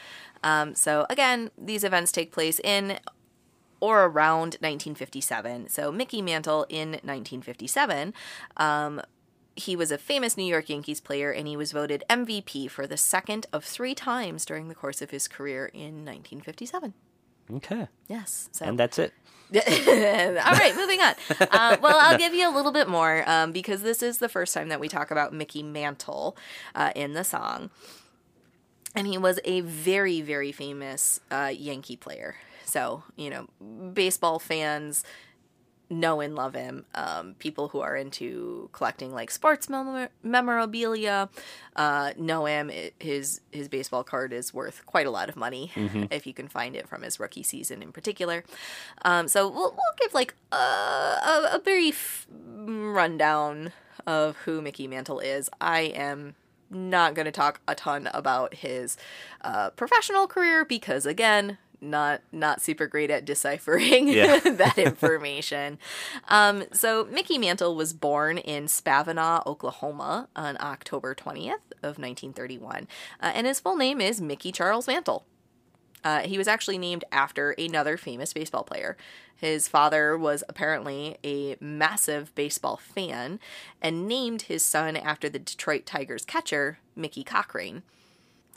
Um, 0.43 0.75
so 0.75 1.05
again, 1.09 1.51
these 1.57 1.83
events 1.83 2.11
take 2.11 2.31
place 2.31 2.59
in 2.59 2.99
or 3.79 4.05
around 4.05 4.57
1957. 4.59 5.69
So 5.69 5.91
Mickey 5.91 6.21
Mantle 6.21 6.65
in 6.69 6.89
1957. 6.91 8.13
Um, 8.57 9.01
he 9.55 9.75
was 9.75 9.91
a 9.91 9.97
famous 9.97 10.37
New 10.37 10.45
York 10.45 10.69
Yankees 10.69 11.01
player 11.01 11.31
and 11.31 11.47
he 11.47 11.57
was 11.57 11.71
voted 11.71 12.03
MVP 12.09 12.69
for 12.69 12.87
the 12.87 12.97
second 12.97 13.45
of 13.51 13.63
three 13.63 13.93
times 13.93 14.45
during 14.45 14.69
the 14.69 14.75
course 14.75 15.01
of 15.01 15.11
his 15.11 15.27
career 15.27 15.65
in 15.67 16.05
1957. 16.05 16.93
Okay. 17.55 17.87
Yes. 18.07 18.49
So 18.51 18.65
And 18.65 18.79
that's 18.79 18.99
it. 18.99 19.13
All 19.55 20.53
right, 20.53 20.73
moving 20.75 20.99
on. 20.99 21.13
Uh, 21.39 21.77
well, 21.81 21.97
I'll 21.99 22.17
give 22.25 22.33
you 22.33 22.47
a 22.49 22.53
little 22.53 22.71
bit 22.71 22.87
more 22.87 23.23
um, 23.27 23.51
because 23.51 23.81
this 23.81 24.03
is 24.03 24.19
the 24.19 24.29
first 24.29 24.53
time 24.53 24.69
that 24.69 24.79
we 24.79 24.87
talk 24.87 25.11
about 25.11 25.33
Mickey 25.33 25.63
Mantle 25.63 26.37
uh, 26.75 26.91
in 26.95 27.13
the 27.13 27.23
song. 27.23 27.69
And 28.95 29.07
he 29.07 29.17
was 29.17 29.39
a 29.45 29.61
very, 29.61 30.21
very 30.21 30.51
famous 30.51 31.19
uh, 31.31 31.51
Yankee 31.55 31.95
player. 31.95 32.35
So, 32.65 33.03
you 33.15 33.29
know, 33.29 33.47
baseball 33.93 34.39
fans 34.39 35.03
know 35.89 36.21
and 36.21 36.35
love 36.35 36.53
him. 36.53 36.85
Um, 36.93 37.35
people 37.39 37.69
who 37.69 37.79
are 37.81 37.95
into 37.95 38.69
collecting 38.71 39.11
like 39.11 39.31
sports 39.31 39.69
mem- 39.69 40.09
memorabilia 40.21 41.29
uh, 41.75 42.11
know 42.17 42.45
him. 42.45 42.69
It, 42.69 42.93
his 42.99 43.41
his 43.51 43.67
baseball 43.67 44.03
card 44.03 44.31
is 44.33 44.53
worth 44.53 44.85
quite 44.85 45.07
a 45.07 45.11
lot 45.11 45.29
of 45.29 45.35
money 45.35 45.71
if 46.11 46.27
you 46.27 46.33
can 46.33 46.47
find 46.47 46.75
it 46.75 46.87
from 46.87 47.01
his 47.01 47.19
rookie 47.19 47.43
season 47.43 47.81
in 47.81 47.91
particular. 47.91 48.43
Um, 49.03 49.27
so 49.27 49.47
we'll 49.47 49.71
we'll 49.71 49.95
give 49.99 50.13
like 50.13 50.35
a, 50.51 50.55
a, 50.55 51.49
a 51.53 51.59
brief 51.63 52.27
rundown 52.31 53.71
of 54.05 54.37
who 54.37 54.61
Mickey 54.61 54.87
Mantle 54.87 55.19
is. 55.19 55.49
I 55.59 55.81
am 55.81 56.35
not 56.69 57.15
going 57.15 57.25
to 57.25 57.31
talk 57.31 57.61
a 57.67 57.73
ton 57.73 58.07
about 58.13 58.53
his 58.55 58.95
uh, 59.41 59.71
professional 59.71 60.27
career 60.27 60.63
because 60.63 61.05
again 61.05 61.57
not 61.81 62.21
not 62.31 62.61
super 62.61 62.87
great 62.87 63.09
at 63.09 63.25
deciphering 63.25 64.07
Yeah. 64.07 64.39
that 64.43 64.77
information 64.77 65.77
um, 66.27 66.63
so 66.71 67.07
mickey 67.11 67.37
mantle 67.37 67.75
was 67.75 67.93
born 67.93 68.37
in 68.37 68.65
spavinaw 68.65 69.45
oklahoma 69.45 70.27
on 70.35 70.57
october 70.59 71.15
20th 71.15 71.53
of 71.81 71.97
1931 71.97 72.87
uh, 73.21 73.31
and 73.33 73.47
his 73.47 73.59
full 73.59 73.77
name 73.77 74.01
is 74.01 74.19
mickey 74.21 74.51
charles 74.51 74.87
mantle 74.87 75.25
uh, 76.03 76.21
he 76.21 76.37
was 76.37 76.47
actually 76.47 76.77
named 76.77 77.03
after 77.11 77.51
another 77.51 77.97
famous 77.97 78.31
baseball 78.31 78.63
player. 78.63 78.95
His 79.35 79.67
father 79.67 80.17
was 80.17 80.43
apparently 80.47 81.17
a 81.25 81.57
massive 81.59 82.33
baseball 82.35 82.77
fan 82.77 83.39
and 83.81 84.07
named 84.07 84.43
his 84.43 84.63
son 84.63 84.95
after 84.95 85.27
the 85.27 85.39
Detroit 85.39 85.85
Tigers 85.85 86.23
catcher, 86.25 86.79
Mickey 86.95 87.23
Cochrane. 87.23 87.83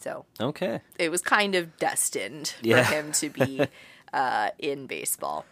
So 0.03 0.25
Okay. 0.41 0.81
it 0.99 1.11
was 1.11 1.23
kind 1.23 1.55
of 1.55 1.77
destined 1.79 2.55
Yeah. 2.63 2.85
for 2.85 2.95
him 2.95 3.13
to 3.13 3.31
be 3.31 3.67
uh, 4.13 4.51
in 4.59 4.87
baseball. 4.87 5.45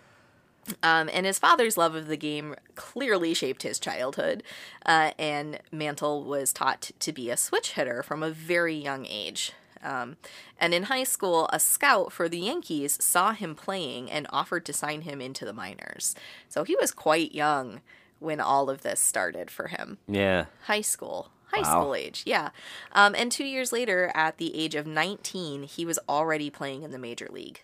Um, 0.83 1.09
and 1.13 1.25
his 1.27 1.39
father's 1.39 1.77
love 1.79 1.95
of 1.95 2.07
the 2.07 2.17
game 2.17 2.55
clearly 2.75 3.33
shaped 3.35 3.63
his 3.63 3.79
childhood. 3.79 4.43
Uh, 4.85 5.13
and 5.19 5.59
Mantle 5.73 6.25
was 6.25 6.53
taught 6.53 6.91
to 7.01 7.13
be 7.13 7.31
a 7.31 7.37
switch 7.37 7.73
hitter 7.73 8.03
from 8.03 8.23
a 8.23 8.31
very 8.31 8.75
young 8.75 9.07
age. 9.07 9.53
Um, 9.83 10.17
and 10.61 10.75
in 10.75 10.85
high 10.85 11.05
school, 11.05 11.49
a 11.53 11.59
scout 11.59 12.13
for 12.13 12.29
the 12.29 12.39
Yankees 12.39 13.03
saw 13.03 13.33
him 13.33 13.55
playing 13.55 14.11
and 14.11 14.27
offered 14.31 14.67
to 14.67 14.73
sign 14.75 15.03
him 15.03 15.21
into 15.23 15.45
the 15.47 15.55
minors. 15.55 16.15
So 16.49 16.65
he 16.65 16.77
was 16.77 16.93
quite 16.93 17.35
young 17.35 17.81
when 18.19 18.41
all 18.41 18.69
of 18.69 18.83
this 18.83 19.01
started 19.01 19.51
for 19.51 19.69
him 19.69 19.97
Yeah. 20.07 20.45
high 20.65 20.83
school 20.83 21.31
high 21.53 21.63
Wow. 21.63 21.81
school 21.81 21.95
age 21.95 22.23
yeah 22.27 22.51
um, 22.93 23.15
and 23.17 23.31
two 23.33 23.45
years 23.45 23.73
later 23.73 24.11
at 24.15 24.39
the 24.39 24.55
age 24.57 24.75
of 24.75 24.87
19 24.87 25.65
he 25.65 25.85
was 25.85 25.99
already 26.09 26.51
playing 26.51 26.83
in 26.83 26.91
the 26.91 26.99
major 26.99 27.29
league 27.31 27.61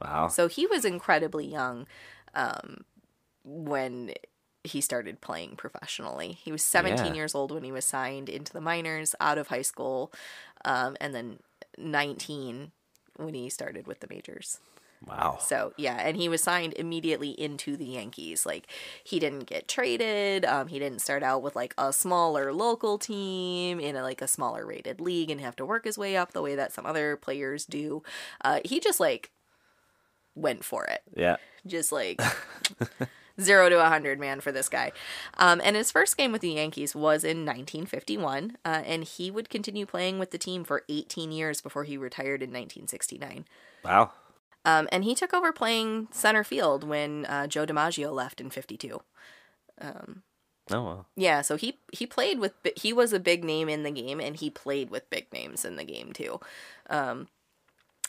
Wow. 0.00 0.28
so 0.28 0.48
he 0.48 0.66
was 0.66 0.84
incredibly 0.84 1.46
young 1.46 1.86
um, 2.34 2.84
when 3.44 4.12
he 4.64 4.80
started 4.80 5.20
playing 5.20 5.56
professionally 5.56 6.32
he 6.42 6.52
was 6.52 6.62
17 6.62 7.06
Yeah. 7.06 7.12
years 7.14 7.34
old 7.34 7.50
when 7.50 7.64
he 7.64 7.72
was 7.72 7.84
signed 7.84 8.28
into 8.28 8.52
the 8.52 8.60
minors 8.60 9.14
out 9.20 9.38
of 9.38 9.48
high 9.48 9.62
school 9.62 10.12
um, 10.64 10.96
and 11.00 11.14
then 11.14 11.38
19 11.78 12.72
when 13.16 13.34
he 13.34 13.48
started 13.50 13.86
with 13.86 14.00
the 14.00 14.06
majors 14.10 14.58
wow. 15.06 15.38
so 15.40 15.72
yeah, 15.76 15.96
and 15.96 16.16
he 16.16 16.28
was 16.28 16.42
signed 16.42 16.74
immediately 16.74 17.30
into 17.30 17.76
the 17.76 17.84
Yankees. 17.84 18.44
Like 18.46 18.66
he 19.02 19.18
didn't 19.18 19.46
get 19.46 19.68
traded. 19.68 20.44
Um, 20.44 20.68
he 20.68 20.78
didn't 20.78 21.00
start 21.00 21.22
out 21.22 21.42
with 21.42 21.56
like 21.56 21.74
a 21.78 21.92
smaller 21.92 22.52
local 22.52 22.98
team 22.98 23.80
in 23.80 23.96
a, 23.96 24.02
like 24.02 24.20
a 24.22 24.28
smaller 24.28 24.66
rated 24.66 25.00
league 25.00 25.30
and 25.30 25.40
have 25.40 25.56
to 25.56 25.66
work 25.66 25.84
his 25.84 25.98
way 25.98 26.16
up 26.16 26.32
the 26.32 26.42
way 26.42 26.54
that 26.54 26.72
some 26.72 26.86
other 26.86 27.16
players 27.16 27.64
do. 27.66 28.02
Uh, 28.44 28.60
he 28.64 28.80
just 28.80 29.00
like 29.00 29.30
went 30.36 30.64
for 30.64 30.84
it 30.84 31.02
Yeah. 31.16 31.36
just 31.66 31.90
like 31.92 32.20
zero 33.40 33.68
to 33.68 33.84
a 33.84 33.88
hundred 33.88 34.20
man 34.20 34.40
for 34.40 34.52
this 34.52 34.68
guy. 34.68 34.92
Um, 35.38 35.60
and 35.64 35.74
his 35.76 35.90
first 35.90 36.16
game 36.16 36.30
with 36.32 36.40
the 36.42 36.52
Yankees 36.52 36.94
was 36.94 37.24
in 37.24 37.38
1951, 37.46 38.56
uh, 38.64 38.82
and 38.86 39.04
he 39.04 39.30
would 39.30 39.48
continue 39.50 39.86
playing 39.86 40.18
with 40.18 40.30
the 40.30 40.38
team 40.38 40.62
for 40.62 40.84
18 40.88 41.32
years 41.32 41.60
before 41.60 41.84
he 41.84 41.96
retired 41.96 42.42
in 42.42 42.50
1969. 42.50 43.44
Wow. 43.84 44.12
Um, 44.64 44.88
and 44.92 45.04
he 45.04 45.14
took 45.14 45.32
over 45.32 45.52
playing 45.52 46.08
center 46.10 46.44
field 46.44 46.84
when 46.84 47.24
uh, 47.26 47.46
Joe 47.46 47.66
DiMaggio 47.66 48.12
left 48.12 48.40
in 48.40 48.50
'52. 48.50 49.00
Oh 50.70 50.84
well. 50.84 51.06
Yeah, 51.16 51.42
so 51.42 51.56
he 51.56 51.78
he 51.92 52.06
played 52.06 52.38
with 52.38 52.52
he 52.76 52.92
was 52.92 53.12
a 53.12 53.20
big 53.20 53.42
name 53.44 53.68
in 53.68 53.82
the 53.82 53.90
game, 53.90 54.20
and 54.20 54.36
he 54.36 54.50
played 54.50 54.90
with 54.90 55.10
big 55.10 55.32
names 55.32 55.64
in 55.64 55.76
the 55.76 55.84
game 55.84 56.12
too. 56.12 56.40
Um, 56.88 57.28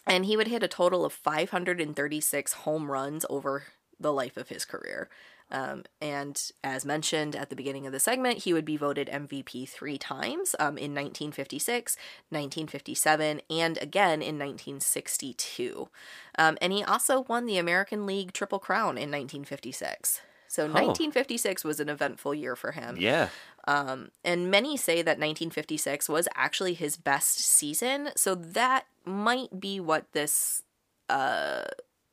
and 0.05 0.25
he 0.25 0.35
would 0.35 0.47
hit 0.47 0.63
a 0.63 0.67
total 0.67 1.05
of 1.05 1.13
536 1.13 2.53
home 2.53 2.91
runs 2.91 3.25
over 3.29 3.63
the 3.99 4.11
life 4.11 4.37
of 4.37 4.49
his 4.49 4.65
career. 4.65 5.09
Um, 5.51 5.83
and 6.01 6.51
as 6.63 6.85
mentioned 6.85 7.35
at 7.35 7.49
the 7.49 7.55
beginning 7.55 7.85
of 7.85 7.91
the 7.91 7.99
segment, 7.99 8.39
he 8.39 8.53
would 8.53 8.65
be 8.65 8.77
voted 8.77 9.07
MVP 9.07 9.67
three 9.69 9.97
times 9.97 10.55
um, 10.59 10.77
in 10.77 10.93
1956, 10.93 11.97
1957, 12.29 13.41
and 13.49 13.77
again 13.81 14.21
in 14.21 14.39
1962. 14.39 15.89
Um, 16.37 16.57
and 16.61 16.73
he 16.73 16.83
also 16.83 17.21
won 17.21 17.45
the 17.45 17.57
American 17.57 18.05
League 18.05 18.33
Triple 18.33 18.59
Crown 18.59 18.97
in 18.97 19.09
1956. 19.09 20.21
So 20.47 20.63
1956 20.63 21.63
was 21.63 21.79
an 21.79 21.87
eventful 21.87 22.33
year 22.33 22.57
for 22.57 22.73
him. 22.73 22.97
Yeah. 22.99 23.29
And 23.65 24.51
many 24.51 24.75
say 24.75 24.97
that 24.97 25.17
1956 25.17 26.09
was 26.09 26.27
actually 26.35 26.73
his 26.73 26.97
best 26.97 27.39
season. 27.39 28.09
So 28.17 28.35
that 28.35 28.85
might 29.05 29.61
be 29.61 29.79
what 29.79 30.11
this 30.11 30.63
uh, 31.09 31.63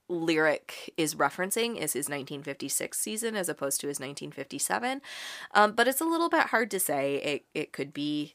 lyric 0.09 0.93
is 0.97 1.15
referencing 1.15 1.77
is 1.77 1.93
his 1.93 2.07
1956 2.09 2.99
season 2.99 3.37
as 3.37 3.49
opposed 3.49 3.81
to 3.81 3.89
his 3.89 3.99
1957. 4.01 5.01
Um, 5.55 5.73
but 5.73 5.87
it's 5.89 6.01
a 6.01 6.05
little 6.05 6.29
bit 6.29 6.47
hard 6.49 6.71
to 6.73 6.81
say. 6.81 7.17
It, 7.17 7.45
it 7.55 7.73
could 7.73 7.93
be 7.93 8.35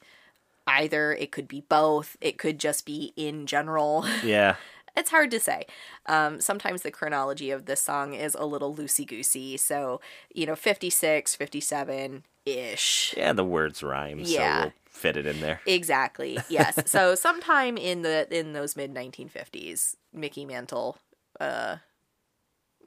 either, 0.68 1.14
it 1.14 1.32
could 1.32 1.48
be 1.48 1.62
both, 1.62 2.16
it 2.22 2.38
could 2.38 2.60
just 2.60 2.86
be 2.86 3.14
in 3.16 3.46
general. 3.46 4.06
Yeah. 4.24 4.56
it's 4.96 5.10
hard 5.10 5.32
to 5.32 5.40
say. 5.40 5.66
Um, 6.06 6.40
sometimes 6.40 6.84
the 6.84 6.92
chronology 6.92 7.50
of 7.52 7.66
this 7.66 7.82
song 7.82 8.14
is 8.14 8.36
a 8.36 8.46
little 8.46 8.74
loosey 8.76 9.08
goosey. 9.08 9.58
So, 9.58 10.00
you 10.34 10.46
know, 10.46 10.56
56, 10.56 11.36
57 11.36 12.24
ish. 12.46 13.14
Yeah. 13.18 13.34
The 13.34 13.44
words 13.44 13.82
rhyme, 13.82 14.20
Yeah. 14.20 14.58
so 14.58 14.64
we'll 14.66 14.74
fit 14.86 15.18
it 15.18 15.26
in 15.26 15.42
there. 15.42 15.60
Exactly. 15.66 16.38
Yes. 16.50 16.80
so 16.90 17.16
sometime 17.28 17.78
in 17.78 18.04
the 18.04 18.28
in 18.30 18.54
those 18.54 18.76
mid 18.76 18.94
1950s, 18.94 19.96
Mickey 20.14 20.46
Mantle 20.46 20.98
uh, 21.40 21.78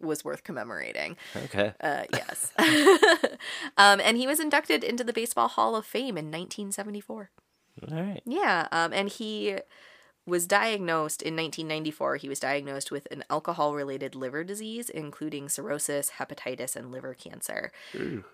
was 0.00 0.24
worth 0.24 0.44
commemorating. 0.44 1.16
Okay. 1.34 1.72
Uh, 1.80 2.04
yes. 2.12 2.52
um, 3.76 4.00
and 4.00 4.16
he 4.16 4.26
was 4.26 4.40
inducted 4.40 4.84
into 4.84 5.04
the 5.04 5.12
Baseball 5.12 5.48
Hall 5.48 5.76
of 5.76 5.86
Fame 5.86 6.16
in 6.18 6.26
1974. 6.26 7.30
All 7.90 8.02
right. 8.02 8.22
Yeah, 8.24 8.68
um, 8.72 8.92
and 8.92 9.08
he 9.08 9.58
was 10.26 10.46
diagnosed 10.46 11.22
in 11.22 11.36
1994. 11.36 12.16
He 12.16 12.28
was 12.28 12.40
diagnosed 12.40 12.90
with 12.90 13.06
an 13.10 13.22
alcohol 13.30 13.74
related 13.74 14.14
liver 14.14 14.42
disease, 14.42 14.88
including 14.90 15.48
cirrhosis, 15.48 16.12
hepatitis, 16.18 16.74
and 16.74 16.90
liver 16.90 17.14
cancer. 17.14 17.70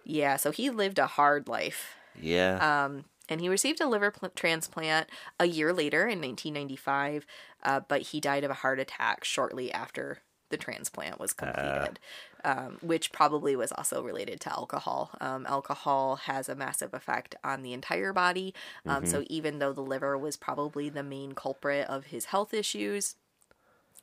Yeah, 0.05 0.37
so 0.37 0.53
he 0.53 0.71
lived 0.71 0.99
a 0.99 1.07
hard 1.07 1.49
life. 1.49 1.97
Yeah. 2.21 2.85
Um, 2.85 3.05
and 3.33 3.41
he 3.41 3.49
received 3.49 3.81
a 3.81 3.89
liver 3.89 4.11
pl- 4.11 4.31
transplant 4.35 5.09
a 5.41 5.47
year 5.47 5.73
later 5.73 6.03
in 6.03 6.21
1995, 6.21 7.27
uh, 7.65 7.81
but 7.89 8.03
he 8.03 8.21
died 8.21 8.45
of 8.45 8.51
a 8.51 8.55
heart 8.55 8.79
attack 8.79 9.25
shortly 9.25 9.73
after 9.73 10.19
the 10.51 10.57
transplant 10.59 11.19
was 11.19 11.33
completed, 11.33 11.99
um, 12.45 12.77
which 12.83 13.11
probably 13.11 13.57
was 13.57 13.73
also 13.73 14.03
related 14.03 14.39
to 14.39 14.53
alcohol. 14.53 15.11
Um, 15.19 15.47
alcohol 15.47 16.17
has 16.17 16.49
a 16.49 16.55
massive 16.55 16.93
effect 16.93 17.35
on 17.43 17.63
the 17.63 17.73
entire 17.73 18.13
body. 18.13 18.55
Um, 18.87 19.07
So 19.07 19.25
even 19.29 19.61
though 19.61 19.73
the 19.73 19.81
liver 19.81 20.19
was 20.19 20.37
probably 20.37 20.91
the 20.91 21.03
main 21.03 21.33
culprit 21.33 21.89
of 21.89 22.07
his 22.07 22.27
health 22.27 22.53
issues, 22.53 23.17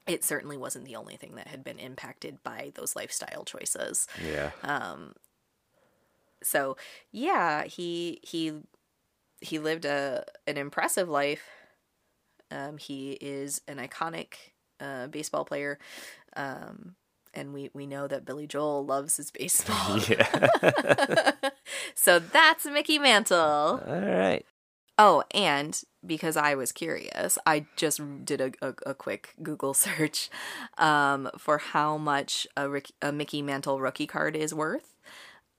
it 0.08 0.24
certainly 0.24 0.58
wasn't 0.58 0.86
the 0.86 0.96
only 0.96 1.16
thing 1.16 1.36
that 1.36 1.48
had 1.48 1.64
been 1.64 1.78
impacted 1.78 2.42
by 2.42 2.72
those 2.74 2.96
lifestyle 2.96 3.44
choices 3.46 4.08
yeah. 4.26 4.50
so 6.42 6.76
yeah 7.12 7.64
he 7.66 8.20
he 8.24 8.54
he 9.42 9.60
lived 9.60 9.86
a 9.86 10.26
an 10.48 10.58
impressive 10.58 11.10
life 11.10 11.44
um 12.52 12.78
he 12.78 13.12
is 13.14 13.62
an 13.68 13.78
iconic 13.78 14.34
uh 14.80 15.08
baseball 15.08 15.46
player 15.46 15.78
um 16.36 16.96
and 17.34 17.54
we 17.54 17.70
we 17.74 17.86
know 17.86 18.08
that 18.08 18.26
Billy 18.26 18.48
Joel 18.48 18.84
loves 18.86 19.18
his 19.18 19.30
baseball. 19.30 20.00
yeah. 20.10 21.32
so 21.96 22.18
that's 22.18 22.66
Mickey 22.66 22.98
Mantle. 22.98 23.38
All 23.40 24.02
right. 24.02 24.44
Oh, 24.98 25.24
and 25.32 25.80
because 26.06 26.36
I 26.36 26.56
was 26.56 26.72
curious, 26.72 27.38
I 27.46 27.68
just 27.78 28.02
did 28.26 28.42
a, 28.42 28.52
a, 28.62 28.74
a 28.88 28.94
quick 28.96 29.36
Google 29.42 29.74
search 29.74 30.30
um, 30.78 31.30
for 31.38 31.58
how 31.60 31.98
much 31.98 32.48
a, 32.58 32.68
Rick, 32.68 32.92
a 33.02 33.12
Mickey 33.12 33.42
Mantle 33.42 33.80
rookie 33.80 34.08
card 34.08 34.36
is 34.36 34.54
worth. 34.54 34.96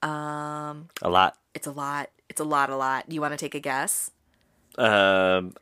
Um, 0.02 0.88
A 1.02 1.08
lot. 1.08 1.36
it's 1.54 1.66
a 1.66 1.72
lot. 1.72 2.10
It's 2.30 2.40
a 2.40 2.44
lot, 2.44 2.70
a 2.70 2.76
lot. 2.76 3.08
Do 3.08 3.14
you 3.14 3.20
want 3.20 3.32
to 3.32 3.36
take 3.36 3.56
a 3.56 3.60
guess? 3.60 4.12
Um, 4.78 5.54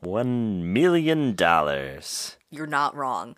one 0.00 0.72
million 0.72 1.36
dollars. 1.36 2.36
You're 2.50 2.66
not 2.66 2.96
wrong. 2.96 3.36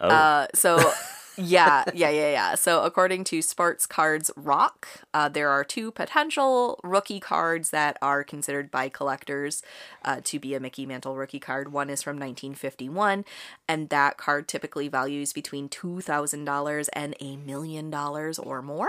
Oh, 0.00 0.08
Uh, 0.08 0.46
so, 0.54 0.78
yeah, 1.36 1.84
yeah, 1.94 2.08
yeah, 2.08 2.30
yeah. 2.30 2.54
So, 2.54 2.82
according 2.82 3.24
to 3.24 3.42
Sports 3.42 3.84
Cards 3.86 4.30
Rock, 4.36 4.88
uh, 5.12 5.28
there 5.28 5.50
are 5.50 5.64
two 5.64 5.90
potential 5.92 6.80
rookie 6.82 7.20
cards 7.20 7.68
that 7.70 7.98
are 8.00 8.24
considered 8.24 8.70
by 8.70 8.88
collectors 8.88 9.62
uh, 10.06 10.22
to 10.24 10.38
be 10.40 10.54
a 10.54 10.60
Mickey 10.60 10.86
Mantle 10.86 11.14
rookie 11.14 11.38
card. 11.38 11.72
One 11.74 11.90
is 11.90 12.02
from 12.02 12.16
1951, 12.16 13.26
and 13.68 13.90
that 13.90 14.16
card 14.16 14.48
typically 14.48 14.88
values 14.88 15.34
between 15.34 15.68
$2,000 15.68 16.88
and 16.94 17.14
a 17.20 17.36
million 17.36 17.90
dollars 17.90 18.38
or 18.38 18.62
more. 18.62 18.88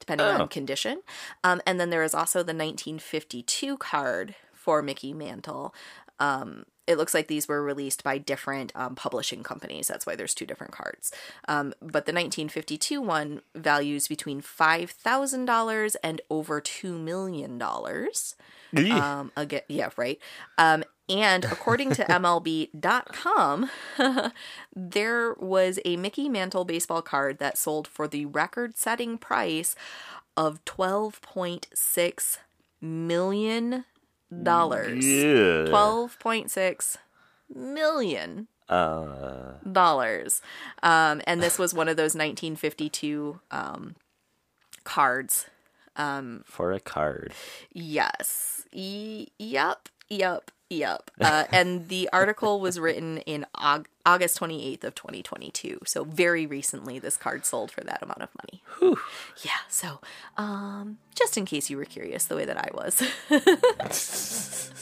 Depending 0.00 0.26
Oh. 0.26 0.42
on 0.42 0.48
condition. 0.48 1.02
Um, 1.44 1.60
and 1.66 1.78
then 1.80 1.90
there 1.90 2.02
is 2.02 2.14
also 2.14 2.38
the 2.40 2.54
1952 2.54 3.76
card 3.78 4.34
for 4.52 4.82
Mickey 4.82 5.12
Mantle. 5.12 5.74
Um, 6.18 6.64
it 6.86 6.96
looks 6.96 7.12
like 7.12 7.28
these 7.28 7.46
were 7.46 7.62
released 7.62 8.02
by 8.02 8.16
different 8.16 8.72
um, 8.74 8.94
publishing 8.94 9.42
companies. 9.42 9.88
That's 9.88 10.06
why 10.06 10.16
there's 10.16 10.34
two 10.34 10.46
different 10.46 10.72
cards. 10.72 11.12
Um, 11.46 11.74
but 11.80 12.06
the 12.06 12.12
1952 12.14 13.00
one 13.02 13.42
values 13.54 14.08
between 14.08 14.40
$5,000 14.40 15.96
and 16.02 16.20
over 16.30 16.60
$2 16.62 16.98
million. 16.98 17.62
Um, 19.00 19.32
again, 19.36 19.60
yeah, 19.68 19.90
right. 19.96 20.18
Um, 21.10 21.16
and 21.18 21.44
according 21.50 21.90
to 21.92 22.04
MLB.com, 22.04 23.70
there 24.76 25.34
was 25.34 25.78
a 25.84 25.96
Mickey 25.96 26.28
Mantle 26.28 26.64
baseball 26.64 27.02
card 27.02 27.38
that 27.38 27.56
sold 27.58 27.86
for 27.88 28.06
the 28.08 28.26
record 28.26 28.76
setting 28.76 29.18
price 29.18 29.74
of 30.36 30.64
$12.6 30.64 32.38
million. 32.80 33.84
Yeah. 34.30 35.64
Twelve 35.66 36.18
point 36.18 36.50
six 36.50 36.98
million 37.52 38.46
Uh, 38.68 39.54
dollars. 39.72 40.42
Um, 40.82 41.22
and 41.26 41.42
this 41.42 41.58
was 41.58 41.72
one 41.72 41.88
of 41.88 41.96
those 41.96 42.14
1952 42.14 43.40
um, 43.50 43.96
cards. 44.84 45.46
for 46.44 46.72
a 46.72 46.78
card. 46.80 47.32
Yes. 47.72 48.66
E- 48.70 49.28
yep. 49.38 49.88
Yep. 50.10 50.50
Yep. 50.70 51.10
Uh, 51.20 51.44
and 51.50 51.88
the 51.88 52.10
article 52.12 52.60
was 52.60 52.78
written 52.78 53.18
in 53.18 53.46
Aug- 53.56 53.86
August 54.04 54.38
28th 54.38 54.84
of 54.84 54.94
2022. 54.94 55.80
So 55.86 56.04
very 56.04 56.46
recently, 56.46 56.98
this 56.98 57.16
card 57.16 57.46
sold 57.46 57.70
for 57.70 57.80
that 57.82 58.02
amount 58.02 58.20
of 58.22 58.28
money. 58.42 58.62
Yeah. 59.42 59.52
So, 59.68 60.00
um, 60.36 60.98
just 61.14 61.38
in 61.38 61.46
case 61.46 61.70
you 61.70 61.76
were 61.78 61.86
curious, 61.86 62.26
the 62.26 62.36
way 62.36 62.44
that 62.44 62.58
I 62.58 62.68
was. 62.74 63.02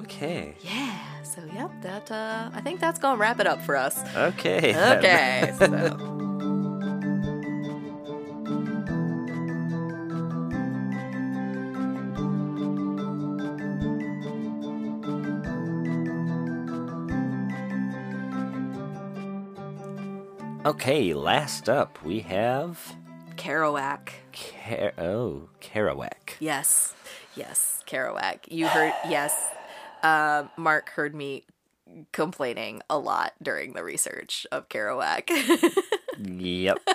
Okay. 0.00 0.54
yeah. 0.60 1.22
So, 1.22 1.40
yep. 1.54 1.70
That 1.82 2.10
uh, 2.10 2.50
I 2.52 2.60
think 2.60 2.78
that's 2.78 2.98
gonna 2.98 3.18
wrap 3.18 3.40
it 3.40 3.46
up 3.46 3.62
for 3.62 3.74
us. 3.74 3.98
Okay. 4.14 4.76
Okay. 4.98 5.54
Okay, 20.68 21.14
last 21.14 21.70
up 21.70 21.98
we 22.04 22.20
have 22.20 22.94
Kerouac. 23.36 24.10
Car- 24.34 24.92
oh, 24.98 25.48
Kerouac. 25.62 26.34
Yes, 26.40 26.94
yes, 27.34 27.82
Kerouac. 27.86 28.40
You 28.48 28.66
heard, 28.66 28.92
yes. 29.08 29.48
Um, 30.02 30.50
Mark 30.58 30.90
heard 30.90 31.14
me 31.14 31.44
complaining 32.12 32.82
a 32.90 32.98
lot 32.98 33.32
during 33.42 33.72
the 33.72 33.82
research 33.82 34.46
of 34.52 34.68
Kerouac. 34.68 35.30
Yep. 36.18 36.78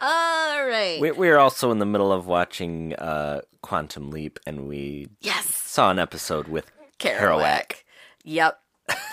All 0.00 0.66
right. 0.66 0.98
we, 1.00 1.12
we're 1.12 1.38
also 1.38 1.70
in 1.70 1.78
the 1.78 1.86
middle 1.86 2.10
of 2.10 2.26
watching 2.26 2.92
uh, 2.96 3.42
Quantum 3.62 4.10
Leap, 4.10 4.40
and 4.48 4.66
we 4.66 5.10
yes, 5.20 5.46
saw 5.46 5.92
an 5.92 6.00
episode 6.00 6.48
with 6.48 6.72
Kerouac. 6.98 7.20
Kerouac. 7.20 7.72
Yep, 8.24 8.58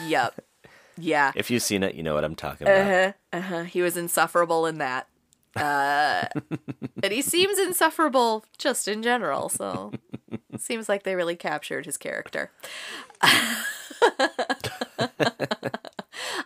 yep, 0.07 0.33
yeah. 0.97 1.31
If 1.35 1.49
you've 1.51 1.63
seen 1.63 1.83
it, 1.83 1.95
you 1.95 2.03
know 2.03 2.13
what 2.13 2.23
I'm 2.23 2.35
talking 2.35 2.67
about. 2.67 3.15
Uh-huh. 3.31 3.63
He 3.63 3.81
was 3.81 3.97
insufferable 3.97 4.65
in 4.65 4.77
that. 4.77 5.07
Uh, 5.55 6.25
and 7.03 7.13
he 7.13 7.21
seems 7.21 7.59
insufferable 7.59 8.43
just 8.57 8.87
in 8.87 9.03
general, 9.03 9.49
so 9.49 9.91
seems 10.57 10.89
like 10.89 11.03
they 11.03 11.15
really 11.15 11.35
captured 11.35 11.85
his 11.85 11.97
character. 11.97 12.51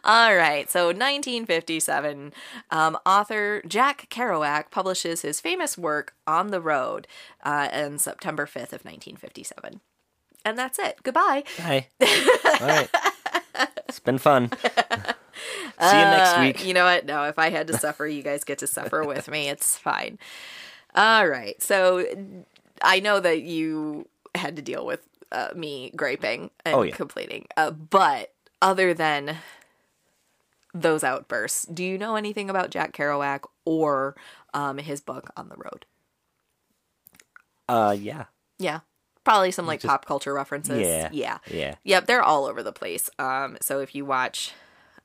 All 0.04 0.36
right, 0.36 0.70
so 0.70 0.88
1957, 0.88 2.34
um, 2.72 2.98
author 3.06 3.62
Jack 3.68 4.08
Kerouac 4.10 4.72
publishes 4.72 5.22
his 5.22 5.40
famous 5.42 5.78
work 5.78 6.14
On 6.26 6.48
the 6.48 6.62
Road 6.62 7.08
uh, 7.44 7.70
on 7.72 7.98
September 8.00 8.46
5th 8.46 8.74
of 8.74 8.84
1957. 8.86 9.82
And 10.46 10.58
that's 10.58 10.80
it. 10.80 11.00
Goodbye. 11.04 11.44
Bye. 11.58 11.88
All 12.62 12.68
right. 12.68 12.90
It's 13.98 14.04
been 14.04 14.20
fun. 14.20 14.52
See 15.82 15.98
you 16.00 16.06
next 16.06 16.38
Uh, 16.38 16.42
week. 16.42 16.64
You 16.64 16.76
know 16.76 16.86
what? 16.86 17.06
No, 17.08 17.24
if 17.24 17.40
I 17.40 17.50
had 17.50 17.66
to 17.68 17.78
suffer, 17.80 18.06
you 18.06 18.22
guys 18.22 18.44
get 18.44 18.60
to 18.60 18.68
suffer 18.68 19.04
with 19.04 19.28
me. 19.28 19.50
It's 19.50 19.76
fine. 19.76 20.20
All 20.94 21.28
right. 21.28 21.60
So 21.64 22.06
I 22.84 23.00
know 23.00 23.20
that 23.20 23.42
you 23.42 24.08
had 24.36 24.56
to 24.58 24.62
deal 24.62 24.86
with 24.86 25.02
uh, 25.32 25.50
me 25.56 25.92
griping 25.96 26.52
and 26.64 26.76
Oh, 26.76 26.82
yeah. 26.84 26.96
complaining. 26.96 27.48
Uh, 27.58 27.72
but 27.72 28.34
other 28.62 28.94
than 28.94 29.38
those 30.76 31.04
outbursts, 31.04 31.66
do 31.66 31.84
you 31.84 31.98
know 31.98 32.16
anything 32.18 32.52
about 32.52 32.70
Jack 32.70 32.94
Kerouac 32.96 33.46
or 33.66 34.16
um, 34.54 34.78
his 34.78 35.02
book 35.02 35.32
On 35.36 35.50
the 35.50 35.56
Road? 35.58 35.88
Uh, 37.68 37.96
yeah. 38.00 38.26
Yeah. 38.60 38.82
Probably 39.28 39.52
some 39.52 39.68
like 39.68 39.84
pop 39.84 40.06
culture 40.06 40.34
references. 40.34 40.80
Yeah. 40.80 41.10
Yeah. 41.12 41.38
Yeah. 41.52 41.76
Yep, 41.84 42.06
they're 42.06 42.24
all 42.24 42.46
over 42.46 42.64
the 42.64 42.72
place. 42.72 43.10
Um, 43.20 43.58
so 43.60 43.82
if 43.82 43.94
you 43.94 44.06
watch 44.06 44.54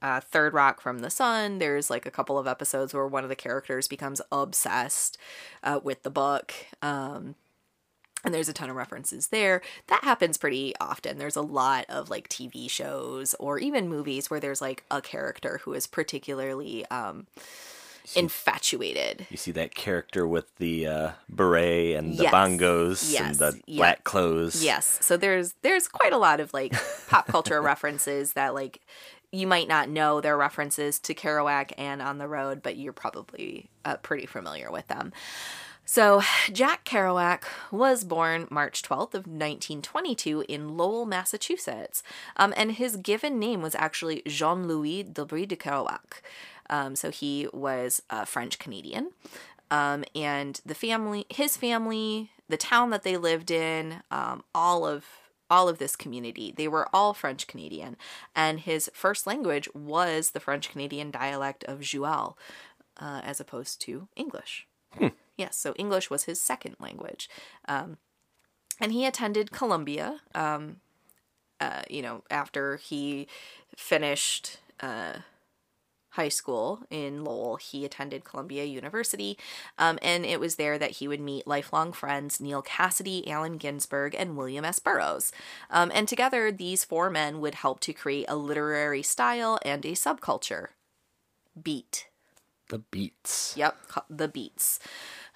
uh, 0.00 0.20
Third 0.20 0.54
Rock 0.54 0.80
from 0.80 1.00
the 1.00 1.10
Sun, 1.10 1.58
there's 1.58 1.90
like 1.90 2.06
a 2.06 2.10
couple 2.10 2.38
of 2.38 2.46
episodes 2.46 2.94
where 2.94 3.04
one 3.04 3.24
of 3.24 3.30
the 3.30 3.34
characters 3.34 3.88
becomes 3.88 4.20
obsessed 4.30 5.18
uh, 5.64 5.80
with 5.82 6.04
the 6.04 6.10
book. 6.10 6.54
Um, 6.82 7.34
and 8.24 8.32
there's 8.32 8.48
a 8.48 8.52
ton 8.52 8.70
of 8.70 8.76
references 8.76 9.26
there. 9.26 9.60
That 9.88 10.04
happens 10.04 10.38
pretty 10.38 10.72
often. 10.80 11.18
There's 11.18 11.34
a 11.34 11.42
lot 11.42 11.86
of 11.88 12.08
like 12.08 12.28
TV 12.28 12.70
shows 12.70 13.34
or 13.40 13.58
even 13.58 13.88
movies 13.88 14.30
where 14.30 14.38
there's 14.38 14.60
like 14.60 14.84
a 14.88 15.02
character 15.02 15.60
who 15.64 15.72
is 15.72 15.88
particularly 15.88 16.86
um, 16.92 17.26
infatuated. 18.14 19.26
You 19.30 19.36
see 19.36 19.52
that 19.52 19.74
character 19.74 20.26
with 20.26 20.54
the 20.56 20.86
uh, 20.86 21.10
beret 21.28 21.96
and 21.96 22.16
the 22.18 22.24
Yes. 22.24 22.34
bongos 22.34 23.20
and 23.20 23.34
the 23.36 23.60
black 23.68 24.04
clothes. 24.04 24.62
Yes. 24.64 24.98
So 25.02 25.16
there's 25.16 25.54
there's 25.62 25.88
quite 25.88 26.12
a 26.12 26.18
lot 26.18 26.40
of 26.40 26.52
like 26.52 26.72
pop 27.08 27.26
culture 27.26 27.60
references 27.62 28.32
that 28.34 28.54
like 28.54 28.80
you 29.30 29.46
might 29.46 29.68
not 29.68 29.88
know 29.88 30.20
their 30.20 30.36
references 30.36 30.98
to 31.00 31.14
Kerouac 31.14 31.72
and 31.78 32.02
On 32.02 32.18
the 32.18 32.28
Road, 32.28 32.62
but 32.62 32.76
you're 32.76 32.92
probably 32.92 33.70
uh, 33.84 33.96
pretty 33.96 34.26
familiar 34.26 34.70
with 34.70 34.88
them. 34.88 35.12
So, 35.84 36.22
Jack 36.52 36.84
Kerouac 36.84 37.42
was 37.72 38.04
born 38.04 38.46
March 38.50 38.82
12th 38.82 39.14
of 39.14 39.26
1922 39.26 40.44
in 40.48 40.76
Lowell, 40.76 41.06
Massachusetts. 41.06 42.02
Um, 42.36 42.54
and 42.56 42.72
his 42.72 42.96
given 42.96 43.38
name 43.40 43.62
was 43.62 43.74
actually 43.74 44.22
Jean-Louis 44.26 45.04
Lebris 45.04 45.48
de 45.48 45.56
Kerouac. 45.56 46.20
Um, 46.70 46.96
so 46.96 47.10
he 47.10 47.48
was 47.52 48.02
a 48.10 48.26
French 48.26 48.58
Canadian. 48.58 49.10
Um, 49.70 50.04
and 50.14 50.60
the 50.66 50.74
family, 50.74 51.24
his 51.30 51.56
family, 51.56 52.30
the 52.48 52.58
town 52.58 52.90
that 52.90 53.04
they 53.04 53.16
lived 53.16 53.50
in, 53.50 54.02
um, 54.10 54.44
all 54.54 54.86
of 54.86 55.06
all 55.48 55.68
of 55.68 55.76
this 55.76 55.96
community, 55.96 56.52
they 56.56 56.66
were 56.66 56.88
all 56.94 57.12
French 57.12 57.46
Canadian, 57.46 57.98
and 58.34 58.60
his 58.60 58.90
first 58.94 59.26
language 59.26 59.68
was 59.74 60.30
the 60.30 60.40
French 60.40 60.70
Canadian 60.70 61.10
dialect 61.10 61.62
of 61.64 61.80
Joual, 61.80 62.36
uh, 62.98 63.20
as 63.22 63.38
opposed 63.38 63.78
to 63.82 64.08
English. 64.16 64.66
Yes, 65.36 65.56
so 65.56 65.74
English 65.76 66.08
was 66.08 66.24
his 66.24 66.40
second 66.40 66.76
language, 66.78 67.28
um, 67.66 67.96
and 68.80 68.92
he 68.92 69.04
attended 69.06 69.50
Columbia. 69.50 70.20
Um, 70.34 70.76
uh, 71.60 71.82
you 71.88 72.02
know, 72.02 72.22
after 72.30 72.76
he 72.76 73.26
finished 73.76 74.58
uh, 74.80 75.14
high 76.12 76.28
school 76.28 76.80
in 76.90 77.24
Lowell, 77.24 77.56
he 77.56 77.84
attended 77.84 78.24
Columbia 78.24 78.64
University, 78.64 79.38
um, 79.78 79.98
and 80.02 80.24
it 80.24 80.40
was 80.40 80.56
there 80.56 80.78
that 80.78 80.92
he 80.92 81.08
would 81.08 81.20
meet 81.20 81.46
lifelong 81.46 81.92
friends 81.92 82.40
Neal 82.40 82.62
Cassady, 82.62 83.28
Allen 83.28 83.56
Ginsberg, 83.56 84.14
and 84.14 84.36
William 84.36 84.64
S. 84.64 84.78
Burroughs. 84.78 85.32
Um, 85.70 85.90
and 85.94 86.06
together, 86.06 86.52
these 86.52 86.84
four 86.84 87.10
men 87.10 87.40
would 87.40 87.56
help 87.56 87.80
to 87.80 87.92
create 87.92 88.26
a 88.28 88.36
literary 88.36 89.02
style 89.02 89.58
and 89.64 89.84
a 89.84 89.92
subculture. 89.92 90.68
Beat. 91.60 92.06
The 92.68 92.78
beats. 92.78 93.54
Yep, 93.56 93.76
the 94.08 94.28
beats. 94.28 94.78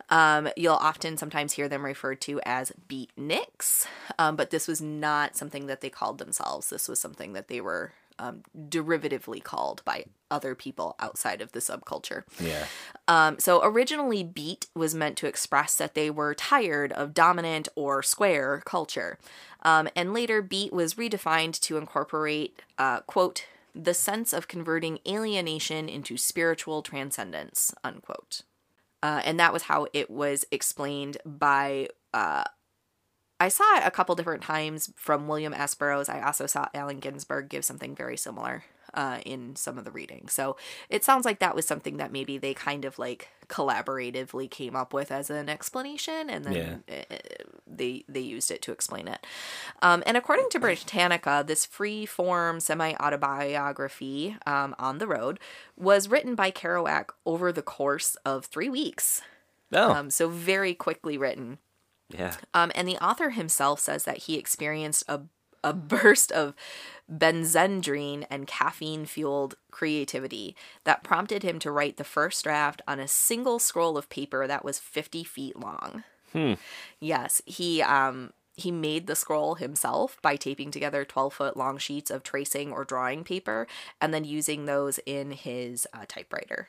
Um, 0.08 0.48
you'll 0.56 0.74
often 0.74 1.16
sometimes 1.16 1.54
hear 1.54 1.68
them 1.68 1.84
referred 1.84 2.20
to 2.22 2.40
as 2.46 2.72
beatniks, 2.88 3.86
um, 4.18 4.36
but 4.36 4.50
this 4.50 4.68
was 4.68 4.80
not 4.80 5.36
something 5.36 5.66
that 5.66 5.80
they 5.80 5.90
called 5.90 6.18
themselves. 6.18 6.70
This 6.70 6.88
was 6.88 6.98
something 6.98 7.32
that 7.32 7.48
they 7.48 7.60
were 7.60 7.92
um, 8.18 8.42
derivatively 8.56 9.42
called 9.42 9.82
by 9.84 10.04
other 10.30 10.54
people 10.54 10.96
outside 10.98 11.40
of 11.40 11.52
the 11.52 11.60
subculture. 11.60 12.22
Yeah. 12.40 12.66
Um, 13.08 13.38
so 13.38 13.60
originally, 13.62 14.22
beat 14.22 14.66
was 14.74 14.94
meant 14.94 15.16
to 15.18 15.26
express 15.26 15.76
that 15.76 15.94
they 15.94 16.10
were 16.10 16.34
tired 16.34 16.92
of 16.92 17.14
dominant 17.14 17.68
or 17.74 18.02
square 18.02 18.62
culture. 18.64 19.18
Um, 19.62 19.88
and 19.96 20.12
later, 20.12 20.42
beat 20.42 20.72
was 20.72 20.94
redefined 20.94 21.60
to 21.60 21.76
incorporate, 21.76 22.62
uh, 22.78 23.00
quote, 23.00 23.46
the 23.74 23.94
sense 23.94 24.32
of 24.32 24.48
converting 24.48 25.00
alienation 25.06 25.88
into 25.88 26.16
spiritual 26.16 26.82
transcendence, 26.82 27.74
unquote. 27.84 28.42
Uh, 29.02 29.20
and 29.24 29.38
that 29.38 29.52
was 29.52 29.64
how 29.64 29.86
it 29.92 30.10
was 30.10 30.44
explained 30.50 31.18
by. 31.24 31.88
Uh, 32.14 32.44
I 33.38 33.48
saw 33.48 33.76
it 33.76 33.82
a 33.84 33.90
couple 33.90 34.14
different 34.14 34.42
times 34.42 34.90
from 34.96 35.28
William 35.28 35.52
S. 35.52 35.74
Burroughs. 35.74 36.08
I 36.08 36.22
also 36.22 36.46
saw 36.46 36.68
Allen 36.72 37.00
Ginsberg 37.00 37.50
give 37.50 37.66
something 37.66 37.94
very 37.94 38.16
similar 38.16 38.64
uh, 38.96 39.18
in 39.24 39.54
some 39.54 39.78
of 39.78 39.84
the 39.84 39.90
reading. 39.90 40.28
So 40.28 40.56
it 40.88 41.04
sounds 41.04 41.24
like 41.24 41.38
that 41.38 41.54
was 41.54 41.66
something 41.66 41.98
that 41.98 42.10
maybe 42.10 42.38
they 42.38 42.54
kind 42.54 42.84
of 42.84 42.98
like 42.98 43.28
collaboratively 43.48 44.50
came 44.50 44.74
up 44.74 44.92
with 44.92 45.12
as 45.12 45.30
an 45.30 45.48
explanation, 45.48 46.28
and 46.28 46.44
then 46.44 46.84
uh, 46.88 47.16
they 47.66 48.04
they 48.08 48.20
used 48.20 48.50
it 48.50 48.62
to 48.62 48.72
explain 48.72 49.06
it. 49.06 49.24
Um, 49.82 50.02
and 50.06 50.16
according 50.16 50.48
to 50.50 50.58
Britannica, 50.58 51.44
this 51.46 51.66
free 51.66 52.06
form 52.06 52.58
semi 52.58 52.94
autobiography 52.94 54.36
um, 54.46 54.74
on 54.78 54.98
the 54.98 55.06
road 55.06 55.38
was 55.76 56.08
written 56.08 56.34
by 56.34 56.50
Kerouac 56.50 57.10
over 57.24 57.52
the 57.52 57.62
course 57.62 58.16
of 58.24 58.46
three 58.46 58.68
weeks. 58.68 59.22
Oh. 59.72 59.92
Um, 59.92 60.10
so 60.10 60.28
very 60.28 60.74
quickly 60.74 61.18
written. 61.18 61.58
Yeah. 62.08 62.36
Um, 62.54 62.70
and 62.74 62.86
the 62.86 63.04
author 63.04 63.30
himself 63.30 63.80
says 63.80 64.04
that 64.04 64.18
he 64.18 64.36
experienced 64.36 65.04
a, 65.08 65.22
a 65.66 65.72
burst 65.74 66.30
of 66.30 66.54
Benzedrine 67.12 68.24
and 68.30 68.46
caffeine 68.46 69.04
fueled 69.04 69.56
creativity 69.70 70.56
that 70.84 71.02
prompted 71.02 71.42
him 71.42 71.58
to 71.58 71.70
write 71.70 71.96
the 71.96 72.04
first 72.04 72.44
draft 72.44 72.82
on 72.86 72.98
a 73.00 73.08
single 73.08 73.58
scroll 73.58 73.98
of 73.98 74.08
paper 74.08 74.46
that 74.46 74.64
was 74.64 74.78
50 74.78 75.24
feet 75.24 75.58
long. 75.58 76.04
Yes, 77.00 77.42
he 77.44 77.82
um 77.82 78.32
he 78.56 78.70
made 78.70 79.06
the 79.06 79.14
scroll 79.14 79.56
himself 79.56 80.16
by 80.22 80.36
taping 80.36 80.70
together 80.70 81.04
12 81.04 81.34
foot 81.34 81.56
long 81.56 81.76
sheets 81.76 82.10
of 82.10 82.22
tracing 82.22 82.72
or 82.72 82.84
drawing 82.84 83.22
paper 83.22 83.66
and 84.00 84.14
then 84.14 84.24
using 84.24 84.64
those 84.64 84.98
in 85.04 85.30
his 85.32 85.86
uh, 85.92 86.06
typewriter. 86.08 86.68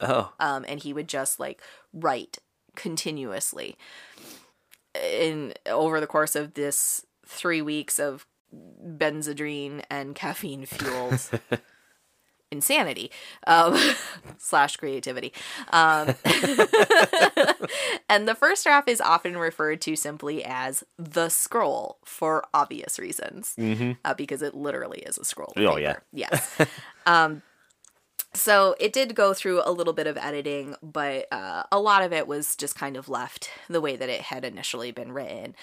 Oh. 0.00 0.32
Um, 0.38 0.64
and 0.68 0.80
he 0.80 0.92
would 0.92 1.08
just 1.08 1.40
like 1.40 1.60
write 1.92 2.38
continuously. 2.76 3.76
In 4.94 5.54
over 5.66 6.00
the 6.00 6.06
course 6.06 6.36
of 6.36 6.54
this 6.54 7.04
three 7.30 7.62
weeks 7.62 7.98
of 7.98 8.26
Benzedrine 8.52 9.84
and 9.88 10.14
caffeine 10.14 10.66
fueled 10.66 11.30
insanity 12.50 13.12
um, 13.46 13.78
slash 14.38 14.76
creativity. 14.76 15.32
Um, 15.72 16.14
and 18.08 18.26
the 18.26 18.34
first 18.36 18.64
draft 18.64 18.88
is 18.88 19.00
often 19.00 19.36
referred 19.36 19.80
to 19.82 19.94
simply 19.94 20.44
as 20.44 20.82
the 20.98 21.28
scroll 21.28 21.98
for 22.04 22.44
obvious 22.52 22.98
reasons, 22.98 23.54
uh, 24.04 24.14
because 24.14 24.42
it 24.42 24.54
literally 24.54 24.98
is 24.98 25.16
a 25.16 25.24
scroll. 25.24 25.52
Oh, 25.56 25.76
paper. 25.76 25.80
yeah. 25.80 25.96
Yes. 26.12 26.58
um, 27.06 27.42
so 28.32 28.76
it 28.78 28.92
did 28.92 29.16
go 29.16 29.34
through 29.34 29.62
a 29.64 29.72
little 29.72 29.92
bit 29.92 30.06
of 30.06 30.16
editing, 30.16 30.76
but 30.82 31.26
uh, 31.32 31.64
a 31.72 31.80
lot 31.80 32.02
of 32.02 32.12
it 32.12 32.28
was 32.28 32.54
just 32.54 32.76
kind 32.76 32.96
of 32.96 33.08
left 33.08 33.50
the 33.68 33.80
way 33.80 33.96
that 33.96 34.08
it 34.08 34.20
had 34.20 34.44
initially 34.44 34.92
been 34.92 35.10
written. 35.10 35.56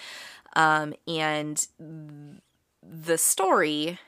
Um, 0.58 0.92
and 1.06 1.66
the 2.82 3.16
story 3.16 4.00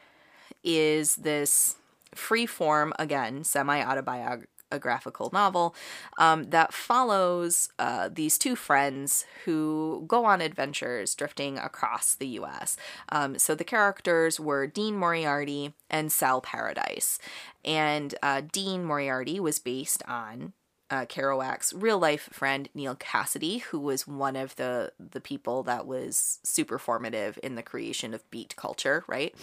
is 0.64 1.16
this 1.16 1.76
free 2.14 2.44
form, 2.44 2.92
again, 2.98 3.44
semi 3.44 3.80
autobiographical 3.80 5.30
novel 5.32 5.76
um, 6.18 6.50
that 6.50 6.72
follows 6.74 7.68
uh, 7.78 8.08
these 8.12 8.36
two 8.36 8.56
friends 8.56 9.24
who 9.44 10.04
go 10.08 10.24
on 10.24 10.40
adventures 10.40 11.14
drifting 11.14 11.56
across 11.56 12.16
the 12.16 12.26
US. 12.40 12.76
Um, 13.10 13.38
so 13.38 13.54
the 13.54 13.62
characters 13.62 14.40
were 14.40 14.66
Dean 14.66 14.96
Moriarty 14.96 15.72
and 15.88 16.10
Sal 16.10 16.40
Paradise. 16.40 17.20
And 17.64 18.16
uh, 18.24 18.42
Dean 18.52 18.84
Moriarty 18.84 19.38
was 19.38 19.60
based 19.60 20.02
on 20.08 20.52
uh, 20.90 21.06
Kerouac's 21.06 21.72
real 21.72 21.98
life 21.98 22.28
friend 22.32 22.68
Neal 22.74 22.96
Cassady, 22.96 23.62
who 23.62 23.78
was 23.78 24.06
one 24.06 24.34
of 24.34 24.56
the 24.56 24.92
the 24.98 25.20
people 25.20 25.62
that 25.62 25.86
was 25.86 26.40
super 26.42 26.78
formative 26.78 27.38
in 27.42 27.54
the 27.54 27.62
creation 27.62 28.12
of 28.12 28.28
beat 28.30 28.56
culture, 28.56 29.04
right? 29.06 29.34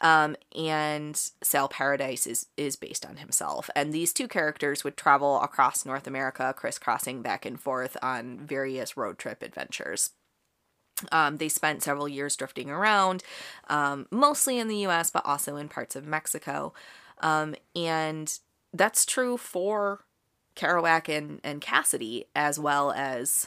Um, 0.00 0.36
and 0.56 1.14
Sal 1.42 1.68
Paradise 1.68 2.26
is 2.26 2.46
is 2.56 2.76
based 2.76 3.04
on 3.04 3.18
himself, 3.18 3.68
and 3.76 3.92
these 3.92 4.12
two 4.12 4.28
characters 4.28 4.82
would 4.82 4.96
travel 4.96 5.40
across 5.40 5.84
North 5.84 6.06
America, 6.06 6.54
crisscrossing 6.56 7.20
back 7.20 7.44
and 7.44 7.60
forth 7.60 7.96
on 8.02 8.38
various 8.38 8.96
road 8.96 9.18
trip 9.18 9.42
adventures. 9.42 10.10
Um, 11.12 11.36
they 11.36 11.48
spent 11.48 11.82
several 11.82 12.08
years 12.08 12.34
drifting 12.34 12.70
around, 12.70 13.22
um, 13.68 14.06
mostly 14.10 14.58
in 14.58 14.66
the 14.66 14.78
U.S., 14.78 15.10
but 15.10 15.24
also 15.24 15.54
in 15.54 15.68
parts 15.68 15.94
of 15.94 16.06
Mexico, 16.06 16.72
um, 17.20 17.54
and 17.76 18.36
that's 18.72 19.06
true 19.06 19.36
for 19.36 20.04
Kerouac 20.58 21.08
and, 21.08 21.40
and 21.44 21.62
Cassady, 21.62 22.26
as 22.36 22.58
well 22.58 22.92
as 22.92 23.46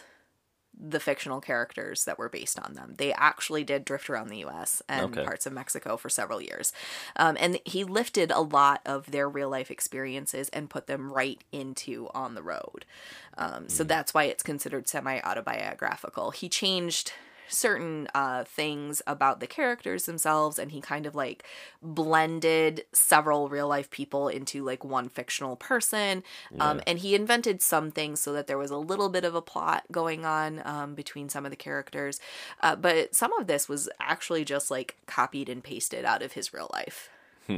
the 0.83 0.99
fictional 0.99 1.41
characters 1.41 2.05
that 2.05 2.17
were 2.17 2.29
based 2.29 2.57
on 2.57 2.73
them. 2.73 2.95
They 2.97 3.13
actually 3.13 3.63
did 3.63 3.85
drift 3.85 4.09
around 4.09 4.29
the 4.29 4.43
US 4.45 4.81
and 4.87 5.13
Okay. 5.13 5.23
parts 5.23 5.45
of 5.45 5.53
Mexico 5.53 5.97
for 5.97 6.09
several 6.09 6.41
years. 6.41 6.71
Um, 7.17 7.37
and 7.39 7.59
he 7.65 7.83
lifted 7.83 8.31
a 8.31 8.39
lot 8.41 8.81
of 8.85 9.11
their 9.11 9.29
real 9.29 9.49
life 9.49 9.69
experiences 9.69 10.49
and 10.49 10.69
put 10.69 10.87
them 10.87 11.11
right 11.11 11.43
into 11.51 12.07
On 12.15 12.33
the 12.33 12.41
Road. 12.41 12.85
Um, 13.37 13.67
so 13.69 13.83
that's 13.83 14.13
why 14.13 14.23
it's 14.23 14.41
considered 14.41 14.87
semi 14.87 15.19
autobiographical. 15.19 16.31
He 16.31 16.49
changed 16.49 17.11
certain 17.47 18.07
uh, 18.13 18.43
things 18.43 19.01
about 19.07 19.39
the 19.39 19.47
characters 19.47 20.05
themselves 20.05 20.57
and 20.57 20.71
he 20.71 20.81
kind 20.81 21.05
of 21.05 21.15
like 21.15 21.43
blended 21.81 22.85
several 22.93 23.49
real 23.49 23.67
life 23.67 23.89
people 23.89 24.27
into 24.27 24.63
like 24.63 24.83
one 24.83 25.09
fictional 25.09 25.55
person. 25.55 26.23
Um, 26.59 26.81
and 26.87 26.99
he 26.99 27.15
invented 27.15 27.61
some 27.61 27.91
things 27.91 28.19
so 28.19 28.33
that 28.33 28.47
there 28.47 28.57
was 28.57 28.71
a 28.71 28.77
little 28.77 29.09
bit 29.09 29.23
of 29.23 29.35
a 29.35 29.41
plot 29.41 29.83
going 29.91 30.25
on 30.25 30.61
um, 30.65 30.95
between 30.95 31.29
some 31.29 31.45
of 31.45 31.51
the 31.51 31.57
characters. 31.57 32.19
Uh, 32.61 32.75
but 32.75 33.15
some 33.15 33.33
of 33.33 33.47
this 33.47 33.67
was 33.67 33.89
actually 33.99 34.45
just 34.45 34.71
like 34.71 34.97
copied 35.05 35.49
and 35.49 35.63
pasted 35.63 36.05
out 36.05 36.21
of 36.21 36.33
his 36.33 36.53
real 36.53 36.69
life. 36.73 37.09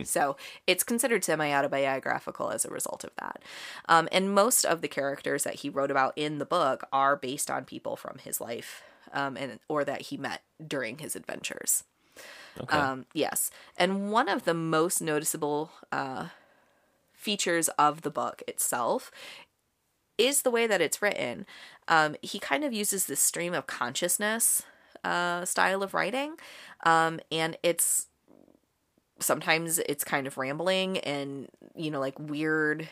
So 0.03 0.37
it's 0.65 0.83
considered 0.83 1.23
semi 1.23 1.53
autobiographical 1.53 2.49
as 2.49 2.65
a 2.65 2.69
result 2.69 3.03
of 3.03 3.11
that. 3.19 3.41
Um, 3.87 4.07
and 4.11 4.33
most 4.33 4.65
of 4.65 4.81
the 4.81 4.87
characters 4.87 5.43
that 5.43 5.55
he 5.55 5.69
wrote 5.69 5.91
about 5.91 6.13
in 6.15 6.39
the 6.39 6.45
book 6.45 6.87
are 6.91 7.15
based 7.15 7.51
on 7.51 7.65
people 7.65 7.95
from 7.95 8.17
his 8.19 8.41
life 8.41 8.83
um, 9.13 9.37
and 9.37 9.59
or 9.67 9.83
that 9.83 10.01
he 10.03 10.17
met 10.17 10.41
during 10.65 10.97
his 10.97 11.15
adventures. 11.15 11.83
Okay. 12.59 12.77
Um, 12.77 13.05
yes. 13.13 13.49
And 13.77 14.11
one 14.11 14.29
of 14.29 14.45
the 14.45 14.53
most 14.53 15.01
noticeable 15.01 15.71
uh, 15.91 16.27
features 17.13 17.69
of 17.69 18.01
the 18.01 18.11
book 18.11 18.43
itself 18.47 19.11
is 20.17 20.43
the 20.43 20.51
way 20.51 20.67
that 20.67 20.81
it's 20.81 21.01
written. 21.01 21.45
Um, 21.87 22.15
he 22.21 22.37
kind 22.39 22.63
of 22.63 22.73
uses 22.73 23.07
this 23.07 23.19
stream 23.19 23.53
of 23.53 23.65
consciousness 23.65 24.61
uh, 25.03 25.43
style 25.45 25.83
of 25.83 25.93
writing, 25.93 26.35
um, 26.85 27.19
and 27.31 27.57
it's 27.63 28.07
sometimes 29.19 29.79
it's 29.79 30.03
kind 30.03 30.27
of 30.27 30.37
rambling 30.37 30.97
and 30.99 31.47
you 31.75 31.89
know 31.89 31.99
like 31.99 32.17
weird 32.19 32.89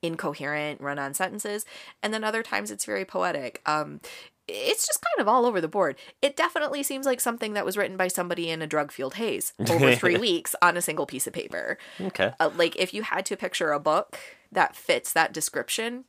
incoherent 0.00 0.80
run-on 0.80 1.12
sentences 1.12 1.64
and 2.02 2.14
then 2.14 2.24
other 2.24 2.42
times 2.42 2.70
it's 2.70 2.84
very 2.84 3.04
poetic 3.04 3.60
um 3.66 4.00
it's 4.48 4.86
just 4.86 5.02
kind 5.02 5.20
of 5.20 5.28
all 5.28 5.44
over 5.46 5.60
the 5.60 5.68
board 5.68 5.96
it 6.22 6.36
definitely 6.36 6.82
seems 6.82 7.06
like 7.06 7.20
something 7.20 7.52
that 7.52 7.64
was 7.64 7.76
written 7.76 7.96
by 7.96 8.08
somebody 8.08 8.50
in 8.50 8.62
a 8.62 8.66
drug 8.66 8.90
fueled 8.90 9.14
haze 9.14 9.52
over 9.70 9.94
three 9.94 10.16
weeks 10.28 10.54
on 10.62 10.76
a 10.76 10.82
single 10.82 11.06
piece 11.06 11.26
of 11.26 11.32
paper 11.32 11.78
okay. 12.00 12.32
uh, 12.40 12.50
like 12.56 12.74
if 12.76 12.92
you 12.94 13.02
had 13.02 13.24
to 13.26 13.36
picture 13.36 13.72
a 13.72 13.80
book 13.80 14.18
that 14.50 14.74
fits 14.74 15.12
that 15.12 15.32
description 15.32 16.04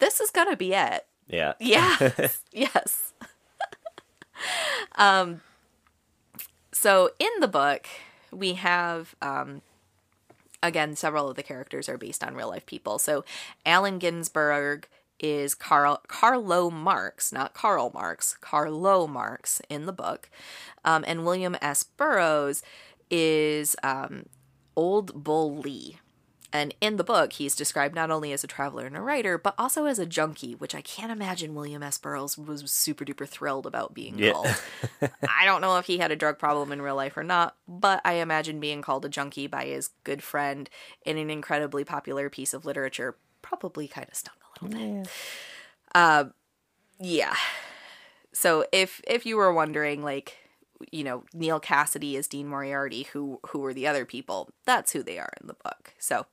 this 0.00 0.20
is 0.20 0.30
gonna 0.30 0.56
be 0.56 0.72
it 0.74 1.06
Yeah. 1.28 1.54
Yes. 1.60 2.42
yes. 2.52 3.12
um 4.96 5.40
so 6.72 7.10
in 7.18 7.30
the 7.40 7.48
book 7.48 7.86
we 8.32 8.54
have 8.54 9.14
um 9.22 9.62
again 10.64 10.96
several 10.96 11.28
of 11.28 11.36
the 11.36 11.42
characters 11.42 11.88
are 11.88 11.98
based 11.98 12.24
on 12.24 12.34
real 12.34 12.48
life 12.48 12.66
people. 12.66 12.98
So 12.98 13.24
Allen 13.64 13.98
Ginsberg 13.98 14.88
is 15.20 15.54
Carl 15.54 16.02
Carlo 16.08 16.70
Marx, 16.70 17.32
not 17.32 17.54
Karl 17.54 17.90
Marx, 17.94 18.36
Carlo 18.40 19.06
Marx 19.06 19.60
in 19.68 19.86
the 19.86 19.92
book. 19.92 20.28
Um, 20.84 21.04
and 21.06 21.24
William 21.24 21.56
S. 21.62 21.84
Burroughs 21.84 22.62
is 23.10 23.76
um, 23.82 24.26
Old 24.76 25.24
Bull 25.24 25.56
Lee. 25.56 25.98
And 26.52 26.72
in 26.80 26.98
the 26.98 27.04
book, 27.04 27.32
he's 27.32 27.56
described 27.56 27.96
not 27.96 28.12
only 28.12 28.32
as 28.32 28.44
a 28.44 28.46
traveler 28.46 28.86
and 28.86 28.96
a 28.96 29.00
writer, 29.00 29.36
but 29.38 29.56
also 29.58 29.86
as 29.86 29.98
a 29.98 30.06
junkie, 30.06 30.54
which 30.54 30.72
I 30.72 30.82
can't 30.82 31.10
imagine 31.10 31.56
William 31.56 31.82
S. 31.82 31.98
Burroughs 31.98 32.38
was 32.38 32.70
super 32.70 33.04
duper 33.04 33.26
thrilled 33.26 33.66
about 33.66 33.92
being 33.92 34.16
Yeah. 34.20 34.30
called. 34.34 34.54
I 35.28 35.46
don't 35.46 35.60
know 35.60 35.78
if 35.78 35.86
he 35.86 35.98
had 35.98 36.12
a 36.12 36.16
drug 36.16 36.38
problem 36.38 36.70
in 36.70 36.80
real 36.80 36.94
life 36.94 37.16
or 37.16 37.24
not, 37.24 37.56
but 37.66 38.00
I 38.04 38.14
imagine 38.14 38.60
being 38.60 38.82
called 38.82 39.04
a 39.04 39.08
junkie 39.08 39.48
by 39.48 39.64
his 39.64 39.90
good 40.04 40.22
friend 40.22 40.70
in 41.04 41.18
an 41.18 41.28
incredibly 41.28 41.82
popular 41.82 42.30
piece 42.30 42.54
of 42.54 42.64
literature 42.64 43.16
probably 43.42 43.88
kind 43.88 44.06
of 44.08 44.14
stung 44.16 44.34
a. 44.72 45.04
Uh, 45.94 46.24
yeah. 47.00 47.34
So 48.32 48.64
if 48.72 49.00
if 49.06 49.26
you 49.26 49.36
were 49.36 49.52
wondering, 49.52 50.02
like, 50.02 50.38
you 50.90 51.04
know, 51.04 51.24
Neal 51.32 51.60
Cassady 51.60 52.14
is 52.14 52.26
Dean 52.28 52.46
Moriarty, 52.48 53.04
who 53.04 53.40
who 53.48 53.60
were 53.60 53.74
the 53.74 53.86
other 53.86 54.04
people? 54.04 54.50
That's 54.64 54.92
who 54.92 55.02
they 55.02 55.18
are 55.18 55.32
in 55.40 55.46
the 55.46 55.54
book. 55.54 55.94
So, 55.98 56.26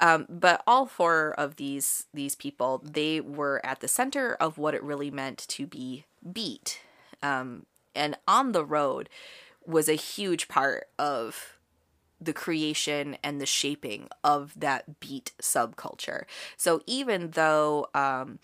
um, 0.00 0.26
but 0.28 0.62
all 0.66 0.86
four 0.86 1.34
of 1.36 1.56
these 1.56 2.06
these 2.14 2.34
people, 2.34 2.82
they 2.84 3.20
were 3.20 3.60
at 3.64 3.80
the 3.80 3.88
center 3.88 4.34
of 4.34 4.58
what 4.58 4.74
it 4.74 4.82
really 4.82 5.10
meant 5.10 5.38
to 5.48 5.66
be 5.66 6.04
beat, 6.32 6.80
um, 7.22 7.66
and 7.94 8.16
on 8.28 8.52
the 8.52 8.64
road 8.64 9.08
was 9.66 9.88
a 9.88 9.94
huge 9.94 10.48
part 10.48 10.88
of 10.98 11.51
the 12.24 12.32
creation 12.32 13.16
and 13.22 13.40
the 13.40 13.46
shaping 13.46 14.08
of 14.22 14.52
that 14.58 15.00
beat 15.00 15.32
subculture. 15.40 16.24
So 16.56 16.82
even 16.86 17.30
though 17.32 17.88
um, 17.94 18.38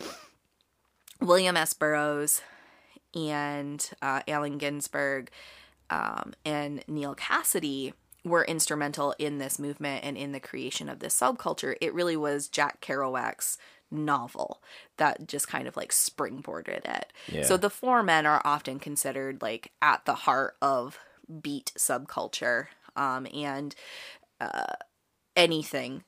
William 1.20 1.56
S. 1.56 1.74
Burroughs 1.74 2.42
and 3.14 3.88
uh, 4.02 4.22
Allen 4.28 4.58
Ginsberg 4.58 5.30
um, 5.90 6.34
and 6.44 6.82
Neal 6.88 7.14
Cassady 7.14 7.92
were 8.24 8.44
instrumental 8.44 9.14
in 9.18 9.38
this 9.38 9.58
movement 9.58 10.04
and 10.04 10.16
in 10.16 10.32
the 10.32 10.40
creation 10.40 10.88
of 10.88 10.98
this 10.98 11.18
subculture, 11.18 11.76
it 11.80 11.94
really 11.94 12.16
was 12.16 12.48
Jack 12.48 12.80
Kerouac's 12.80 13.58
novel 13.90 14.60
that 14.98 15.26
just 15.26 15.48
kind 15.48 15.66
of 15.66 15.76
like 15.76 15.92
springboarded 15.92 16.84
it. 16.84 17.12
Yeah. 17.26 17.42
So 17.42 17.56
the 17.56 17.70
Four 17.70 18.02
Men 18.02 18.26
are 18.26 18.42
often 18.44 18.78
considered 18.78 19.40
like 19.40 19.72
at 19.80 20.04
the 20.04 20.14
heart 20.14 20.56
of 20.60 20.98
beat 21.42 21.72
subculture 21.76 22.66
um, 22.98 23.26
and 23.32 23.74
uh, 24.40 24.74
anything 25.36 26.04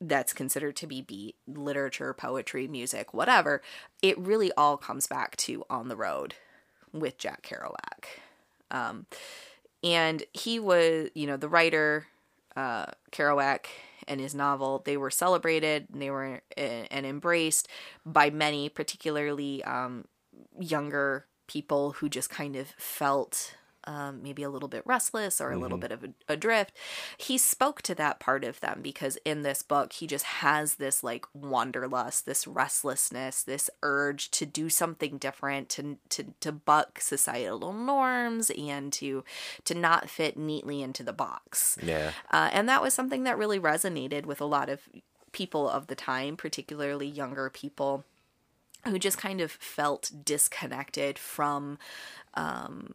that's 0.00 0.32
considered 0.32 0.76
to 0.76 0.86
be 0.86 1.00
beat 1.00 1.36
literature, 1.46 2.12
poetry, 2.12 2.66
music, 2.66 3.14
whatever. 3.14 3.62
It 4.02 4.18
really 4.18 4.50
all 4.56 4.76
comes 4.76 5.06
back 5.06 5.36
to 5.38 5.64
On 5.70 5.88
the 5.88 5.96
Road 5.96 6.34
with 6.92 7.18
Jack 7.18 7.42
Kerouac. 7.42 8.20
Um, 8.70 9.06
and 9.84 10.24
he 10.32 10.58
was, 10.58 11.10
you 11.14 11.26
know, 11.26 11.36
the 11.36 11.48
writer, 11.48 12.06
uh, 12.56 12.86
Kerouac 13.12 13.66
and 14.08 14.20
his 14.20 14.34
novel, 14.34 14.82
they 14.84 14.96
were 14.96 15.10
celebrated 15.10 15.86
and 15.92 16.02
they 16.02 16.10
were 16.10 16.40
uh, 16.56 16.60
and 16.60 17.06
embraced 17.06 17.68
by 18.04 18.30
many, 18.30 18.68
particularly 18.68 19.62
um, 19.64 20.06
younger 20.58 21.26
people 21.46 21.92
who 21.92 22.08
just 22.08 22.30
kind 22.30 22.56
of 22.56 22.68
felt 22.76 23.54
um, 23.84 24.22
maybe 24.22 24.42
a 24.42 24.50
little 24.50 24.68
bit 24.68 24.82
restless 24.84 25.40
or 25.40 25.50
a 25.50 25.58
little 25.58 25.78
bit 25.78 25.92
of 25.92 26.04
a, 26.04 26.10
adrift. 26.28 26.76
He 27.16 27.38
spoke 27.38 27.82
to 27.82 27.94
that 27.96 28.20
part 28.20 28.44
of 28.44 28.60
them 28.60 28.80
because 28.82 29.18
in 29.24 29.42
this 29.42 29.62
book, 29.62 29.94
he 29.94 30.06
just 30.06 30.24
has 30.24 30.74
this 30.74 31.02
like 31.02 31.26
wanderlust, 31.34 32.26
this 32.26 32.46
restlessness, 32.46 33.42
this 33.42 33.68
urge 33.82 34.30
to 34.32 34.46
do 34.46 34.68
something 34.68 35.18
different, 35.18 35.68
to 35.70 35.98
to 36.10 36.34
to 36.40 36.52
buck 36.52 37.00
societal 37.00 37.72
norms 37.72 38.50
and 38.50 38.92
to 38.94 39.24
to 39.64 39.74
not 39.74 40.08
fit 40.08 40.36
neatly 40.36 40.82
into 40.82 41.02
the 41.02 41.12
box. 41.12 41.78
Yeah. 41.82 42.12
Uh, 42.30 42.50
and 42.52 42.68
that 42.68 42.82
was 42.82 42.94
something 42.94 43.24
that 43.24 43.38
really 43.38 43.60
resonated 43.60 44.26
with 44.26 44.40
a 44.40 44.46
lot 44.46 44.68
of 44.68 44.88
people 45.32 45.68
of 45.68 45.86
the 45.86 45.94
time, 45.94 46.36
particularly 46.36 47.06
younger 47.06 47.50
people 47.50 48.04
who 48.84 48.98
just 48.98 49.18
kind 49.18 49.40
of 49.40 49.50
felt 49.50 50.10
disconnected 50.24 51.18
from 51.18 51.78
um, 52.34 52.94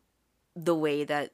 the 0.58 0.76
way 0.76 1.04
that 1.04 1.32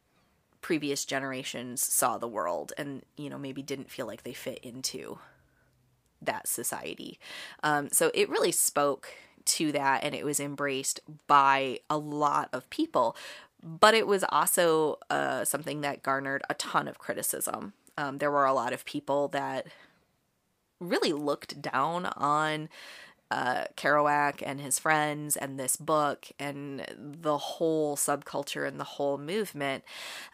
previous 0.62 1.06
generations 1.06 1.86
saw 1.86 2.18
the 2.18 2.28
world 2.28 2.74
and, 2.78 3.04
you 3.18 3.30
know, 3.30 3.38
maybe 3.38 3.62
didn't 3.62 3.90
feel 3.90 4.06
like 4.06 4.24
they 4.24 4.34
fit 4.34 4.60
into 4.60 5.20
that 6.22 6.48
society. 6.48 7.20
Um, 7.64 7.90
so 7.90 8.12
it 8.14 8.30
really 8.30 8.52
spoke 8.52 9.14
to 9.46 9.72
that 9.74 10.04
and 10.04 10.16
it 10.16 10.26
was 10.26 10.40
embraced 10.40 11.00
by 11.28 11.80
a 11.90 11.98
lot 11.98 12.50
of 12.54 12.70
people. 12.70 13.16
But 13.62 13.94
it 13.94 14.08
was 14.08 14.26
also 14.28 15.00
uh, 15.10 15.46
something 15.46 15.82
that 15.82 16.04
garnered 16.04 16.44
a 16.50 16.54
ton 16.54 16.88
of 16.88 16.98
criticism. 16.98 17.74
Um, 17.98 18.18
there 18.18 18.32
were 18.32 18.46
a 18.46 18.54
lot 18.54 18.74
of 18.74 18.84
people 18.86 19.30
that 19.30 19.68
really 20.80 21.14
looked 21.14 21.62
down 21.62 22.08
on 22.18 22.68
uh, 23.34 23.66
Kerouac 23.76 24.44
and 24.46 24.62
his 24.62 24.78
friends 24.78 25.36
and 25.36 25.60
this 25.60 25.76
book 25.76 26.28
and 26.38 26.86
the 26.98 27.40
whole 27.40 27.98
subculture 27.98 28.68
and 28.68 28.80
the 28.80 28.84
whole 28.84 29.18
movement. 29.18 29.84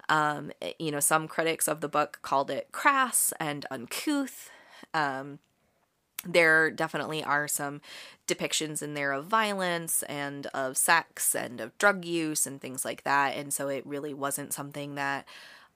Um, 0.09 0.51
you 0.77 0.91
know, 0.91 0.99
some 0.99 1.29
critics 1.29 1.69
of 1.69 1.79
the 1.79 1.87
book 1.87 2.19
called 2.21 2.51
it 2.51 2.73
crass 2.73 3.31
and 3.39 3.65
uncouth. 3.71 4.51
Um, 4.93 5.39
there 6.25 6.69
definitely 6.69 7.23
are 7.23 7.47
some 7.47 7.79
depictions 8.27 8.83
in 8.83 8.95
there 8.95 9.13
of 9.13 9.27
violence 9.27 10.03
and 10.03 10.47
of 10.47 10.75
sex 10.75 11.33
and 11.33 11.61
of 11.61 11.77
drug 11.77 12.03
use 12.03 12.45
and 12.45 12.59
things 12.59 12.83
like 12.83 13.05
that. 13.05 13.37
And 13.37 13.53
so 13.53 13.69
it 13.69 13.87
really 13.87 14.13
wasn't 14.13 14.51
something 14.51 14.95
that 14.95 15.25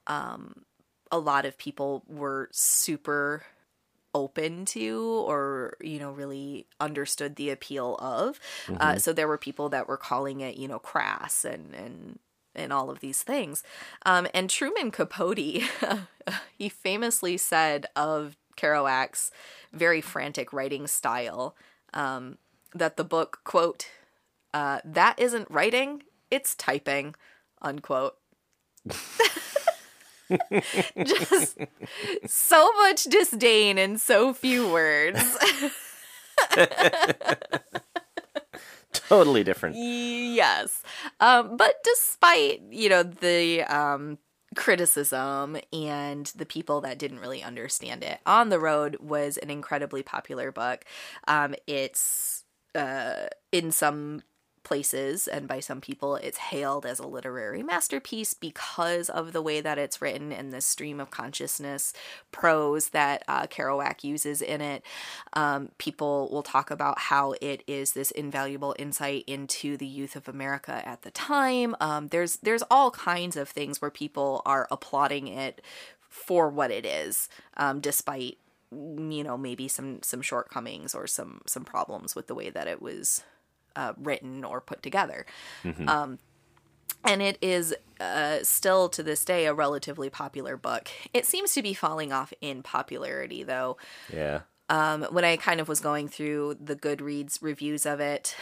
um, 0.07 0.65
a 1.09 1.19
lot 1.19 1.45
of 1.45 1.57
people 1.57 2.03
were 2.05 2.49
super 2.51 3.43
open 4.13 4.65
to 4.65 5.23
or 5.27 5.75
you 5.81 5.99
know 5.99 6.11
really 6.11 6.67
understood 6.79 7.35
the 7.35 7.49
appeal 7.49 7.95
of. 7.99 8.39
Uh, 8.79 8.97
so 8.97 9.13
there 9.13 9.27
were 9.27 9.37
people 9.37 9.69
that 9.69 9.87
were 9.87 9.97
calling 9.97 10.41
it 10.41 10.57
you 10.57 10.67
know 10.67 10.79
crass 10.79 11.45
and 11.45 11.73
and 11.73 12.19
and 12.55 12.71
all 12.71 12.89
of 12.89 12.99
these 12.99 13.23
things. 13.23 13.63
Um, 14.05 14.27
and 14.33 14.49
truman 14.49 14.91
capote 14.91 15.37
he 16.57 16.69
famously 16.69 17.37
said 17.37 17.87
of 17.95 18.37
kerouac's 18.55 19.31
very 19.71 20.01
frantic 20.01 20.53
writing 20.53 20.87
style 20.87 21.55
um, 21.93 22.37
that 22.73 22.97
the 22.97 23.03
book 23.03 23.39
quote 23.43 23.87
uh, 24.53 24.79
that 24.85 25.17
isn't 25.19 25.49
writing 25.49 26.03
it's 26.29 26.55
typing 26.55 27.15
unquote 27.61 28.17
just 31.03 31.57
so 32.25 32.71
much 32.81 33.03
disdain 33.03 33.77
in 33.77 33.97
so 33.97 34.33
few 34.33 34.69
words. 34.71 35.37
Totally 38.93 39.43
different. 39.43 39.75
yes. 39.75 40.83
Um, 41.19 41.57
but 41.57 41.75
despite, 41.83 42.61
you 42.69 42.89
know, 42.89 43.03
the 43.03 43.63
um, 43.63 44.17
criticism 44.55 45.57
and 45.71 46.31
the 46.35 46.45
people 46.45 46.81
that 46.81 46.97
didn't 46.99 47.19
really 47.19 47.43
understand 47.43 48.03
it, 48.03 48.19
On 48.25 48.49
the 48.49 48.59
Road 48.59 48.97
was 48.99 49.37
an 49.37 49.49
incredibly 49.49 50.03
popular 50.03 50.51
book. 50.51 50.85
Um, 51.27 51.55
it's 51.67 52.43
uh, 52.75 53.27
in 53.51 53.71
some 53.71 54.21
places 54.63 55.27
and 55.27 55.47
by 55.47 55.59
some 55.59 55.81
people 55.81 56.15
it's 56.15 56.37
hailed 56.37 56.85
as 56.85 56.99
a 56.99 57.07
literary 57.07 57.61
masterpiece 57.61 58.33
because 58.33 59.09
of 59.09 59.33
the 59.33 59.41
way 59.41 59.61
that 59.61 59.77
it's 59.77 60.01
written 60.01 60.31
and 60.31 60.51
the 60.51 60.61
stream 60.61 60.99
of 60.99 61.11
consciousness 61.11 61.93
prose 62.31 62.89
that 62.89 63.23
uh, 63.27 63.45
Kerouac 63.47 64.03
uses 64.03 64.41
in 64.41 64.61
it. 64.61 64.83
Um, 65.33 65.69
people 65.77 66.29
will 66.31 66.43
talk 66.43 66.71
about 66.71 66.99
how 66.99 67.33
it 67.41 67.63
is 67.67 67.93
this 67.93 68.11
invaluable 68.11 68.75
insight 68.79 69.23
into 69.27 69.77
the 69.77 69.85
youth 69.85 70.15
of 70.15 70.27
America 70.27 70.81
at 70.85 71.01
the 71.01 71.11
time. 71.11 71.75
Um, 71.79 72.07
there's 72.07 72.37
there's 72.37 72.63
all 72.69 72.91
kinds 72.91 73.35
of 73.35 73.49
things 73.49 73.81
where 73.81 73.91
people 73.91 74.41
are 74.45 74.67
applauding 74.71 75.27
it 75.27 75.61
for 76.09 76.49
what 76.49 76.71
it 76.71 76.85
is, 76.85 77.27
um, 77.57 77.79
despite 77.79 78.37
you 78.71 79.23
know 79.23 79.37
maybe 79.37 79.67
some 79.67 80.01
some 80.01 80.21
shortcomings 80.21 80.95
or 80.95 81.05
some 81.05 81.41
some 81.45 81.63
problems 81.63 82.15
with 82.15 82.27
the 82.27 82.35
way 82.35 82.49
that 82.49 82.67
it 82.67 82.81
was 82.81 83.23
uh, 83.75 83.93
written 83.97 84.43
or 84.43 84.61
put 84.61 84.81
together. 84.83 85.25
Um, 85.87 86.19
and 87.03 87.21
it 87.21 87.37
is 87.41 87.75
uh, 87.99 88.39
still 88.43 88.87
to 88.89 89.03
this 89.03 89.25
day 89.25 89.45
a 89.45 89.53
relatively 89.53 90.09
popular 90.09 90.55
book. 90.57 90.89
It 91.13 91.25
seems 91.25 91.53
to 91.53 91.61
be 91.61 91.73
falling 91.73 92.13
off 92.13 92.33
in 92.41 92.63
popularity, 92.63 93.43
though. 93.43 93.77
Yeah. 94.11 94.41
Um, 94.69 95.03
when 95.11 95.25
I 95.25 95.35
kind 95.35 95.59
of 95.59 95.67
was 95.67 95.81
going 95.81 96.07
through 96.07 96.57
the 96.63 96.75
Goodreads 96.75 97.39
reviews 97.41 97.85
of 97.85 97.99
it, 97.99 98.35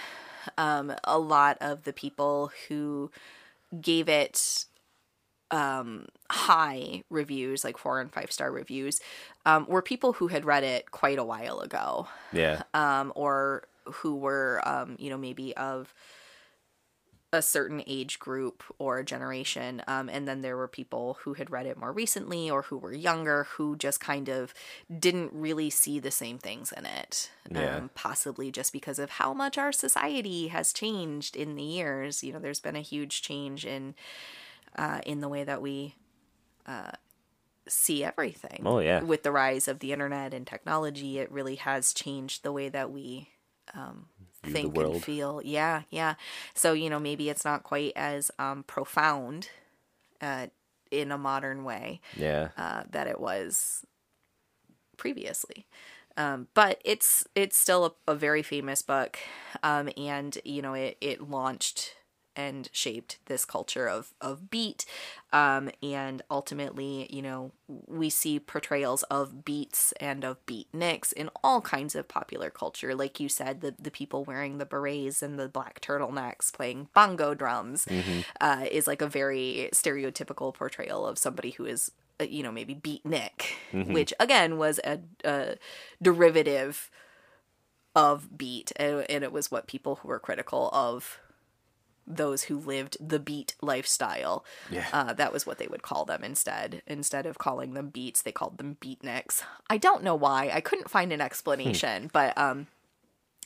um, 0.58 0.94
a 1.04 1.18
lot 1.18 1.58
of 1.60 1.84
the 1.84 1.94
people 1.94 2.52
who 2.68 3.12
gave 3.82 4.08
it 4.08 4.66
um, 5.50 6.06
high 6.30 7.04
reviews, 7.10 7.64
like 7.64 7.78
four 7.78 8.00
and 8.00 8.12
five 8.14 8.32
star 8.32 8.52
reviews, 8.52 9.00
um, 9.46 9.66
were 9.68 9.82
people 9.82 10.14
who 10.14 10.28
had 10.28 10.46
read 10.46 10.64
it 10.64 10.92
quite 10.92 11.20
a 11.20 11.24
while 11.24 11.60
ago 11.60 12.08
Yeah. 12.32 12.64
um, 12.74 13.12
or 13.16 13.64
who 13.86 14.16
were, 14.16 14.62
um, 14.66 14.96
you 15.00 15.10
know, 15.10 15.18
maybe 15.18 15.56
of 15.58 15.94
a 17.34 17.42
certain 17.42 17.82
age 17.88 18.20
group 18.20 18.64
or 18.78 19.04
generation. 19.04 19.82
Um, 19.88 20.10
and 20.10 20.28
then 20.28 20.42
there 20.42 20.58
were 20.58 20.68
people 20.68 21.18
who 21.22 21.34
had 21.34 21.50
read 21.50 21.66
it 21.66 21.78
more 21.78 21.94
recently 21.94 22.50
or 22.52 22.64
who 22.64 22.78
were 22.78 22.94
younger 22.94 23.46
who 23.52 23.78
just 23.78 24.02
kind 24.02 24.28
of 24.28 24.54
didn't 25.00 25.32
really 25.34 25.70
see 25.70 25.98
the 26.00 26.12
same 26.12 26.38
things 26.38 26.74
in 26.74 26.86
it. 26.86 27.32
Yeah. 27.50 27.78
Um, 27.78 27.90
possibly 27.96 28.52
just 28.52 28.74
because 28.74 29.00
of 29.00 29.12
how 29.12 29.34
much 29.34 29.58
our 29.58 29.72
society 29.72 30.50
has 30.50 30.74
changed 30.74 31.38
in 31.38 31.56
the 31.56 31.64
years. 31.64 32.22
You 32.22 32.34
know, 32.34 32.40
there's 32.40 32.60
been 32.60 32.76
a 32.76 32.82
huge 32.82 33.22
change 33.22 33.66
in 33.66 33.96
uh, 34.78 35.00
in 35.06 35.22
the 35.22 35.30
way 35.30 35.44
that 35.46 35.62
we 35.62 35.96
uh, 36.66 36.92
see 37.68 38.04
everything. 38.04 38.64
Oh, 38.66 38.80
yeah. 38.80 39.04
With 39.04 39.24
the 39.24 39.32
rise 39.32 39.68
of 39.68 39.80
the 39.80 39.94
internet 39.94 40.34
and 40.34 40.46
technology, 40.46 41.20
it 41.20 41.32
really 41.32 41.56
has 41.56 41.94
changed 41.94 42.44
the 42.44 42.52
way 42.52 42.68
that 42.70 42.92
we 42.92 43.30
um, 43.76 44.08
think 44.44 44.78
and 44.78 44.96
feel. 44.96 45.42
Yeah, 45.44 45.84
yeah. 45.90 46.16
So 46.54 46.74
you 46.74 46.90
know, 46.90 47.00
maybe 47.00 47.30
it's 47.30 47.46
not 47.46 47.64
quite 47.64 47.94
as 47.96 48.32
um, 48.40 48.64
profound 48.64 49.50
uh, 50.22 50.48
in 50.92 51.12
a 51.12 51.18
modern 51.18 51.64
way 51.64 52.02
Yeah. 52.14 52.50
uh, 52.58 52.84
that 52.92 53.08
it 53.08 53.20
was 53.20 53.86
previously. 54.98 55.66
Um, 56.18 56.48
but 56.54 56.82
it's 56.84 57.26
it's 57.36 57.58
still 57.58 57.96
a, 58.08 58.12
a 58.12 58.16
very 58.16 58.44
famous 58.44 58.82
book, 58.82 59.18
um, 59.64 59.90
and 59.98 60.38
you 60.44 60.62
know 60.62 60.74
it 60.74 60.98
it 61.02 61.22
launched 61.30 61.96
and 62.36 62.70
shaped 62.72 63.20
this 63.26 63.46
culture 63.46 63.88
of 63.88 64.14
of 64.22 64.50
beat, 64.50 64.86
um, 65.34 65.70
and 65.82 66.22
ultimately 66.30 67.08
you 67.10 67.22
know 67.22 67.52
we 67.88 68.10
see 68.10 68.40
portrayals 68.40 69.04
of 69.04 69.46
beats 69.46 69.94
and 70.00 70.24
of 70.24 70.46
beatniks 70.46 71.14
in 71.14 71.30
all 71.44 71.62
kinds 71.62 71.96
of 71.96 72.08
popular 72.08 72.50
culture. 72.50 72.94
Like 72.96 73.20
you 73.20 73.30
said, 73.30 73.62
the 73.62 73.76
the 73.80 73.92
people 73.92 74.24
wearing 74.24 74.58
the 74.58 74.66
berets 74.66 75.22
and 75.22 75.40
the 75.40 75.48
black 75.50 75.82
turtlenecks 75.82 76.52
playing 76.54 76.90
bongo 76.94 77.34
drums 77.34 77.88
uh, 78.40 78.66
is 78.70 78.88
like 78.88 79.02
a 79.02 79.08
very 79.08 79.70
stereotypical 79.74 80.54
portrayal 80.54 81.06
of 81.06 81.18
somebody 81.18 81.52
who 81.52 81.66
is 81.66 81.92
uh, 82.20 82.24
you 82.24 82.44
know 82.44 82.52
maybe 82.52 82.76
beatnik 82.76 83.44
which 83.94 84.14
again 84.20 84.58
was 84.58 84.80
a, 84.84 85.00
a 85.24 85.56
derivative 86.02 86.90
of 87.96 88.38
beat 88.38 88.72
and, 88.78 89.06
and 89.10 89.24
it 89.24 89.32
was 89.32 89.52
what 89.52 89.68
people 89.68 89.96
who 89.98 90.08
were 90.08 90.20
critical 90.20 90.70
of 90.74 91.20
those 92.08 92.44
who 92.44 92.58
lived 92.60 92.98
the 93.00 93.20
beat 93.20 93.56
lifestyle 93.62 94.44
Yeah. 94.70 94.88
uh, 94.92 95.14
that 95.14 95.32
was 95.32 95.46
what 95.46 95.58
they 95.60 95.68
would 95.68 95.82
call 95.84 96.04
them 96.06 96.24
instead 96.24 96.82
instead 96.88 97.26
of 97.26 97.38
calling 97.38 97.74
them 97.74 97.90
beats 97.90 98.22
they 98.22 98.32
called 98.32 98.58
them 98.58 98.78
beatniks 98.82 99.44
i 99.70 99.78
don't 99.78 100.04
know 100.04 100.16
why 100.16 100.50
i 100.54 100.62
couldn't 100.62 100.90
find 100.90 101.14
an 101.14 101.22
explanation 101.22 102.10
but 102.12 102.38
um 102.38 102.68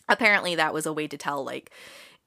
apparently 0.07 0.55
that 0.55 0.73
was 0.73 0.85
a 0.85 0.93
way 0.93 1.07
to 1.07 1.17
tell 1.17 1.43
like 1.43 1.71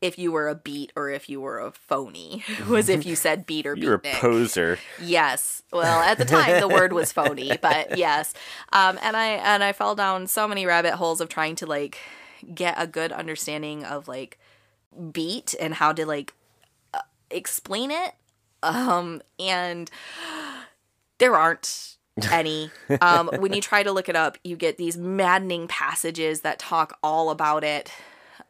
if 0.00 0.16
you 0.16 0.30
were 0.30 0.48
a 0.48 0.54
beat 0.54 0.92
or 0.94 1.10
if 1.10 1.28
you 1.28 1.40
were 1.40 1.58
a 1.58 1.72
phony 1.72 2.44
was 2.68 2.88
if 2.88 3.04
you 3.04 3.16
said 3.16 3.46
beat 3.46 3.66
or 3.66 3.74
You're 3.76 3.94
a 3.94 3.98
poser. 3.98 4.78
Yes. 5.02 5.62
Well, 5.72 6.00
at 6.02 6.18
the 6.18 6.24
time 6.24 6.60
the 6.60 6.68
word 6.68 6.92
was 6.92 7.10
phony, 7.10 7.56
but 7.60 7.98
yes. 7.98 8.32
Um, 8.72 8.96
and 9.02 9.16
I 9.16 9.26
and 9.30 9.64
I 9.64 9.72
fell 9.72 9.96
down 9.96 10.28
so 10.28 10.46
many 10.46 10.66
rabbit 10.66 10.94
holes 10.94 11.20
of 11.20 11.28
trying 11.28 11.56
to 11.56 11.66
like 11.66 11.98
get 12.54 12.76
a 12.78 12.86
good 12.86 13.10
understanding 13.10 13.84
of 13.84 14.06
like 14.06 14.38
beat 15.12 15.54
and 15.60 15.74
how 15.74 15.92
to 15.92 16.06
like 16.06 16.34
uh, 16.94 17.00
explain 17.30 17.90
it. 17.90 18.12
Um, 18.62 19.22
and 19.38 19.90
there 21.18 21.36
aren't 21.36 21.96
any. 22.32 22.70
Um, 23.00 23.30
when 23.38 23.52
you 23.52 23.60
try 23.60 23.82
to 23.82 23.92
look 23.92 24.08
it 24.08 24.16
up, 24.16 24.38
you 24.42 24.56
get 24.56 24.76
these 24.76 24.96
maddening 24.96 25.68
passages 25.68 26.40
that 26.40 26.58
talk 26.58 26.98
all 27.02 27.30
about 27.30 27.64
it 27.64 27.92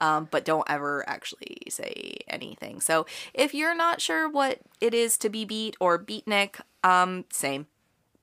um, 0.01 0.28
but 0.30 0.45
don't 0.45 0.68
ever 0.68 1.09
actually 1.09 1.59
say 1.68 2.18
anything. 2.28 2.80
So 2.80 3.07
if 3.34 3.55
you're 3.55 3.74
not 3.74 4.01
sure 4.01 4.28
what 4.28 4.61
it 4.80 4.95
is 4.95 5.18
to 5.18 5.28
be 5.28 5.45
beat 5.45 5.76
or 5.80 5.99
beatnik, 5.99 6.61
um, 6.84 7.24
same. 7.30 7.66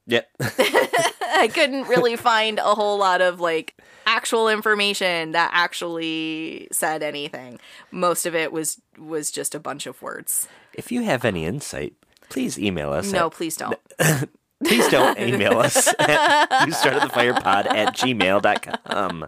Yep. 0.07 0.29
I 0.39 1.49
couldn't 1.53 1.87
really 1.87 2.15
find 2.15 2.59
a 2.59 2.75
whole 2.75 2.97
lot 2.97 3.21
of 3.21 3.39
like 3.39 3.75
actual 4.05 4.47
information 4.49 5.31
that 5.31 5.49
actually 5.53 6.67
said 6.71 7.03
anything. 7.03 7.59
Most 7.91 8.25
of 8.25 8.35
it 8.35 8.51
was 8.51 8.79
was 8.97 9.31
just 9.31 9.55
a 9.55 9.59
bunch 9.59 9.85
of 9.87 10.01
words. 10.01 10.47
if 10.73 10.91
you 10.91 11.03
have 11.03 11.25
any 11.25 11.45
insight, 11.45 11.93
please 12.29 12.57
email 12.59 12.91
us. 12.91 13.11
No, 13.11 13.27
at- 13.27 13.33
please 13.33 13.57
don't. 13.57 13.77
please 14.63 14.87
don't 14.89 15.19
email 15.19 15.59
us 15.59 15.93
at 15.99 16.65
you 16.65 16.71
started 16.71 17.01
the 17.01 17.09
fire 17.09 17.33
pod 17.33 17.67
at 17.67 17.95
gmail.com. 17.95 19.25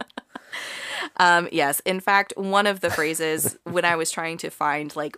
Um, 1.18 1.48
yes, 1.52 1.80
in 1.80 2.00
fact, 2.00 2.32
one 2.36 2.66
of 2.66 2.80
the 2.80 2.90
phrases 2.90 3.56
when 3.64 3.84
I 3.84 3.96
was 3.96 4.10
trying 4.10 4.38
to 4.38 4.50
find 4.50 4.94
like 4.96 5.16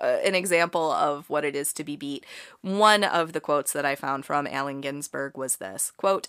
uh, 0.00 0.18
an 0.24 0.34
example 0.34 0.90
of 0.90 1.28
what 1.28 1.44
it 1.44 1.54
is 1.54 1.72
to 1.74 1.84
be 1.84 1.96
beat, 1.96 2.24
one 2.62 3.04
of 3.04 3.32
the 3.32 3.40
quotes 3.40 3.72
that 3.72 3.84
I 3.84 3.94
found 3.94 4.24
from 4.24 4.46
Allen 4.46 4.80
Ginsberg 4.80 5.36
was 5.36 5.56
this 5.56 5.92
quote. 5.96 6.26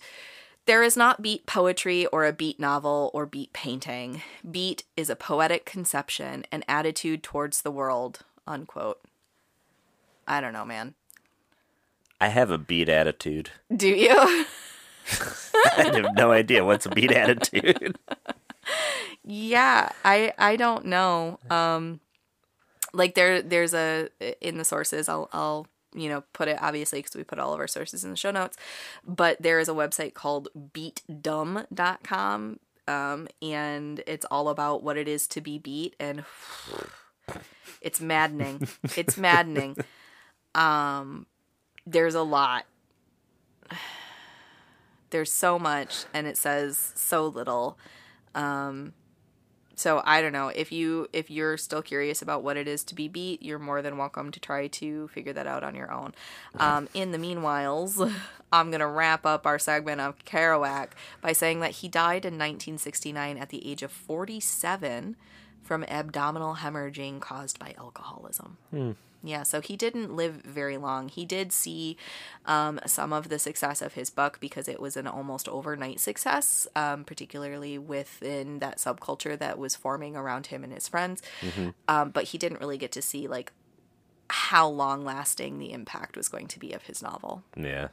There 0.64 0.84
is 0.84 0.96
not 0.96 1.22
beat 1.22 1.44
poetry 1.44 2.06
or 2.06 2.24
a 2.24 2.32
beat 2.32 2.60
novel 2.60 3.10
or 3.12 3.26
beat 3.26 3.52
painting. 3.52 4.22
Beat 4.48 4.84
is 4.96 5.10
a 5.10 5.16
poetic 5.16 5.64
conception, 5.64 6.44
an 6.52 6.62
attitude 6.68 7.24
towards 7.24 7.62
the 7.62 7.72
world. 7.72 8.20
Unquote. 8.46 9.00
I 10.28 10.40
don't 10.40 10.52
know, 10.52 10.64
man. 10.64 10.94
I 12.20 12.28
have 12.28 12.52
a 12.52 12.58
beat 12.58 12.88
attitude. 12.88 13.50
Do 13.74 13.88
you? 13.88 14.44
I 15.76 15.90
have 15.92 16.14
no 16.14 16.30
idea 16.30 16.64
what's 16.64 16.86
a 16.86 16.90
beat 16.90 17.12
attitude. 17.12 17.98
Yeah, 19.24 19.90
I 20.04 20.32
I 20.36 20.56
don't 20.56 20.86
know. 20.86 21.38
Um 21.48 22.00
like 22.92 23.14
there 23.14 23.42
there's 23.42 23.74
a 23.74 24.08
in 24.40 24.58
the 24.58 24.64
sources 24.64 25.08
I'll 25.08 25.28
I'll 25.32 25.66
you 25.94 26.08
know 26.08 26.22
put 26.32 26.48
it 26.48 26.58
obviously 26.60 27.00
because 27.00 27.14
we 27.14 27.24
put 27.24 27.38
all 27.38 27.52
of 27.52 27.60
our 27.60 27.66
sources 27.66 28.04
in 28.04 28.10
the 28.10 28.16
show 28.16 28.30
notes, 28.30 28.56
but 29.06 29.40
there 29.40 29.58
is 29.58 29.68
a 29.68 29.72
website 29.72 30.14
called 30.14 30.48
beatdom.com 30.74 32.58
um 32.88 33.28
and 33.40 34.02
it's 34.06 34.26
all 34.30 34.48
about 34.48 34.82
what 34.82 34.96
it 34.96 35.06
is 35.06 35.26
to 35.28 35.40
be 35.40 35.58
beat 35.58 35.94
and 36.00 36.24
it's 37.80 38.00
maddening. 38.00 38.66
it's 38.96 39.16
maddening. 39.16 39.76
Um 40.54 41.24
there's 41.86 42.14
a 42.14 42.22
lot. 42.22 42.66
There's 45.08 45.32
so 45.32 45.58
much 45.58 46.04
and 46.12 46.26
it 46.26 46.36
says 46.36 46.92
so 46.94 47.26
little. 47.26 47.78
Um 48.34 48.92
so 49.82 50.00
I 50.04 50.22
don't 50.22 50.32
know 50.32 50.46
if 50.46 50.70
you 50.70 51.08
if 51.12 51.28
you're 51.28 51.56
still 51.56 51.82
curious 51.82 52.22
about 52.22 52.44
what 52.44 52.56
it 52.56 52.68
is 52.68 52.84
to 52.84 52.94
be 52.94 53.08
beat, 53.08 53.42
you're 53.42 53.58
more 53.58 53.82
than 53.82 53.98
welcome 53.98 54.30
to 54.30 54.38
try 54.38 54.68
to 54.68 55.08
figure 55.08 55.32
that 55.32 55.48
out 55.48 55.64
on 55.64 55.74
your 55.74 55.90
own. 55.90 56.14
Um, 56.56 56.88
in 56.94 57.10
the 57.10 57.18
meanwhiles, 57.18 58.14
I'm 58.52 58.70
gonna 58.70 58.86
wrap 58.86 59.26
up 59.26 59.44
our 59.44 59.58
segment 59.58 60.00
of 60.00 60.24
Kerouac 60.24 60.90
by 61.20 61.32
saying 61.32 61.58
that 61.60 61.72
he 61.72 61.88
died 61.88 62.24
in 62.24 62.34
1969 62.34 63.36
at 63.36 63.48
the 63.48 63.68
age 63.68 63.82
of 63.82 63.90
47 63.90 65.16
from 65.64 65.82
abdominal 65.88 66.54
hemorrhaging 66.56 67.18
caused 67.18 67.58
by 67.58 67.74
alcoholism. 67.76 68.58
Yeah, 69.24 69.44
so 69.44 69.60
he 69.60 69.76
didn't 69.76 70.16
live 70.16 70.42
very 70.42 70.76
long. 70.76 71.08
He 71.08 71.24
did 71.24 71.52
see 71.52 71.96
um, 72.44 72.80
some 72.86 73.12
of 73.12 73.28
the 73.28 73.38
success 73.38 73.80
of 73.80 73.94
his 73.94 74.10
book 74.10 74.38
because 74.40 74.66
it 74.66 74.80
was 74.80 74.96
an 74.96 75.06
almost 75.06 75.48
overnight 75.48 76.00
success, 76.00 76.66
um, 76.74 77.04
particularly 77.04 77.78
within 77.78 78.58
that 78.58 78.78
subculture 78.78 79.38
that 79.38 79.58
was 79.58 79.76
forming 79.76 80.16
around 80.16 80.46
him 80.48 80.64
and 80.64 80.72
his 80.72 80.88
friends. 80.88 81.22
Um, 81.86 82.10
but 82.10 82.24
he 82.24 82.38
didn't 82.38 82.60
really 82.60 82.78
get 82.78 82.90
to 82.92 83.02
see 83.02 83.28
like 83.28 83.52
how 84.28 84.66
long 84.66 85.04
lasting 85.04 85.58
the 85.58 85.72
impact 85.72 86.16
was 86.16 86.28
going 86.28 86.48
to 86.48 86.58
be 86.58 86.72
of 86.72 86.84
his 86.84 87.02
novel. 87.02 87.44
Yeah. 87.56 87.88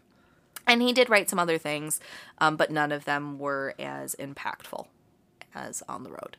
And 0.65 0.81
he 0.81 0.93
did 0.93 1.09
write 1.09 1.29
some 1.29 1.39
other 1.39 1.57
things, 1.57 1.99
um, 2.39 2.55
but 2.55 2.71
none 2.71 2.91
of 2.91 3.05
them 3.05 3.39
were 3.39 3.75
as 3.77 4.15
impactful 4.15 4.87
as 5.53 5.83
On 5.89 6.03
the 6.03 6.11
Road. 6.11 6.37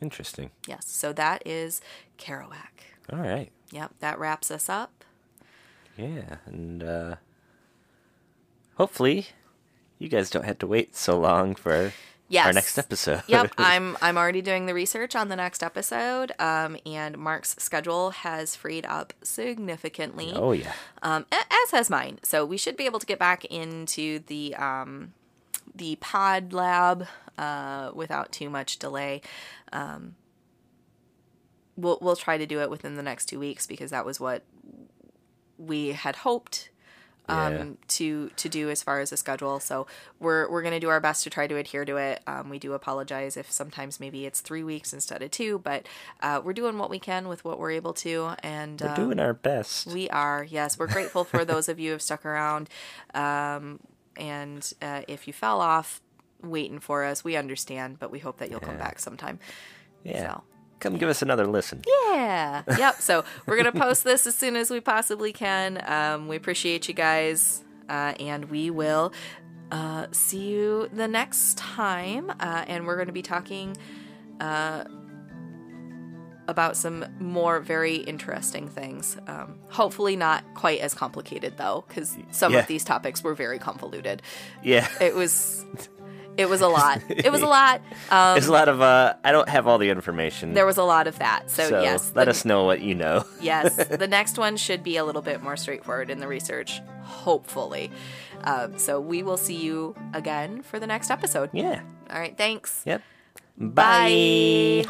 Interesting. 0.00 0.50
Yes, 0.66 0.86
so 0.88 1.12
that 1.12 1.42
is 1.46 1.80
Kerouac. 2.18 2.86
All 3.12 3.18
right. 3.18 3.50
Yep, 3.70 3.92
that 4.00 4.18
wraps 4.18 4.50
us 4.50 4.68
up. 4.68 5.04
Yeah. 5.96 6.36
And 6.46 6.82
uh, 6.82 7.16
hopefully 8.76 9.26
you 9.98 10.08
guys 10.08 10.30
don't 10.30 10.44
have 10.44 10.58
to 10.60 10.66
wait 10.66 10.96
so 10.96 11.18
long 11.18 11.54
for 11.54 11.92
Yes. 12.30 12.46
our 12.46 12.52
next 12.52 12.78
episode. 12.78 13.22
yep, 13.26 13.52
I'm 13.58 13.96
I'm 14.02 14.18
already 14.18 14.42
doing 14.42 14.66
the 14.66 14.74
research 14.74 15.16
on 15.16 15.28
the 15.28 15.36
next 15.36 15.62
episode, 15.62 16.30
um, 16.38 16.76
and 16.84 17.16
Mark's 17.16 17.56
schedule 17.58 18.10
has 18.10 18.54
freed 18.54 18.84
up 18.84 19.14
significantly, 19.22 20.32
oh, 20.34 20.52
yeah. 20.52 20.74
um, 21.02 21.24
as 21.32 21.70
has 21.70 21.88
mine. 21.88 22.18
So 22.22 22.44
we 22.44 22.58
should 22.58 22.76
be 22.76 22.84
able 22.84 22.98
to 22.98 23.06
get 23.06 23.18
back 23.18 23.46
into 23.46 24.18
the 24.26 24.54
um, 24.56 25.14
the 25.74 25.96
pod 25.96 26.52
lab 26.52 27.06
uh, 27.38 27.92
without 27.94 28.30
too 28.30 28.50
much 28.50 28.78
delay. 28.78 29.22
Um, 29.72 30.14
we'll 31.78 31.98
we'll 32.02 32.16
try 32.16 32.36
to 32.36 32.44
do 32.46 32.60
it 32.60 32.68
within 32.68 32.96
the 32.96 33.02
next 33.02 33.26
two 33.26 33.38
weeks 33.38 33.66
because 33.66 33.90
that 33.90 34.04
was 34.04 34.18
what 34.20 34.42
we 35.56 35.88
had 35.92 36.16
hoped 36.16 36.70
um, 37.30 37.52
Yeah. 37.52 37.64
to 37.88 38.30
to 38.36 38.48
do 38.48 38.70
as 38.70 38.82
far 38.82 39.00
as 39.00 39.10
the 39.10 39.16
schedule. 39.18 39.60
So 39.60 39.86
we're 40.18 40.50
we're 40.50 40.62
gonna 40.62 40.80
do 40.80 40.88
our 40.88 41.00
best 41.00 41.24
to 41.24 41.30
try 41.30 41.46
to 41.46 41.56
adhere 41.56 41.84
to 41.84 41.96
it. 41.96 42.22
Um, 42.26 42.48
we 42.48 42.58
do 42.58 42.72
apologize 42.72 43.36
if 43.36 43.50
sometimes 43.50 44.00
maybe 44.00 44.24
it's 44.24 44.40
three 44.40 44.64
weeks 44.64 44.92
instead 44.94 45.22
of 45.22 45.30
two, 45.30 45.58
but 45.58 45.86
uh, 46.22 46.40
we're 46.42 46.54
doing 46.54 46.78
what 46.78 46.88
we 46.90 46.98
can 46.98 47.28
with 47.28 47.44
what 47.44 47.58
we're 47.58 47.72
able 47.72 47.92
to, 47.94 48.30
and 48.42 48.80
We're 48.80 48.88
um, 48.88 48.94
doing 48.96 49.20
our 49.20 49.34
best. 49.34 49.88
we 49.88 50.08
are, 50.08 50.42
yes. 50.42 50.78
We're 50.78 50.86
grateful 50.86 51.24
for 51.24 51.44
those 51.44 51.68
of 51.68 51.78
you 51.78 51.88
who 51.88 51.92
have 51.92 52.02
stuck 52.02 52.24
around. 52.24 52.70
Um, 53.14 53.80
and 54.16 54.72
uh, 54.80 55.02
if 55.06 55.26
you 55.26 55.32
fell 55.34 55.60
off 55.60 56.00
waiting 56.42 56.78
for 56.80 57.04
us, 57.04 57.22
we 57.24 57.36
understand, 57.36 57.98
but 57.98 58.10
we 58.10 58.20
hope 58.20 58.38
that 58.38 58.50
you'll 58.50 58.58
come 58.60 58.78
back 58.78 58.98
sometime. 59.00 59.38
yeah. 60.02 60.32
So, 60.32 60.42
Come 60.80 60.96
give 60.96 61.08
us 61.08 61.22
another 61.22 61.46
listen. 61.46 61.82
yeah. 62.06 62.62
Yep. 62.78 62.96
So 63.00 63.24
we're 63.46 63.56
going 63.60 63.72
to 63.72 63.78
post 63.78 64.04
this 64.04 64.26
as 64.26 64.34
soon 64.34 64.54
as 64.56 64.70
we 64.70 64.80
possibly 64.80 65.32
can. 65.32 65.82
Um, 65.86 66.28
we 66.28 66.36
appreciate 66.36 66.86
you 66.88 66.94
guys. 66.94 67.64
Uh, 67.88 68.12
and 68.20 68.44
we 68.50 68.68
will 68.70 69.12
uh, 69.72 70.06
see 70.12 70.46
you 70.48 70.88
the 70.92 71.08
next 71.08 71.56
time. 71.56 72.30
Uh, 72.38 72.64
and 72.68 72.86
we're 72.86 72.96
going 72.96 73.06
to 73.06 73.12
be 73.14 73.22
talking 73.22 73.76
uh, 74.40 74.84
about 76.48 76.76
some 76.76 77.04
more 77.18 77.60
very 77.60 77.96
interesting 77.96 78.68
things. 78.68 79.16
Um, 79.26 79.58
hopefully, 79.68 80.16
not 80.16 80.44
quite 80.54 80.80
as 80.80 80.94
complicated, 80.94 81.56
though, 81.58 81.84
because 81.88 82.16
some 82.30 82.52
Yeah. 82.52 82.60
of 82.60 82.66
these 82.66 82.84
topics 82.84 83.22
were 83.22 83.34
very 83.34 83.58
convoluted. 83.58 84.22
Yeah. 84.62 84.88
It 85.00 85.14
was. 85.14 85.64
It 86.38 86.48
was 86.48 86.60
a 86.62 86.68
lot. 86.78 87.02
It 87.10 87.30
was 87.30 87.42
a 87.42 87.46
lot. 87.46 87.80
Um, 88.10 88.34
There's 88.34 88.46
a 88.46 88.52
lot 88.52 88.68
of, 88.68 88.80
uh, 88.80 89.14
I 89.24 89.32
don't 89.32 89.48
have 89.48 89.66
all 89.66 89.76
the 89.78 89.90
information. 89.90 90.54
there 90.54 90.64
was 90.66 90.78
a 90.78 90.84
lot 90.84 91.06
of 91.06 91.18
that. 91.18 91.50
So, 91.50 91.68
so 91.68 91.82
yes, 91.82 92.12
let 92.14 92.24
the- 92.24 92.30
us 92.30 92.44
know 92.46 92.64
what 92.64 92.80
you 92.80 92.94
know. 92.94 93.24
yes, 93.40 93.74
the 93.74 94.08
next 94.08 94.38
one 94.38 94.56
should 94.56 94.82
be 94.82 94.96
a 94.96 95.04
little 95.04 95.22
bit 95.22 95.42
more 95.42 95.56
straightforward 95.56 96.08
in 96.10 96.18
the 96.20 96.28
research, 96.28 96.80
hopefully. 97.02 97.90
Um, 98.44 98.78
so 98.78 99.00
we 99.00 99.22
will 99.24 99.36
see 99.36 99.56
you 99.56 99.94
again 100.14 100.62
for 100.62 100.78
the 100.78 100.86
next 100.86 101.10
episode. 101.10 101.50
Yeah. 101.52 101.82
All 102.10 102.18
right, 102.18 102.36
thanks. 102.38 102.82
Yep. 102.86 103.02
Bye. 103.58 104.84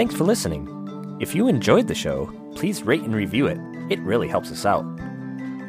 Thanks 0.00 0.14
for 0.14 0.24
listening. 0.24 1.18
If 1.20 1.34
you 1.34 1.46
enjoyed 1.46 1.86
the 1.86 1.94
show, 1.94 2.32
please 2.54 2.82
rate 2.82 3.02
and 3.02 3.14
review 3.14 3.48
it. 3.48 3.58
It 3.90 4.00
really 4.00 4.28
helps 4.28 4.50
us 4.50 4.64
out. 4.64 4.86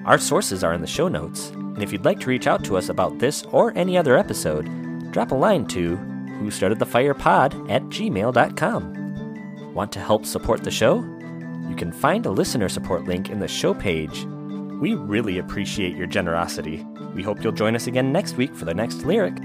Our 0.06 0.18
sources 0.18 0.64
are 0.64 0.74
in 0.74 0.80
the 0.80 0.88
show 0.88 1.10
notes, 1.10 1.50
and 1.50 1.84
if 1.84 1.92
you'd 1.92 2.06
like 2.06 2.22
to 2.22 2.30
reach 2.30 2.48
out 2.48 2.64
to 2.64 2.78
us 2.78 2.88
about 2.88 3.20
this 3.20 3.44
or 3.52 3.78
any 3.78 3.98
other 3.98 4.18
episode, 4.18 4.70
drop 5.12 5.32
a 5.32 5.36
line 5.36 5.66
to 5.66 5.98
who 5.98 6.50
started 6.50 6.80
the 6.80 6.86
fire 6.86 7.14
pod 7.14 7.70
at 7.70 7.84
gmail.com. 7.88 9.74
Want 9.74 9.92
to 9.92 10.00
help 10.00 10.26
support 10.26 10.64
the 10.64 10.72
show? 10.72 11.00
You 11.68 11.76
can 11.76 11.92
find 11.92 12.26
a 12.26 12.32
listener 12.32 12.70
support 12.70 13.04
link 13.04 13.30
in 13.30 13.40
the 13.40 13.50
show 13.50 13.74
page. 13.74 14.24
We 14.80 14.94
really 14.94 15.40
appreciate 15.40 15.98
your 15.98 16.08
generosity. 16.08 16.86
We 17.14 17.22
hope 17.22 17.44
you'll 17.44 17.52
join 17.52 17.76
us 17.76 17.88
again 17.88 18.14
next 18.14 18.38
week 18.38 18.56
for 18.56 18.64
the 18.64 18.74
next 18.74 19.04
lyric. 19.04 19.36